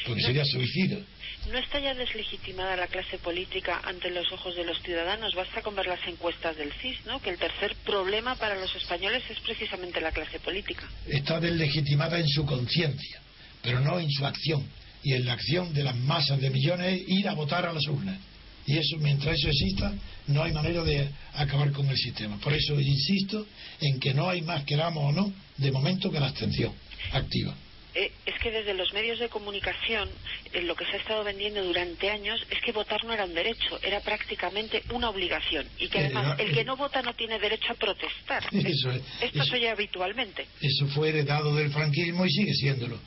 porque 0.08 0.24
sería 0.24 0.46
suicida. 0.46 0.98
¿No 1.52 1.58
está 1.58 1.80
ya 1.80 1.94
deslegitimada 1.94 2.78
la 2.78 2.88
clase 2.88 3.18
política 3.18 3.82
ante 3.84 4.10
los 4.10 4.32
ojos 4.32 4.56
de 4.56 4.64
los 4.64 4.82
ciudadanos? 4.82 5.36
Basta 5.36 5.62
con 5.62 5.76
ver 5.76 5.88
las 5.88 6.06
encuestas 6.08 6.56
del 6.56 6.72
CIS, 6.74 7.06
¿no? 7.06 7.22
Que 7.22 7.32
el 7.32 7.38
tercer 7.38 7.76
problema 7.86 8.36
para 8.36 8.56
los 8.56 8.74
españoles 8.76 9.24
es 9.30 9.40
precisamente 9.42 10.00
la 10.00 10.12
clase 10.12 10.40
política. 10.40 10.90
Está 11.06 11.40
deslegitimada 11.42 12.18
en 12.18 12.28
su 12.28 12.46
conciencia, 12.46 13.22
pero 13.62 13.82
no 13.82 14.00
en 14.00 14.10
su 14.10 14.26
acción. 14.26 14.66
Y 15.04 15.14
en 15.14 15.26
la 15.26 15.34
acción 15.34 15.74
de 15.74 15.84
las 15.84 15.96
masas 15.98 16.40
de 16.40 16.50
millones 16.50 17.02
es 17.02 17.10
ir 17.10 17.28
a 17.28 17.34
votar 17.34 17.66
a 17.66 17.74
las 17.74 17.86
urnas. 17.88 18.18
Y 18.66 18.78
eso, 18.78 18.98
mientras 19.00 19.38
eso 19.38 19.50
exista, 19.50 19.94
no 20.28 20.44
hay 20.44 20.54
manera 20.54 20.82
de 20.84 21.10
acabar 21.34 21.72
con 21.74 21.88
el 21.90 21.98
sistema. 21.98 22.38
Por 22.38 22.54
eso 22.54 22.80
insisto 22.80 23.46
en 23.82 24.00
que 24.00 24.14
no 24.14 24.30
hay 24.30 24.42
más, 24.42 24.64
queramos 24.64 25.04
o 25.04 25.12
no, 25.12 25.34
de 25.58 25.72
momento 25.72 26.10
que 26.10 26.22
la 26.22 26.28
abstención 26.28 26.74
activa. 27.12 27.54
Eh, 27.96 28.12
es 28.26 28.40
que 28.42 28.50
desde 28.52 28.74
los 28.74 28.92
medios 28.94 29.20
de 29.20 29.30
comunicación 29.30 30.10
eh, 30.52 30.62
lo 30.64 30.76
que 30.76 30.86
se 30.86 30.94
ha 30.94 30.98
estado 30.98 31.24
vendiendo 31.24 31.64
durante 31.64 32.10
años 32.10 32.42
es 32.50 32.60
que 32.62 32.72
votar 32.72 33.04
no 33.04 33.14
era 33.14 33.26
un 33.26 33.34
derecho, 33.36 33.80
era 33.84 34.00
prácticamente 34.02 34.84
una 34.94 35.10
obligación. 35.10 35.68
Y 35.78 35.88
que 35.90 36.00
Eh, 36.00 36.06
además 36.06 36.40
el 36.40 36.52
que 36.54 36.62
eh, 36.62 36.66
no 36.66 36.76
vota 36.76 37.02
no 37.02 37.14
tiene 37.14 37.38
derecho 37.40 37.72
a 37.74 37.76
protestar. 37.76 38.44
Eso 38.52 38.92
es, 38.92 39.02
Esto 39.22 39.40
eso- 39.42 39.46
se 39.46 39.56
oye 39.56 39.70
habitualmente. 39.70 40.48
Eso 40.62 40.88
fue 40.88 41.10
heredado 41.10 41.56
del 41.56 41.72
franquismo 41.72 42.26
y 42.26 42.32
sigue 42.32 42.54
siéndolo. 42.54 43.00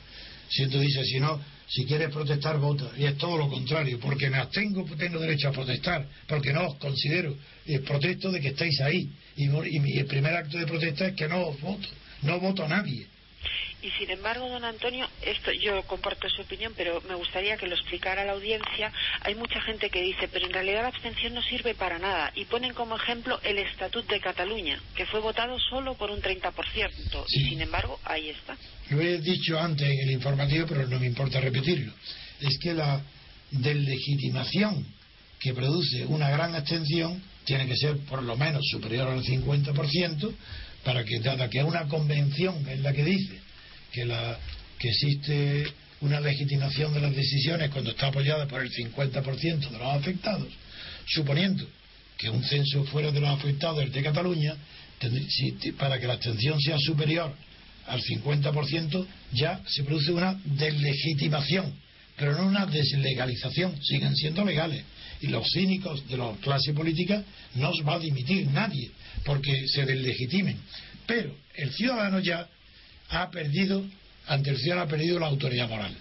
Siento 0.49 0.79
dice, 0.79 1.03
si 1.03 1.19
no, 1.19 1.43
si 1.67 1.85
quieres 1.85 2.09
protestar, 2.09 2.57
vota. 2.57 2.89
Y 2.97 3.03
es 3.03 3.17
todo 3.17 3.37
lo 3.37 3.49
contrario, 3.49 3.99
porque 3.99 4.29
me 4.29 4.37
abstengo, 4.37 4.85
tengo 4.97 5.19
derecho 5.19 5.49
a 5.49 5.51
protestar, 5.51 6.07
porque 6.25 6.53
no 6.53 6.67
os 6.67 6.75
considero, 6.77 7.35
eh, 7.65 7.79
protesto 7.79 8.31
de 8.31 8.39
que 8.39 8.47
estáis 8.49 8.79
ahí. 8.79 9.09
Y 9.35 9.47
mi 9.49 9.97
el 9.97 10.05
primer 10.05 10.33
acto 10.33 10.57
de 10.57 10.65
protesta 10.65 11.07
es 11.07 11.15
que 11.15 11.27
no 11.27 11.47
os 11.47 11.59
voto, 11.59 11.87
no 12.21 12.39
voto 12.39 12.63
a 12.63 12.69
nadie. 12.69 13.05
Y 13.81 13.91
sin 13.91 14.09
embargo, 14.09 14.49
don 14.49 14.65
Antonio, 14.65 15.07
esto 15.21 15.51
yo 15.51 15.83
comparto 15.83 16.27
su 16.29 16.41
opinión, 16.41 16.73
pero 16.75 16.99
me 17.07 17.13
gustaría 17.13 17.57
que 17.57 17.67
lo 17.67 17.75
explicara 17.75 18.23
a 18.23 18.25
la 18.25 18.31
audiencia. 18.31 18.91
Hay 19.21 19.35
mucha 19.35 19.61
gente 19.61 19.91
que 19.91 20.01
dice, 20.01 20.27
pero 20.27 20.47
en 20.47 20.53
realidad 20.53 20.81
la 20.81 20.87
abstención 20.87 21.35
no 21.35 21.43
sirve 21.43 21.75
para 21.75 21.99
nada. 21.99 22.31
Y 22.33 22.45
ponen 22.45 22.73
como 22.73 22.95
ejemplo 22.95 23.39
el 23.43 23.59
Estatut 23.59 24.07
de 24.09 24.19
Cataluña, 24.19 24.81
que 24.95 25.05
fue 25.05 25.19
votado 25.19 25.59
solo 25.59 25.93
por 25.93 26.09
un 26.09 26.21
30%. 26.21 26.53
Sí. 27.27 27.41
Y 27.41 27.49
sin 27.49 27.61
embargo, 27.61 27.99
ahí 28.03 28.29
está. 28.29 28.57
Lo 28.89 28.99
he 28.99 29.19
dicho 29.19 29.59
antes 29.59 29.87
en 29.87 29.99
el 29.99 30.11
informativo, 30.11 30.65
pero 30.67 30.87
no 30.87 30.99
me 30.99 31.05
importa 31.05 31.39
repetirlo. 31.39 31.93
Es 32.41 32.57
que 32.57 32.73
la 32.73 32.99
deslegitimación 33.51 34.87
que 35.39 35.53
produce 35.53 36.03
una 36.07 36.31
gran 36.31 36.55
abstención 36.55 37.21
tiene 37.45 37.67
que 37.67 37.77
ser 37.77 37.97
por 37.99 38.23
lo 38.23 38.35
menos 38.35 38.63
superior 38.71 39.07
al 39.07 39.23
50% 39.23 40.33
para 40.83 41.03
que, 41.05 41.19
dada 41.19 41.47
que 41.47 41.63
una 41.63 41.87
convención 41.87 42.67
es 42.67 42.79
la 42.79 42.91
que 42.91 43.03
dice 43.03 43.46
que, 43.97 44.05
la, 44.05 44.37
que 44.77 44.89
existe 44.89 45.65
una 46.01 46.19
legitimación 46.19 46.93
de 46.93 47.01
las 47.01 47.15
decisiones 47.15 47.71
cuando 47.71 47.89
está 47.89 48.07
apoyada 48.07 48.47
por 48.47 48.61
el 48.61 48.71
50% 48.71 49.69
de 49.71 49.77
los 49.79 49.95
afectados, 49.95 50.53
suponiendo 51.07 51.67
que 52.15 52.29
un 52.29 52.43
censo 52.43 52.83
fuera 52.85 53.11
de 53.11 53.19
los 53.19 53.29
afectados, 53.29 53.83
el 53.83 53.91
de 53.91 54.03
Cataluña, 54.03 54.55
para 55.79 55.99
que 55.99 56.05
la 56.05 56.13
abstención 56.13 56.59
sea 56.59 56.77
superior 56.77 57.33
al 57.87 58.01
50%, 58.01 59.07
ya 59.33 59.61
se 59.65 59.83
produce 59.83 60.11
una 60.11 60.39
deslegitimación, 60.45 61.73
pero 62.17 62.33
no 62.37 62.47
una 62.47 62.67
deslegalización, 62.67 63.81
siguen 63.83 64.15
siendo 64.15 64.45
legales. 64.45 64.83
Y 65.21 65.27
los 65.27 65.47
cínicos 65.51 66.07
de 66.07 66.17
la 66.17 66.33
clase 66.41 66.73
política 66.73 67.23
no 67.55 67.69
os 67.69 67.87
va 67.87 67.95
a 67.95 67.99
dimitir 67.99 68.45
nadie, 68.51 68.91
porque 69.25 69.67
se 69.67 69.85
deslegitimen. 69.85 70.59
Pero 71.07 71.35
el 71.55 71.71
ciudadano 71.71 72.19
ya 72.19 72.47
ha 73.09 73.29
perdido, 73.29 73.85
ante 74.27 74.49
el 74.49 74.57
ciudadano 74.57 74.85
ha 74.85 74.89
perdido 74.89 75.19
la 75.19 75.27
autoridad 75.27 75.69
moral. 75.69 75.95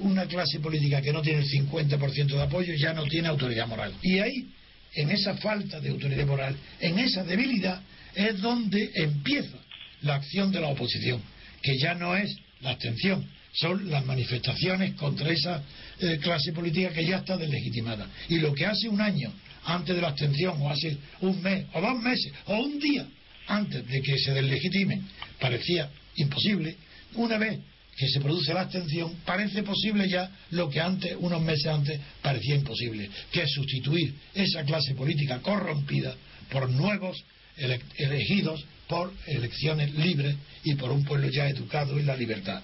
Una 0.00 0.26
clase 0.26 0.58
política 0.60 1.00
que 1.00 1.12
no 1.12 1.22
tiene 1.22 1.40
el 1.40 1.48
50% 1.48 2.26
de 2.26 2.42
apoyo 2.42 2.74
ya 2.74 2.92
no 2.92 3.04
tiene 3.04 3.28
autoridad 3.28 3.66
moral. 3.66 3.92
Y 4.02 4.18
ahí, 4.18 4.48
en 4.94 5.10
esa 5.10 5.36
falta 5.36 5.80
de 5.80 5.90
autoridad 5.90 6.26
moral, 6.26 6.56
en 6.80 6.98
esa 6.98 7.22
debilidad, 7.24 7.80
es 8.14 8.40
donde 8.40 8.90
empieza 8.94 9.56
la 10.02 10.16
acción 10.16 10.50
de 10.50 10.60
la 10.60 10.68
oposición, 10.68 11.20
que 11.62 11.78
ya 11.78 11.94
no 11.94 12.16
es 12.16 12.34
la 12.60 12.70
abstención, 12.70 13.26
son 13.52 13.90
las 13.90 14.04
manifestaciones 14.04 14.94
contra 14.94 15.30
esa 15.30 15.62
eh, 16.00 16.18
clase 16.20 16.52
política 16.52 16.90
que 16.90 17.04
ya 17.04 17.18
está 17.18 17.36
deslegitimada. 17.36 18.08
Y 18.28 18.38
lo 18.38 18.54
que 18.54 18.66
hace 18.66 18.88
un 18.88 19.00
año 19.00 19.32
antes 19.64 19.94
de 19.94 20.00
la 20.00 20.08
abstención, 20.08 20.60
o 20.60 20.70
hace 20.70 20.96
un 21.20 21.40
mes, 21.42 21.66
o 21.74 21.80
dos 21.80 22.02
meses, 22.02 22.32
o 22.46 22.58
un 22.58 22.78
día 22.78 23.06
antes 23.50 23.86
de 23.86 24.00
que 24.02 24.18
se 24.18 24.32
deslegitimen, 24.32 25.06
parecía 25.40 25.90
imposible, 26.16 26.76
una 27.14 27.36
vez 27.38 27.58
que 27.96 28.08
se 28.08 28.20
produce 28.20 28.54
la 28.54 28.62
abstención, 28.62 29.16
parece 29.26 29.62
posible 29.62 30.08
ya 30.08 30.30
lo 30.52 30.70
que 30.70 30.80
antes, 30.80 31.14
unos 31.18 31.42
meses 31.42 31.66
antes, 31.66 32.00
parecía 32.22 32.54
imposible, 32.54 33.10
que 33.32 33.42
es 33.42 33.50
sustituir 33.52 34.14
esa 34.34 34.64
clase 34.64 34.94
política 34.94 35.40
corrompida 35.42 36.14
por 36.50 36.70
nuevos 36.70 37.22
ele- 37.56 37.80
elegidos 37.98 38.64
por 38.88 39.12
elecciones 39.26 39.92
libres 39.94 40.34
y 40.64 40.74
por 40.76 40.90
un 40.90 41.04
pueblo 41.04 41.28
ya 41.28 41.48
educado 41.48 41.98
en 41.98 42.06
la 42.06 42.16
libertad. 42.16 42.62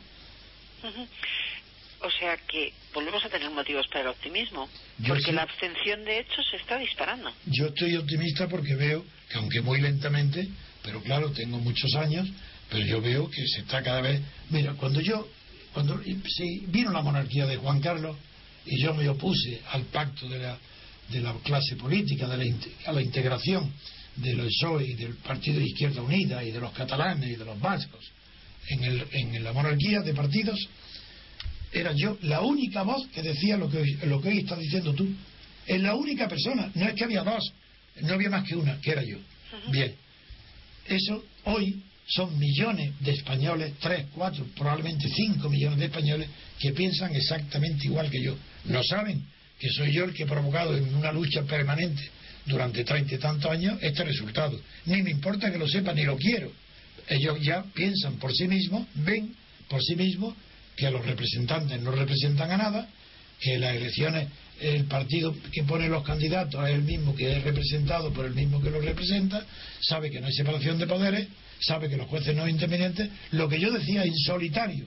O 2.01 2.11
sea 2.11 2.37
que 2.49 2.73
volvemos 2.95 3.25
a 3.25 3.29
tener 3.29 3.51
motivos 3.51 3.87
para 3.89 4.03
el 4.03 4.07
optimismo, 4.09 4.69
Yo 4.99 5.09
porque 5.09 5.25
sí. 5.25 5.33
la 5.33 5.43
abstención 5.43 6.05
de 6.05 6.21
hecho 6.21 6.43
se 6.51 6.57
está 6.57 6.79
disparando. 6.79 7.33
Yo 7.47 7.67
estoy 7.67 7.97
optimista 7.97 8.47
porque 8.49 8.75
veo 8.75 9.05
que, 9.29 9.39
aunque 9.39 9.61
muy 9.61 9.81
lentamente, 9.81 10.47
pero 10.87 11.03
claro, 11.03 11.31
tengo 11.33 11.59
muchos 11.59 11.95
años, 11.97 12.27
pero 12.71 12.87
yo 12.87 13.01
veo 13.03 13.29
que 13.29 13.47
se 13.47 13.61
está 13.61 13.83
cada 13.83 14.01
vez. 14.01 14.23
Mira, 14.51 14.73
cuando 14.75 15.01
yo, 15.01 15.29
cuando 15.75 16.01
se 16.03 16.45
vino 16.69 16.91
la 16.93 17.03
monarquía 17.03 17.45
de 17.45 17.57
Juan 17.57 17.81
Carlos 17.81 18.17
y 18.65 18.81
yo 18.81 18.95
me 18.95 19.07
opuse 19.09 19.61
al 19.73 19.83
pacto 19.87 20.29
de 20.29 20.39
la, 20.39 20.59
de 21.11 21.21
la 21.21 21.35
clase 21.45 21.77
política, 21.77 22.27
de 22.29 22.37
la, 22.39 22.55
a 22.87 22.93
la 22.93 23.03
integración 23.03 23.71
de 24.17 24.33
los 24.35 24.47
PSOE 24.47 24.87
y 24.87 24.95
del 24.95 25.15
Partido 25.17 25.59
de 25.59 25.67
Izquierda 25.67 26.01
Unida 26.01 26.43
y 26.43 26.53
de 26.53 26.61
los 26.61 26.73
catalanes 26.73 27.29
y 27.31 27.37
de 27.37 27.45
los 27.45 27.61
vascos 27.61 28.05
en, 28.69 28.83
el, 28.85 29.05
en 29.13 29.45
la 29.45 29.53
monarquía 29.53 30.01
de 30.01 30.15
partidos, 30.15 30.59
era 31.73 31.93
yo 31.95 32.17
la 32.23 32.41
única 32.41 32.83
voz 32.83 33.07
que 33.09 33.23
decía 33.23 33.57
lo 33.57 33.69
que, 33.69 33.79
hoy- 33.79 33.99
lo 34.05 34.21
que 34.23 34.29
hoy 34.29 34.39
estás 34.39 34.59
diciendo 34.59 34.95
tú. 34.95 35.07
Es 35.67 35.81
la 35.83 35.95
única 35.97 36.29
persona, 36.29 36.71
no 36.75 36.87
es 36.89 36.95
que 36.95 37.05
había 37.05 37.23
dos, 37.25 37.53
no 38.03 38.15
había 38.15 38.31
más 38.31 38.45
que 38.49 38.55
una, 38.57 38.81
que 38.81 38.93
era 38.93 39.03
yo. 39.03 39.19
Bien, 39.73 39.95
eso 40.89 41.25
hoy 41.45 41.83
son 42.09 42.39
millones 42.39 42.93
de 43.01 43.13
españoles, 43.13 43.73
tres, 43.81 44.07
cuatro, 44.15 44.47
probablemente 44.57 45.09
cinco 45.09 45.51
millones 45.51 45.79
de 45.79 45.87
españoles 45.87 46.29
que 46.59 46.73
piensan 46.73 47.15
exactamente 47.15 47.87
igual 47.87 48.11
que 48.11 48.23
yo. 48.23 48.37
No 48.67 48.83
saben 48.85 49.25
que 49.59 49.69
soy 49.71 49.93
yo 49.93 50.05
el 50.05 50.15
que 50.15 50.23
he 50.23 50.27
provocado 50.27 50.77
en 50.77 50.95
una 50.95 51.13
lucha 51.13 51.43
permanente 51.43 52.03
durante 52.45 52.85
treinta 52.85 53.15
y 53.15 53.19
tantos 53.19 53.51
años 53.51 53.79
este 53.83 54.05
resultado. 54.05 54.61
Ni 54.85 55.03
me 55.03 55.11
importa 55.11 55.51
que 55.51 55.59
lo 55.59 55.67
sepan, 55.67 55.97
ni 55.97 56.05
lo 56.05 56.17
quiero. 56.17 56.53
ellos 57.09 57.39
ya 57.41 57.63
piensan 57.75 58.17
por 58.17 58.33
sí 58.33 58.49
mismos, 58.49 58.87
ven 58.95 59.35
por 59.69 59.83
sí 59.83 59.97
mismos 59.97 60.35
que 60.77 60.91
los 60.91 61.05
representantes 61.05 61.81
no 61.81 61.91
representan 61.91 62.51
a 62.51 62.57
nada, 62.57 62.89
que 63.41 63.59
las 63.59 63.75
elecciones 63.75 64.29
el 64.61 64.85
partido 64.85 65.35
que 65.53 65.65
pone 65.65 65.89
los 65.89 66.03
candidatos 66.03 66.67
es 66.69 66.75
el 66.75 66.83
mismo 66.83 67.15
que 67.15 67.37
es 67.37 67.45
representado 67.45 68.13
por 68.13 68.25
el 68.25 68.35
mismo 68.35 68.61
que 68.61 68.71
los 68.71 68.85
representa, 68.85 69.45
sabe 69.81 70.11
que 70.11 70.21
no 70.21 70.27
hay 70.27 70.33
separación 70.33 70.79
de 70.79 70.87
poderes, 70.87 71.29
sabe 71.61 71.89
que 71.89 71.97
los 71.97 72.07
jueces 72.07 72.35
no 72.35 72.43
son 72.43 72.51
independientes. 72.51 73.09
Lo 73.33 73.49
que 73.49 73.61
yo 73.61 73.71
decía 73.71 74.05
en 74.05 74.17
solitario 74.17 74.87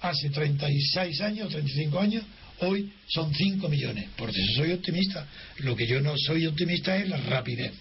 hace 0.00 0.30
36 0.30 1.20
años, 1.20 1.50
35 1.50 1.98
años, 1.98 2.24
hoy 2.60 2.90
son 3.08 3.32
5 3.32 3.68
millones. 3.68 4.08
Por 4.16 4.30
eso 4.30 4.40
soy 4.56 4.72
optimista. 4.72 5.26
Lo 5.58 5.76
que 5.76 5.86
yo 5.86 6.00
no 6.00 6.14
soy 6.16 6.46
optimista 6.46 6.96
es 6.96 7.08
la 7.08 7.16
rapidez, 7.18 7.72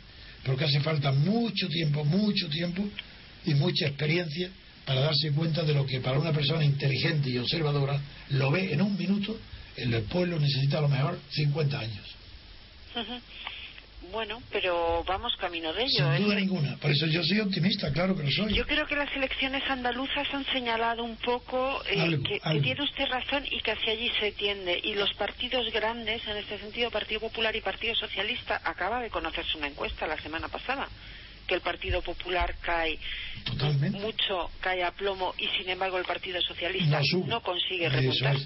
porque 0.43 0.65
hace 0.65 0.79
falta 0.81 1.11
mucho 1.11 1.67
tiempo, 1.69 2.03
mucho 2.05 2.47
tiempo 2.49 2.87
y 3.45 3.53
mucha 3.55 3.87
experiencia 3.87 4.49
para 4.85 5.01
darse 5.01 5.31
cuenta 5.31 5.63
de 5.63 5.73
lo 5.73 5.85
que 5.85 5.99
para 5.99 6.19
una 6.19 6.31
persona 6.31 6.63
inteligente 6.63 7.29
y 7.29 7.37
observadora 7.39 7.99
lo 8.29 8.51
ve 8.51 8.71
en 8.71 8.81
un 8.81 8.95
minuto 8.95 9.37
el 9.77 10.03
pueblo 10.03 10.39
necesita 10.39 10.79
a 10.79 10.81
lo 10.81 10.89
mejor 10.89 11.19
50 11.31 11.79
años. 11.79 12.15
Bueno, 14.11 14.41
pero 14.51 15.03
vamos 15.05 15.35
camino 15.37 15.73
de 15.73 15.83
ello. 15.83 16.15
Sin 16.15 16.23
duda 16.23 16.35
ninguna. 16.35 16.77
Por 16.77 16.91
eso 16.91 17.07
yo 17.07 17.23
soy 17.23 17.39
optimista, 17.39 17.91
claro 17.91 18.15
que 18.15 18.23
lo 18.23 18.31
soy. 18.31 18.53
Yo 18.53 18.65
creo 18.65 18.85
que 18.85 18.95
las 18.95 19.13
elecciones 19.15 19.63
andaluzas 19.69 20.27
han 20.33 20.45
señalado 20.45 21.03
un 21.03 21.17
poco 21.17 21.81
eh, 21.89 22.19
que, 22.23 22.39
tiene 22.61 22.83
usted 22.83 23.05
razón 23.09 23.45
y 23.49 23.59
que 23.61 23.71
hacia 23.71 23.93
allí 23.93 24.11
se 24.19 24.31
tiende. 24.33 24.79
Y 24.83 24.93
los 24.93 25.13
partidos 25.15 25.71
grandes, 25.73 26.25
en 26.27 26.37
este 26.37 26.59
sentido, 26.59 26.91
Partido 26.91 27.21
Popular 27.21 27.55
y 27.55 27.61
Partido 27.61 27.95
Socialista, 27.95 28.61
acaba 28.63 29.01
de 29.01 29.09
conocerse 29.09 29.57
una 29.57 29.67
encuesta 29.67 30.07
la 30.07 30.21
semana 30.21 30.47
pasada 30.47 30.87
que 31.45 31.55
el 31.55 31.61
Partido 31.61 32.01
Popular 32.01 32.55
cae 32.61 32.99
mucho, 33.91 34.49
cae 34.59 34.83
a 34.83 34.91
plomo 34.91 35.33
y 35.37 35.47
sin 35.57 35.69
embargo 35.69 35.97
el 35.97 36.05
Partido 36.05 36.41
Socialista 36.41 37.01
no, 37.25 37.41
consigue 37.41 37.89
remontar. 37.89 38.37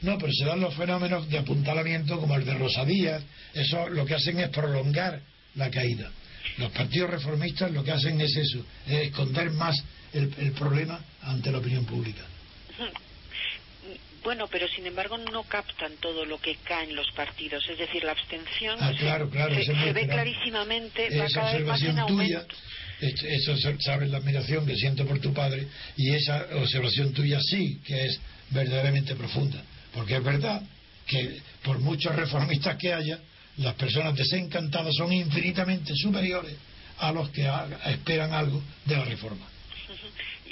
No, 0.00 0.18
pero 0.18 0.32
se 0.32 0.44
dan 0.44 0.60
los 0.60 0.74
fenómenos 0.74 1.28
de 1.28 1.38
apuntalamiento 1.38 2.18
como 2.18 2.34
el 2.36 2.44
de 2.44 2.54
Rosadías, 2.54 3.22
eso 3.54 3.88
lo 3.88 4.04
que 4.04 4.14
hacen 4.14 4.40
es 4.40 4.48
prolongar 4.48 5.20
la 5.54 5.70
caída. 5.70 6.10
Los 6.58 6.70
partidos 6.72 7.10
reformistas 7.10 7.70
lo 7.70 7.84
que 7.84 7.92
hacen 7.92 8.20
es 8.20 8.34
eso, 8.36 8.64
es 8.86 9.08
esconder 9.08 9.50
más 9.50 9.82
el, 10.12 10.32
el 10.38 10.52
problema 10.52 11.00
ante 11.22 11.50
la 11.50 11.58
opinión 11.58 11.84
pública. 11.84 12.22
Bueno, 14.22 14.46
pero 14.48 14.68
sin 14.68 14.86
embargo 14.86 15.18
no 15.18 15.42
captan 15.44 15.92
todo 16.00 16.24
lo 16.24 16.38
que 16.40 16.56
cae 16.64 16.84
en 16.84 16.96
los 16.96 17.10
partidos. 17.12 17.68
Es 17.68 17.78
decir, 17.78 18.04
la 18.04 18.12
abstención 18.12 18.78
ah, 18.80 18.92
claro, 18.96 19.28
claro, 19.28 19.54
se, 19.54 19.92
ve 19.92 20.06
clarísimamente, 20.06 21.18
va 21.18 21.26
cada 21.28 21.52
vez 21.54 21.66
más 21.66 21.82
en 21.82 22.06
tuya, 22.06 22.46
Eso 23.00 23.56
sabes 23.80 24.10
la 24.10 24.18
admiración 24.18 24.64
que 24.64 24.76
siento 24.76 25.04
por 25.06 25.18
tu 25.18 25.32
padre 25.32 25.66
y 25.96 26.14
esa 26.14 26.46
observación 26.54 27.12
tuya 27.12 27.40
sí 27.40 27.80
que 27.84 28.06
es 28.06 28.20
verdaderamente 28.50 29.16
profunda. 29.16 29.62
Porque 29.92 30.16
es 30.16 30.24
verdad 30.24 30.62
que 31.06 31.40
por 31.64 31.80
muchos 31.80 32.14
reformistas 32.14 32.76
que 32.76 32.92
haya, 32.92 33.18
las 33.56 33.74
personas 33.74 34.14
desencantadas 34.14 34.94
son 34.94 35.12
infinitamente 35.12 35.92
superiores 35.96 36.54
a 36.98 37.12
los 37.12 37.28
que 37.30 37.50
esperan 37.86 38.32
algo 38.32 38.62
de 38.86 38.96
la 38.96 39.04
reforma 39.04 39.52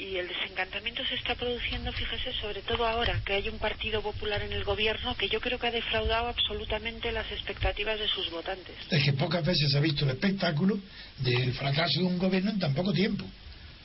y 0.01 0.17
el 0.17 0.29
desencantamiento 0.29 1.05
se 1.05 1.15
está 1.15 1.35
produciendo, 1.35 1.93
fíjese, 1.93 2.33
sobre 2.41 2.63
todo 2.63 2.87
ahora 2.87 3.21
que 3.25 3.35
hay 3.35 3.49
un 3.51 3.59
partido 3.59 4.01
popular 4.01 4.43
en 4.43 4.53
el 4.53 4.65
gobierno 4.65 5.15
que 5.15 5.29
yo 5.29 5.41
creo 5.41 5.59
que 5.59 5.67
ha 5.67 5.71
defraudado 5.71 6.29
absolutamente 6.29 7.13
las 7.13 7.31
expectativas 7.31 7.99
de 7.99 8.09
sus 8.09 8.31
votantes. 8.31 8.75
Es 8.91 9.05
que 9.05 9.13
pocas 9.13 9.45
veces 9.45 9.71
se 9.71 9.77
ha 9.77 9.81
visto 9.81 10.05
el 10.07 10.13
espectáculo 10.13 10.79
del 11.19 11.53
fracaso 11.53 12.01
de 12.01 12.07
un 12.07 12.19
gobierno 12.19 12.51
en 12.51 12.59
tan 12.59 12.75
poco 12.75 12.95
tiempo. 12.95 13.27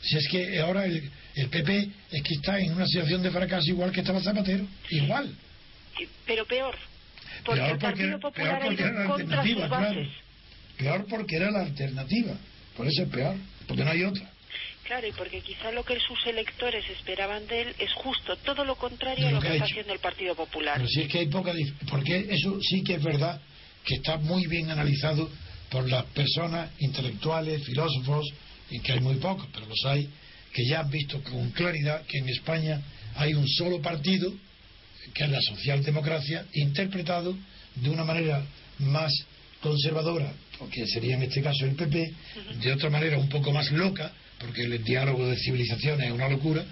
Si 0.01 0.17
es 0.17 0.27
que 0.29 0.59
ahora 0.59 0.85
el, 0.85 1.11
el 1.35 1.49
PP 1.49 1.89
es 2.11 2.23
que 2.23 2.33
está 2.35 2.59
en 2.59 2.73
una 2.73 2.87
situación 2.87 3.21
de 3.21 3.31
fracaso 3.31 3.67
igual 3.67 3.91
que 3.91 3.99
estaba 3.99 4.21
Zapatero, 4.21 4.65
igual. 4.91 5.35
Pero 6.25 6.45
peor, 6.45 6.77
porque 7.43 7.71
el 7.71 7.77
Partido 7.77 8.19
Popular 8.19 8.63
ha 8.63 8.71
ido 8.71 9.05
contra 9.05 9.43
sus 9.43 9.69
bases. 9.69 10.07
Peor 10.77 11.05
porque 11.09 11.35
era 11.35 11.51
la 11.51 11.61
alternativa, 11.61 12.37
por 12.77 12.87
eso 12.87 13.03
es 13.03 13.09
peor, 13.09 13.35
porque 13.67 13.83
no 13.83 13.91
hay 13.91 14.03
otra. 14.03 14.29
Claro, 14.85 15.07
y 15.07 15.11
porque 15.13 15.41
quizá 15.41 15.71
lo 15.71 15.83
que 15.83 15.99
sus 15.99 16.25
electores 16.27 16.87
esperaban 16.89 17.47
de 17.47 17.63
él 17.63 17.75
es 17.79 17.91
justo 17.93 18.35
todo 18.37 18.63
lo 18.63 18.75
contrario 18.75 19.27
a 19.27 19.31
lo 19.31 19.41
que, 19.41 19.53
está 19.53 19.65
haciendo 19.65 19.93
el 19.93 19.99
Partido 19.99 20.35
Popular. 20.35 20.75
Pero 20.77 20.87
si 20.87 21.01
es 21.01 21.07
que 21.07 21.19
hay 21.19 21.27
poca 21.27 21.53
porque 21.89 22.27
eso 22.29 22.59
sí 22.61 22.83
que 22.83 22.95
es 22.95 23.03
verdad 23.03 23.41
que 23.83 23.95
está 23.95 24.17
muy 24.17 24.45
bien 24.45 24.69
analizado 24.69 25.29
por 25.71 25.89
las 25.89 26.05
personas 26.05 26.69
intelectuales, 26.79 27.63
filósofos, 27.65 28.25
y 28.69 28.79
que 28.79 28.93
hay 28.93 28.99
muy 28.99 29.15
pocos, 29.15 29.47
pero 29.53 29.65
los 29.65 29.85
hay, 29.85 30.07
que 30.53 30.65
ya 30.65 30.81
han 30.81 30.89
visto 30.89 31.21
con 31.23 31.49
claridad 31.51 32.05
que 32.05 32.19
en 32.19 32.29
España 32.29 32.81
hay 33.15 33.33
un 33.33 33.47
solo 33.47 33.81
partido, 33.81 34.33
que 35.13 35.23
es 35.23 35.29
la 35.29 35.41
socialdemocracia, 35.41 36.45
interpretado 36.53 37.35
de 37.75 37.89
una 37.89 38.03
manera 38.03 38.43
más 38.79 39.11
conservadora, 39.61 40.31
que 40.71 40.87
sería 40.87 41.15
en 41.15 41.23
este 41.23 41.41
caso 41.41 41.65
el 41.65 41.75
PP, 41.75 42.13
de 42.61 42.71
otra 42.71 42.89
manera 42.89 43.17
un 43.17 43.29
poco 43.29 43.51
más 43.51 43.71
loca, 43.71 44.11
porque 44.39 44.63
el 44.63 44.83
diálogo 44.83 45.27
de 45.27 45.37
civilizaciones 45.37 46.07
es 46.07 46.11
una 46.11 46.29
locura, 46.29 46.63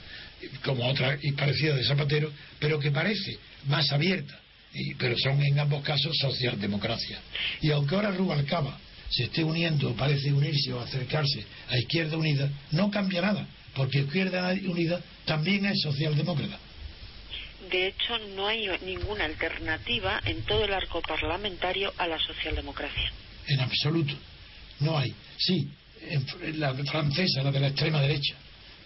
como 0.63 0.87
otra 0.87 1.17
y 1.21 1.31
parecida 1.33 1.75
de 1.75 1.83
Zapatero, 1.83 2.31
pero 2.59 2.79
que 2.79 2.91
parece 2.91 3.37
más 3.65 3.91
abierta, 3.91 4.37
y, 4.73 4.93
pero 4.95 5.17
son 5.17 5.41
en 5.41 5.59
ambos 5.59 5.83
casos 5.83 6.15
socialdemocracia. 6.17 7.19
Y 7.61 7.71
aunque 7.71 7.95
ahora 7.95 8.11
Rubalcaba 8.11 8.77
se 9.09 9.25
esté 9.25 9.43
uniendo, 9.43 9.95
parece 9.95 10.33
unirse 10.33 10.73
o 10.73 10.81
acercarse 10.81 11.45
a 11.69 11.77
Izquierda 11.77 12.17
Unida, 12.17 12.49
no 12.71 12.89
cambia 12.89 13.21
nada, 13.21 13.47
porque 13.75 13.99
Izquierda 13.99 14.53
Unida 14.65 14.99
también 15.25 15.65
es 15.65 15.81
socialdemócrata. 15.81 16.59
De 17.71 17.87
hecho, 17.87 18.17
no 18.35 18.47
hay 18.47 18.67
ninguna 18.85 19.25
alternativa 19.25 20.21
en 20.25 20.41
todo 20.43 20.65
el 20.65 20.73
arco 20.73 21.01
parlamentario 21.01 21.93
a 21.97 22.07
la 22.07 22.19
socialdemocracia. 22.19 23.11
En 23.47 23.59
absoluto. 23.61 24.13
No 24.79 24.97
hay. 24.97 25.13
Sí, 25.37 25.69
la 26.55 26.73
francesa, 26.73 27.43
la 27.43 27.51
de 27.51 27.59
la 27.59 27.67
extrema 27.67 28.01
derecha, 28.01 28.35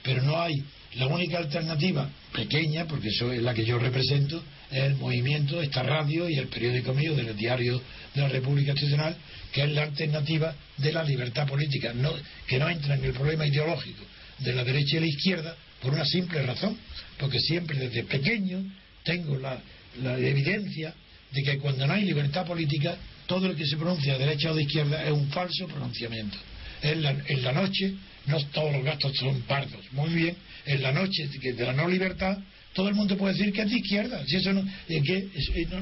pero 0.03 0.22
no 0.22 0.39
hay. 0.39 0.55
La 0.95 1.07
única 1.07 1.38
alternativa, 1.38 2.09
pequeña, 2.34 2.86
porque 2.86 3.09
eso 3.09 3.32
es 3.32 3.41
la 3.41 3.53
que 3.53 3.65
yo 3.65 3.78
represento, 3.78 4.41
es 4.72 4.84
el 4.84 4.95
movimiento, 4.95 5.61
esta 5.61 5.84
radio 5.84 6.30
y 6.30 6.36
el 6.36 6.47
periódico 6.47 6.93
mío 6.93 7.13
del 7.13 7.36
diario 7.36 7.82
de 8.15 8.22
la 8.22 8.30
República 8.30 8.72
Institucional, 8.72 9.15
que 9.51 9.63
es 9.63 9.72
la 9.72 9.84
alternativa 9.84 10.55
de 10.78 10.91
la 10.91 11.03
libertad 11.03 11.47
política, 11.47 11.93
no, 11.93 12.13
que 12.47 12.57
no 12.57 12.70
entra 12.70 12.95
en 12.95 13.03
el 13.03 13.13
problema 13.13 13.45
ideológico 13.45 14.03
de 14.39 14.53
la 14.53 14.63
derecha 14.63 14.97
y 14.97 15.01
la 15.01 15.07
izquierda 15.07 15.55
por 15.82 15.93
una 15.93 16.05
simple 16.05 16.41
razón, 16.43 16.78
porque 17.20 17.39
siempre 17.39 17.78
desde 17.78 18.03
pequeño 18.03 18.63
tengo 19.03 19.38
la, 19.38 19.59
la 20.01 20.18
evidencia 20.18 20.93
de 21.32 21.43
que 21.43 21.57
cuando 21.59 21.86
no 21.86 21.93
hay 21.93 22.03
libertad 22.05 22.45
política, 22.45 22.97
todo 23.28 23.47
el 23.47 23.55
que 23.55 23.65
se 23.65 23.78
pronuncia 23.78 24.13
de 24.13 24.26
derecha 24.26 24.51
o 24.51 24.55
de 24.55 24.63
izquierda 24.63 25.03
es 25.03 25.11
un 25.11 25.28
falso 25.30 25.68
pronunciamiento 25.68 26.38
en 26.82 27.04
la, 27.04 27.12
en 27.12 27.44
la 27.44 27.52
noche, 27.52 27.94
no 28.26 28.38
todos 28.48 28.74
los 28.74 28.84
gastos 28.84 29.14
son 29.18 29.42
pardos, 29.42 29.92
muy 29.92 30.10
bien, 30.10 30.36
en 30.66 30.82
la 30.82 30.92
noche 30.92 31.28
de 31.28 31.66
la 31.66 31.74
no 31.74 31.88
libertad, 31.88 32.38
todo 32.78 32.90
el 32.90 32.96
mundo 32.96 33.18
puede 33.18 33.34
decir 33.34 33.52
que 33.52 33.62
es 33.62 33.70
de 33.72 33.78
izquierda, 33.78 34.24
si 34.28 34.36
eso 34.36 34.54
no, 34.54 34.64
que 34.88 35.28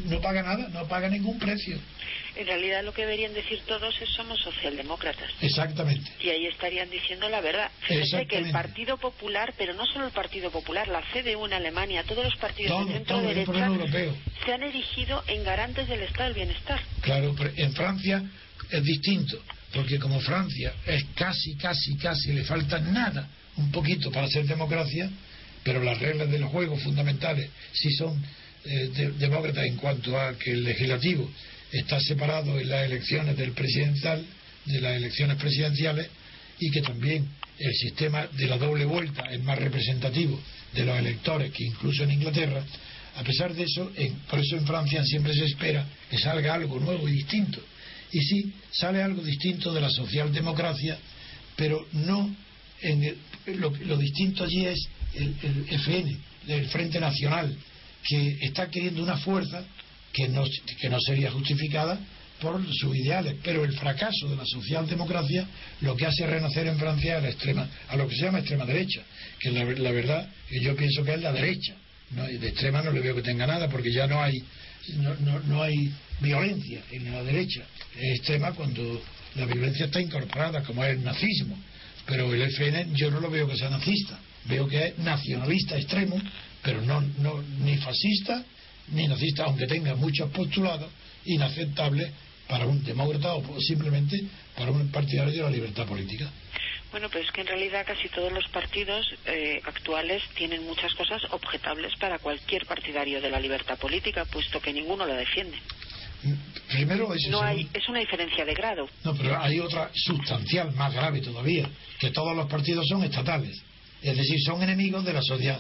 no, 0.05 0.21
paga 0.21 0.41
nada, 0.43 0.69
no 0.69 0.87
paga 0.87 1.09
ningún 1.09 1.37
precio. 1.37 1.77
En 2.37 2.47
realidad 2.47 2.85
lo 2.85 2.93
que 2.93 3.01
deberían 3.01 3.33
decir 3.33 3.59
todos 3.67 3.93
es 4.01 4.09
somos 4.09 4.39
socialdemócratas. 4.39 5.29
Exactamente. 5.41 6.09
Y 6.21 6.29
ahí 6.29 6.45
estarían 6.47 6.89
diciendo 6.89 7.27
la 7.27 7.41
verdad. 7.41 7.69
Fíjese 7.81 8.27
que 8.27 8.37
el 8.37 8.51
Partido 8.51 8.97
Popular, 8.97 9.53
pero 9.57 9.73
no 9.73 9.85
solo 9.85 10.05
el 10.05 10.13
Partido 10.13 10.51
Popular, 10.51 10.87
la 10.87 11.01
CDU 11.01 11.45
en 11.45 11.53
Alemania, 11.53 12.03
todos 12.03 12.23
los 12.23 12.35
partidos 12.37 12.87
de 12.87 12.93
centro 12.93 13.21
derecha 13.21 13.69
se 14.45 14.53
han 14.53 14.63
erigido 14.63 15.21
en 15.27 15.43
garantes 15.43 15.89
del 15.89 16.01
Estado 16.01 16.25
del 16.25 16.33
bienestar. 16.33 16.79
Claro, 17.01 17.35
pero 17.37 17.51
en 17.57 17.73
Francia 17.73 18.23
es 18.71 18.83
distinto 18.83 19.37
porque 19.75 19.99
como 19.99 20.21
Francia 20.21 20.73
es 20.87 21.03
casi, 21.15 21.55
casi, 21.55 21.97
casi, 21.97 22.31
le 22.31 22.45
falta 22.45 22.79
nada, 22.79 23.27
un 23.57 23.71
poquito 23.71 24.09
para 24.09 24.27
ser 24.29 24.45
democracia, 24.45 25.09
pero 25.63 25.83
las 25.83 25.99
reglas 25.99 26.31
del 26.31 26.45
juego 26.45 26.77
fundamentales 26.77 27.49
sí 27.73 27.91
son 27.91 28.23
eh, 28.63 29.11
demócratas 29.19 29.65
en 29.65 29.75
cuanto 29.75 30.17
a 30.17 30.37
que 30.37 30.53
el 30.53 30.63
legislativo 30.63 31.29
está 31.73 31.99
separado 31.99 32.57
en 32.57 32.69
las 32.69 32.85
elecciones 32.85 33.35
del 33.35 33.51
presidencial, 33.51 34.25
de 34.63 34.79
las 34.79 34.95
elecciones 34.95 35.35
presidenciales, 35.35 36.07
y 36.57 36.71
que 36.71 36.81
también 36.81 37.27
el 37.59 37.73
sistema 37.73 38.27
de 38.27 38.47
la 38.47 38.57
doble 38.57 38.85
vuelta 38.85 39.23
es 39.29 39.43
más 39.43 39.59
representativo 39.59 40.39
de 40.73 40.85
los 40.85 40.97
electores 40.97 41.51
que 41.51 41.65
incluso 41.65 42.03
en 42.03 42.11
Inglaterra. 42.11 42.63
A 43.17 43.23
pesar 43.23 43.53
de 43.53 43.63
eso, 43.63 43.91
por 44.29 44.39
eso 44.39 44.55
en 44.55 44.65
Francia 44.65 45.03
siempre 45.03 45.33
se 45.33 45.45
espera 45.45 45.85
que 46.09 46.17
salga 46.17 46.53
algo 46.53 46.79
nuevo 46.79 47.09
y 47.09 47.13
distinto 47.13 47.59
y 48.15 48.21
sí, 48.21 48.53
sale 48.71 49.03
algo 49.03 49.21
distinto 49.21 49.73
de 49.73 49.81
la 49.81 49.89
socialdemocracia, 49.89 50.97
pero 51.57 51.85
no 51.91 52.33
en 52.81 53.17
lo, 53.57 53.97
distinto 53.97 54.45
allí 54.45 54.65
es 54.67 54.87
el, 55.15 55.65
FN, 55.69 56.17
el 56.47 56.65
Frente 56.67 57.01
Nacional, 57.01 57.53
que 58.07 58.37
está 58.39 58.69
queriendo 58.69 59.03
una 59.03 59.17
fuerza 59.17 59.65
que 60.13 60.29
no, 60.29 60.45
que 60.79 60.89
no 60.89 60.97
sería 61.01 61.29
justificada 61.29 61.99
por 62.39 62.65
sus 62.73 62.95
ideales, 62.95 63.35
pero 63.43 63.65
el 63.65 63.73
fracaso 63.73 64.29
de 64.29 64.37
la 64.37 64.45
socialdemocracia 64.45 65.45
lo 65.81 65.97
que 65.97 66.05
hace 66.05 66.25
renacer 66.25 66.67
en 66.67 66.79
Francia 66.79 67.17
a 67.17 67.21
la 67.21 67.29
extrema, 67.31 67.69
a 67.89 67.97
lo 67.97 68.07
que 68.07 68.15
se 68.15 68.23
llama 68.23 68.39
extrema 68.39 68.65
derecha, 68.65 69.01
que 69.41 69.51
la, 69.51 69.65
la 69.65 69.91
verdad 69.91 70.29
que 70.47 70.61
yo 70.61 70.73
pienso 70.73 71.03
que 71.03 71.15
es 71.15 71.21
la 71.21 71.33
derecha. 71.33 71.75
¿no? 72.11 72.23
De 72.23 72.47
extrema 72.47 72.81
no 72.81 72.91
le 72.91 73.01
veo 73.01 73.15
que 73.15 73.23
tenga 73.23 73.45
nada 73.45 73.67
porque 73.67 73.91
ya 73.91 74.07
no 74.07 74.23
hay 74.23 74.41
no, 74.93 75.15
no, 75.15 75.39
no 75.41 75.63
hay 75.63 75.91
violencia 76.21 76.81
en 76.91 77.11
la 77.11 77.23
derecha. 77.23 77.63
Extrema 77.97 78.53
cuando 78.53 79.01
la 79.35 79.45
violencia 79.45 79.85
está 79.85 80.01
incorporada, 80.01 80.63
como 80.63 80.83
es 80.83 80.91
el 80.91 81.03
nazismo. 81.03 81.57
Pero 82.05 82.33
el 82.33 82.41
FN 82.41 82.89
yo 82.93 83.09
no 83.09 83.19
lo 83.19 83.29
veo 83.29 83.47
que 83.47 83.57
sea 83.57 83.69
nazista, 83.69 84.19
veo 84.45 84.67
que 84.67 84.87
es 84.87 84.99
nacionalista 84.99 85.75
extremo, 85.75 86.21
pero 86.61 86.81
no, 86.81 87.01
no 87.19 87.41
ni 87.59 87.77
fascista 87.77 88.43
ni 88.89 89.07
nazista, 89.07 89.45
aunque 89.45 89.65
tenga 89.65 89.95
muchos 89.95 90.29
postulados 90.31 90.91
inaceptables 91.25 92.11
para 92.47 92.67
un 92.67 92.83
demócrata 92.83 93.33
o 93.33 93.59
simplemente 93.59 94.23
para 94.55 94.71
un 94.71 94.89
partidario 94.89 95.33
de 95.33 95.41
la 95.41 95.49
libertad 95.49 95.87
política. 95.87 96.29
Bueno, 96.91 97.09
pues 97.09 97.25
es 97.25 97.31
que 97.31 97.41
en 97.41 97.47
realidad 97.47 97.85
casi 97.85 98.07
todos 98.09 98.31
los 98.31 98.47
partidos 98.49 99.05
eh, 99.25 99.59
actuales 99.65 100.23
tienen 100.35 100.63
muchas 100.65 100.93
cosas 100.93 101.21
objetables 101.31 101.93
para 101.99 102.19
cualquier 102.19 102.65
partidario 102.65 103.19
de 103.19 103.29
la 103.29 103.39
libertad 103.39 103.77
política, 103.77 104.23
puesto 104.25 104.61
que 104.61 104.71
ninguno 104.71 105.05
la 105.05 105.15
defiende. 105.15 105.57
Primero 106.71 107.13
es, 107.13 107.27
no 107.29 107.41
hay, 107.41 107.67
es 107.73 107.87
una 107.87 107.99
diferencia 107.99 108.43
de 108.43 108.53
grado. 108.53 108.89
No, 109.03 109.13
pero 109.15 109.39
hay 109.39 109.59
otra 109.59 109.91
sustancial, 109.93 110.73
más 110.73 110.93
grave 110.93 111.21
todavía, 111.21 111.69
que 111.99 112.11
todos 112.11 112.35
los 112.35 112.47
partidos 112.47 112.87
son 112.87 113.03
estatales. 113.03 113.61
Es 114.01 114.17
decir, 114.17 114.39
son 114.41 114.61
enemigos 114.63 115.05
de 115.05 115.13
la 115.13 115.21
sociedad. 115.21 115.59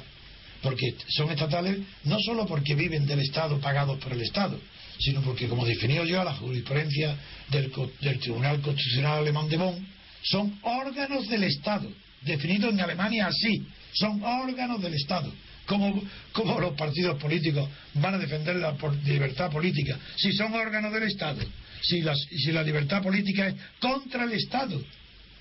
Porque 0.61 0.95
son 1.09 1.29
estatales 1.29 1.79
no 2.05 2.17
solo 2.19 2.45
porque 2.47 2.73
viven 2.73 3.05
del 3.05 3.19
Estado, 3.19 3.59
pagados 3.59 3.99
por 3.99 4.13
el 4.13 4.21
Estado, 4.21 4.59
sino 4.99 5.21
porque, 5.21 5.47
como 5.47 5.65
definió 5.65 6.03
yo 6.05 6.21
a 6.21 6.23
la 6.23 6.33
jurisprudencia 6.35 7.15
del, 7.49 7.71
del 8.01 8.19
Tribunal 8.19 8.61
Constitucional 8.61 9.19
Alemán 9.19 9.47
de 9.47 9.57
Bonn, 9.57 9.87
son 10.23 10.57
órganos 10.63 11.27
del 11.27 11.43
Estado, 11.43 11.87
definidos 12.21 12.73
en 12.73 12.81
Alemania 12.81 13.27
así, 13.27 13.63
son 13.93 14.23
órganos 14.23 14.81
del 14.81 14.95
Estado. 14.95 15.31
¿Cómo, 15.65 16.03
¿Cómo, 16.31 16.59
los 16.59 16.75
partidos 16.75 17.19
políticos 17.19 17.69
van 17.95 18.15
a 18.15 18.17
defender 18.17 18.55
la 18.57 18.75
libertad 19.03 19.51
política 19.51 19.97
si 20.15 20.31
son 20.33 20.53
órganos 20.53 20.93
del 20.93 21.03
Estado? 21.03 21.41
Si, 21.81 22.01
las, 22.01 22.19
si 22.19 22.51
la 22.51 22.63
libertad 22.63 23.01
política 23.01 23.47
es 23.47 23.55
contra 23.79 24.25
el 24.25 24.33
Estado. 24.33 24.81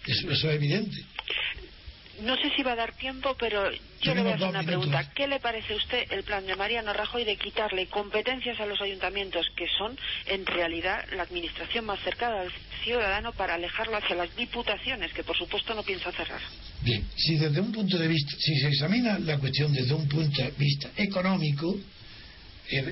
Eso, 0.07 0.31
eso 0.31 0.51
es 0.51 0.57
evidente. 0.57 0.97
No 2.21 2.37
sé 2.37 2.51
si 2.55 2.62
va 2.62 2.73
a 2.73 2.77
dar 2.77 2.93
tiempo, 2.93 3.37
pero 3.39 3.71
yo 4.01 4.15
le 4.15 4.23
voy 4.23 4.33
a 4.33 4.35
hacer 4.37 4.49
una 4.49 4.62
pregunta. 4.62 5.11
¿Qué 5.15 5.27
le 5.27 5.41
parece 5.41 5.73
a 5.73 5.77
usted 5.77 6.05
el 6.11 6.23
plan 6.23 6.47
de 6.47 6.55
Mariano 6.55 6.93
Rajoy 6.93 7.25
de 7.25 7.37
quitarle 7.37 7.87
competencias 7.87 8.61
a 8.61 8.67
los 8.67 8.81
ayuntamientos, 8.81 9.47
que 9.57 9.67
son 9.77 9.97
en 10.27 10.47
realidad 10.47 11.05
la 11.17 11.25
administración 11.25 11.85
más 11.85 12.01
cercana 12.01 12.43
al 12.43 12.53
ciudadano, 12.83 13.33
para 13.33 13.55
alejarlo 13.55 13.97
hacia 13.97 14.17
las 14.17 14.35
diputaciones, 14.37 15.12
que 15.12 15.25
por 15.25 15.37
supuesto 15.37 15.75
no 15.75 15.83
piensa 15.83 16.12
cerrar? 16.12 16.41
Bien, 16.83 17.05
si 17.17 17.37
desde 17.37 17.61
un 17.61 17.73
punto 17.73 17.99
de 17.99 18.07
vista, 18.07 18.33
si 18.39 18.57
se 18.57 18.69
examina 18.69 19.19
la 19.19 19.39
cuestión 19.39 19.73
desde 19.73 19.95
un 19.95 20.09
punto 20.09 20.43
de 20.43 20.51
vista 20.57 20.91
económico, 20.97 21.77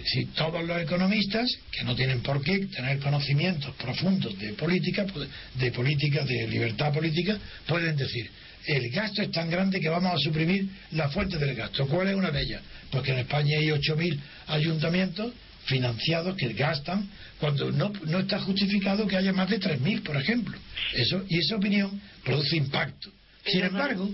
si 0.04 0.26
todos 0.26 0.64
los 0.64 0.80
economistas, 0.80 1.48
que 1.70 1.84
no 1.84 1.94
tienen 1.94 2.20
por 2.20 2.42
qué 2.42 2.66
tener 2.66 2.98
conocimientos 2.98 3.74
profundos 3.76 4.38
de 4.38 4.52
política, 4.52 5.06
de 5.54 5.72
política, 5.72 6.24
de 6.24 6.46
libertad 6.46 6.92
política, 6.92 7.38
pueden 7.66 7.96
decir 7.96 8.30
el 8.66 8.90
gasto 8.90 9.22
es 9.22 9.30
tan 9.30 9.50
grande 9.50 9.80
que 9.80 9.88
vamos 9.88 10.14
a 10.14 10.18
suprimir 10.18 10.68
la 10.92 11.08
fuente 11.08 11.38
del 11.38 11.54
gasto. 11.54 11.86
¿Cuál 11.86 12.08
es 12.08 12.14
una 12.14 12.30
de 12.30 12.42
ellas? 12.42 12.62
Porque 12.90 13.12
en 13.12 13.18
España 13.18 13.58
hay 13.58 13.66
8.000 13.66 14.18
ayuntamientos 14.46 15.32
financiados 15.64 16.36
que 16.36 16.52
gastan 16.52 17.08
cuando 17.38 17.70
no, 17.70 17.92
no 18.06 18.20
está 18.20 18.40
justificado 18.40 19.06
que 19.06 19.16
haya 19.16 19.32
más 19.32 19.48
de 19.48 19.60
3.000, 19.60 20.02
por 20.02 20.16
ejemplo. 20.16 20.56
Eso, 20.92 21.24
y 21.28 21.38
esa 21.38 21.56
opinión 21.56 22.00
produce 22.24 22.56
impacto. 22.56 23.10
Sin 23.44 23.64
embargo, 23.64 24.08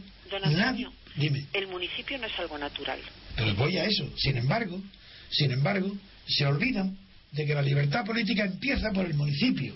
nadie, 0.45 0.89
dime. 1.17 1.45
el 1.53 1.67
municipio 1.69 2.17
no 2.19 2.27
es 2.27 2.39
algo 2.39 2.57
natural. 2.57 2.99
Pero 3.37 3.55
voy 3.55 3.77
a 3.77 3.85
eso. 3.85 4.11
Sin 4.17 4.37
embargo, 4.37 4.81
sin 5.31 5.53
embargo, 5.53 5.97
se 6.27 6.47
olvidan 6.47 6.97
de 7.33 7.47
que 7.47 7.55
la 7.55 7.63
libertad 7.63 8.05
política 8.05 8.45
empieza 8.45 8.91
por 8.93 9.07
el 9.07 9.15
municipio. 9.15 9.75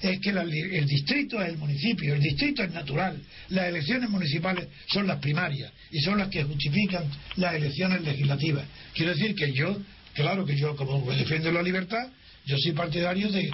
Es 0.00 0.18
que 0.20 0.30
el 0.30 0.86
distrito 0.86 1.42
es 1.42 1.50
el 1.50 1.58
municipio, 1.58 2.14
el 2.14 2.22
distrito 2.22 2.62
es 2.62 2.72
natural, 2.72 3.20
las 3.50 3.66
elecciones 3.66 4.08
municipales 4.08 4.66
son 4.86 5.06
las 5.06 5.18
primarias 5.18 5.70
y 5.90 6.00
son 6.00 6.18
las 6.18 6.28
que 6.28 6.42
justifican 6.42 7.04
las 7.36 7.54
elecciones 7.54 8.00
legislativas. 8.00 8.64
Quiero 8.94 9.12
decir 9.12 9.34
que 9.34 9.52
yo, 9.52 9.76
claro 10.14 10.46
que 10.46 10.56
yo 10.56 10.74
como 10.74 11.04
defiendo 11.12 11.52
la 11.52 11.62
libertad, 11.62 12.08
yo 12.46 12.56
soy 12.58 12.72
partidario 12.72 13.30
de, 13.30 13.50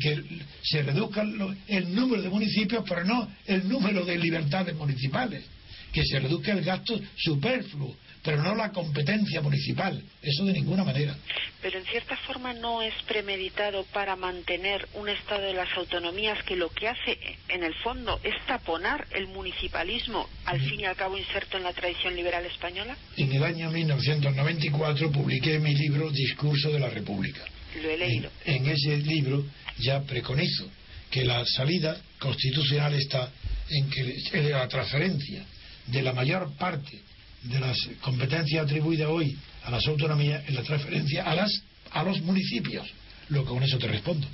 que 0.00 0.24
se 0.62 0.82
reduzca 0.82 1.22
el 1.66 1.94
número 1.94 2.22
de 2.22 2.30
municipios, 2.30 2.82
pero 2.88 3.04
no 3.04 3.30
el 3.46 3.68
número 3.68 4.06
de 4.06 4.16
libertades 4.16 4.74
municipales, 4.74 5.44
que 5.92 6.02
se 6.02 6.18
reduzca 6.18 6.52
el 6.52 6.64
gasto 6.64 6.98
superfluo 7.16 7.94
pero 8.28 8.42
no 8.42 8.54
la 8.54 8.70
competencia 8.72 9.40
municipal. 9.40 10.02
Eso 10.20 10.44
de 10.44 10.52
ninguna 10.52 10.84
manera. 10.84 11.16
Pero 11.62 11.78
en 11.78 11.86
cierta 11.86 12.14
forma 12.14 12.52
no 12.52 12.82
es 12.82 12.92
premeditado 13.06 13.84
para 13.84 14.16
mantener 14.16 14.86
un 14.96 15.08
estado 15.08 15.40
de 15.40 15.54
las 15.54 15.74
autonomías 15.78 16.42
que 16.42 16.54
lo 16.54 16.68
que 16.68 16.88
hace 16.88 17.18
en 17.48 17.64
el 17.64 17.72
fondo 17.76 18.20
es 18.22 18.34
taponar 18.46 19.06
el 19.12 19.28
municipalismo, 19.28 20.28
al 20.44 20.60
fin 20.60 20.80
y 20.80 20.84
al 20.84 20.94
cabo 20.94 21.16
inserto 21.16 21.56
en 21.56 21.62
la 21.62 21.72
tradición 21.72 22.14
liberal 22.14 22.44
española. 22.44 22.98
En 23.16 23.32
el 23.32 23.42
año 23.42 23.70
1994 23.70 25.10
publiqué 25.10 25.58
mi 25.58 25.74
libro 25.74 26.10
Discurso 26.10 26.70
de 26.70 26.80
la 26.80 26.90
República. 26.90 27.40
Lo 27.82 27.88
he 27.88 27.96
leído. 27.96 28.30
En, 28.44 28.66
en 28.66 28.72
ese 28.72 28.98
libro 28.98 29.42
ya 29.78 30.02
preconizo 30.02 30.68
que 31.10 31.24
la 31.24 31.46
salida 31.46 31.98
constitucional 32.18 32.92
está 32.92 33.32
en 33.70 33.88
que 33.88 34.42
la 34.50 34.68
transferencia 34.68 35.46
de 35.86 36.02
la 36.02 36.12
mayor 36.12 36.54
parte 36.58 37.08
de 37.42 37.60
las 37.60 37.76
competencias 38.00 38.64
atribuidas 38.64 39.08
hoy 39.08 39.36
a 39.64 39.70
las 39.70 39.86
autonomías 39.86 40.46
en 40.48 40.54
la 40.54 40.62
transferencia 40.62 41.24
a 41.24 41.34
las 41.34 41.62
a 41.90 42.02
los 42.02 42.20
municipios. 42.22 42.86
Lo 43.28 43.42
que 43.44 43.50
con 43.50 43.62
eso 43.62 43.78
te 43.78 43.88
respondo. 43.88 44.26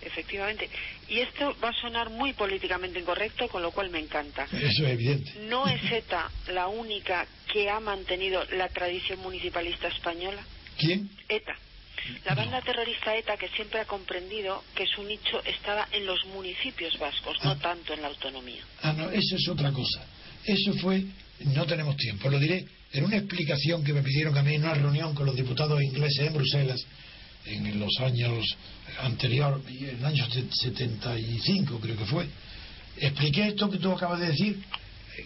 Efectivamente. 0.00 0.68
Y 1.08 1.18
esto 1.20 1.56
va 1.62 1.70
a 1.70 1.80
sonar 1.80 2.10
muy 2.10 2.32
políticamente 2.34 2.98
incorrecto, 2.98 3.48
con 3.48 3.62
lo 3.62 3.70
cual 3.70 3.90
me 3.90 3.98
encanta. 3.98 4.44
Eso 4.44 4.84
es 4.86 4.92
evidente. 4.92 5.32
¿No 5.48 5.66
es 5.66 5.80
ETA 5.90 6.30
la 6.48 6.68
única 6.68 7.26
que 7.52 7.70
ha 7.70 7.80
mantenido 7.80 8.44
la 8.56 8.68
tradición 8.68 9.20
municipalista 9.20 9.88
española? 9.88 10.42
¿Quién? 10.78 11.08
ETA. 11.28 11.56
La 12.26 12.34
banda 12.34 12.60
terrorista 12.60 13.16
ETA 13.16 13.36
que 13.38 13.48
siempre 13.48 13.80
ha 13.80 13.86
comprendido 13.86 14.62
que 14.74 14.86
su 14.86 15.02
nicho 15.04 15.42
estaba 15.44 15.88
en 15.90 16.04
los 16.04 16.24
municipios 16.26 16.98
vascos, 16.98 17.36
no 17.42 17.52
ah. 17.52 17.58
tanto 17.60 17.94
en 17.94 18.02
la 18.02 18.08
autonomía. 18.08 18.62
Ah, 18.82 18.92
no, 18.92 19.10
eso 19.10 19.36
es 19.36 19.48
otra 19.48 19.72
cosa. 19.72 20.04
Eso 20.44 20.74
fue 20.74 21.02
no 21.40 21.66
tenemos 21.66 21.96
tiempo, 21.96 22.28
lo 22.28 22.38
diré 22.38 22.64
en 22.92 23.04
una 23.04 23.16
explicación 23.16 23.82
que 23.82 23.92
me 23.92 24.02
pidieron 24.02 24.36
a 24.38 24.42
mí 24.42 24.54
en 24.54 24.62
una 24.62 24.74
reunión 24.74 25.14
con 25.14 25.26
los 25.26 25.34
diputados 25.34 25.82
ingleses 25.82 26.26
en 26.26 26.34
Bruselas 26.34 26.84
en 27.46 27.78
los 27.78 27.90
años 28.00 28.56
anteriores, 29.00 29.62
en 29.68 29.98
el 29.98 30.04
año 30.04 30.26
75 30.30 31.80
creo 31.80 31.96
que 31.96 32.06
fue. 32.06 32.26
Expliqué 32.96 33.48
esto 33.48 33.68
que 33.70 33.78
tú 33.78 33.92
acabas 33.92 34.20
de 34.20 34.28
decir 34.28 34.62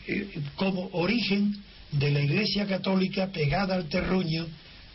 eh, 0.06 0.40
como 0.56 0.88
origen 0.92 1.54
de 1.92 2.10
la 2.10 2.20
Iglesia 2.20 2.66
Católica 2.66 3.28
pegada 3.28 3.74
al 3.74 3.88
terruño 3.88 4.46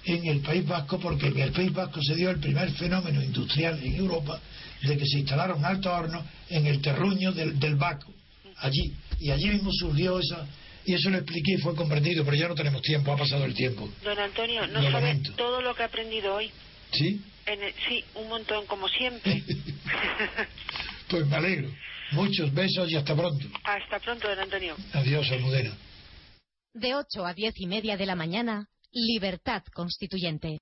en 0.06 0.28
el 0.28 0.40
País 0.40 0.66
Vasco, 0.66 1.00
porque 1.00 1.28
en 1.28 1.40
el 1.40 1.52
País 1.52 1.72
Vasco 1.72 2.02
se 2.02 2.16
dio 2.16 2.30
el 2.30 2.40
primer 2.40 2.72
fenómeno 2.72 3.24
industrial 3.24 3.80
en 3.82 3.96
Europa 3.96 4.40
de 4.82 4.98
que 4.98 5.06
se 5.06 5.20
instalaron 5.20 5.64
altos 5.64 5.92
hornos 5.92 6.26
en 6.50 6.66
el 6.66 6.82
terruño 6.82 7.32
del, 7.32 7.58
del 7.60 7.78
allí. 8.58 8.94
Y 9.20 9.32
allí 9.32 9.50
mismo 9.50 9.72
surgió 9.72 10.20
esa, 10.20 10.46
y 10.86 10.94
eso 10.94 11.10
lo 11.10 11.18
expliqué 11.18 11.54
y 11.54 11.58
fue 11.58 11.76
comprendido, 11.76 12.26
pero 12.26 12.36
ya 12.36 12.48
no 12.48 12.56
tenemos 12.56 12.82
tiempo, 12.82 13.12
ha 13.12 13.18
pasado 13.18 13.46
el 13.46 13.54
tiempo. 13.54 13.90
Don 14.04 14.18
Antonio, 14.20 14.68
¿no 14.68 14.82
sabe 14.92 15.22
todo 15.36 15.62
lo 15.62 15.76
que 15.76 15.84
ha 15.84 15.88
aprendido 15.88 16.36
hoy? 16.36 16.52
¿Sí? 16.92 17.22
sí, 17.88 18.04
un 18.16 18.28
montón, 18.30 18.66
como 18.68 18.88
siempre. 18.88 19.44
pues 21.10 21.26
me 21.28 21.36
alegro. 21.36 21.70
Muchos 22.12 22.54
besos 22.54 22.92
y 22.92 22.96
hasta 22.96 23.16
pronto. 23.16 23.48
Hasta 23.64 24.00
pronto, 24.00 24.28
don 24.28 24.40
Antonio. 24.40 24.76
Adiós, 24.94 25.32
Almudena. 25.32 25.76
De 26.74 26.96
8 26.96 27.26
a 27.26 27.34
diez 27.34 27.54
y 27.58 27.68
media 27.68 27.98
de 27.98 28.06
la 28.06 28.16
mañana, 28.16 28.68
Libertad 28.92 29.64
Constituyente. 29.74 30.50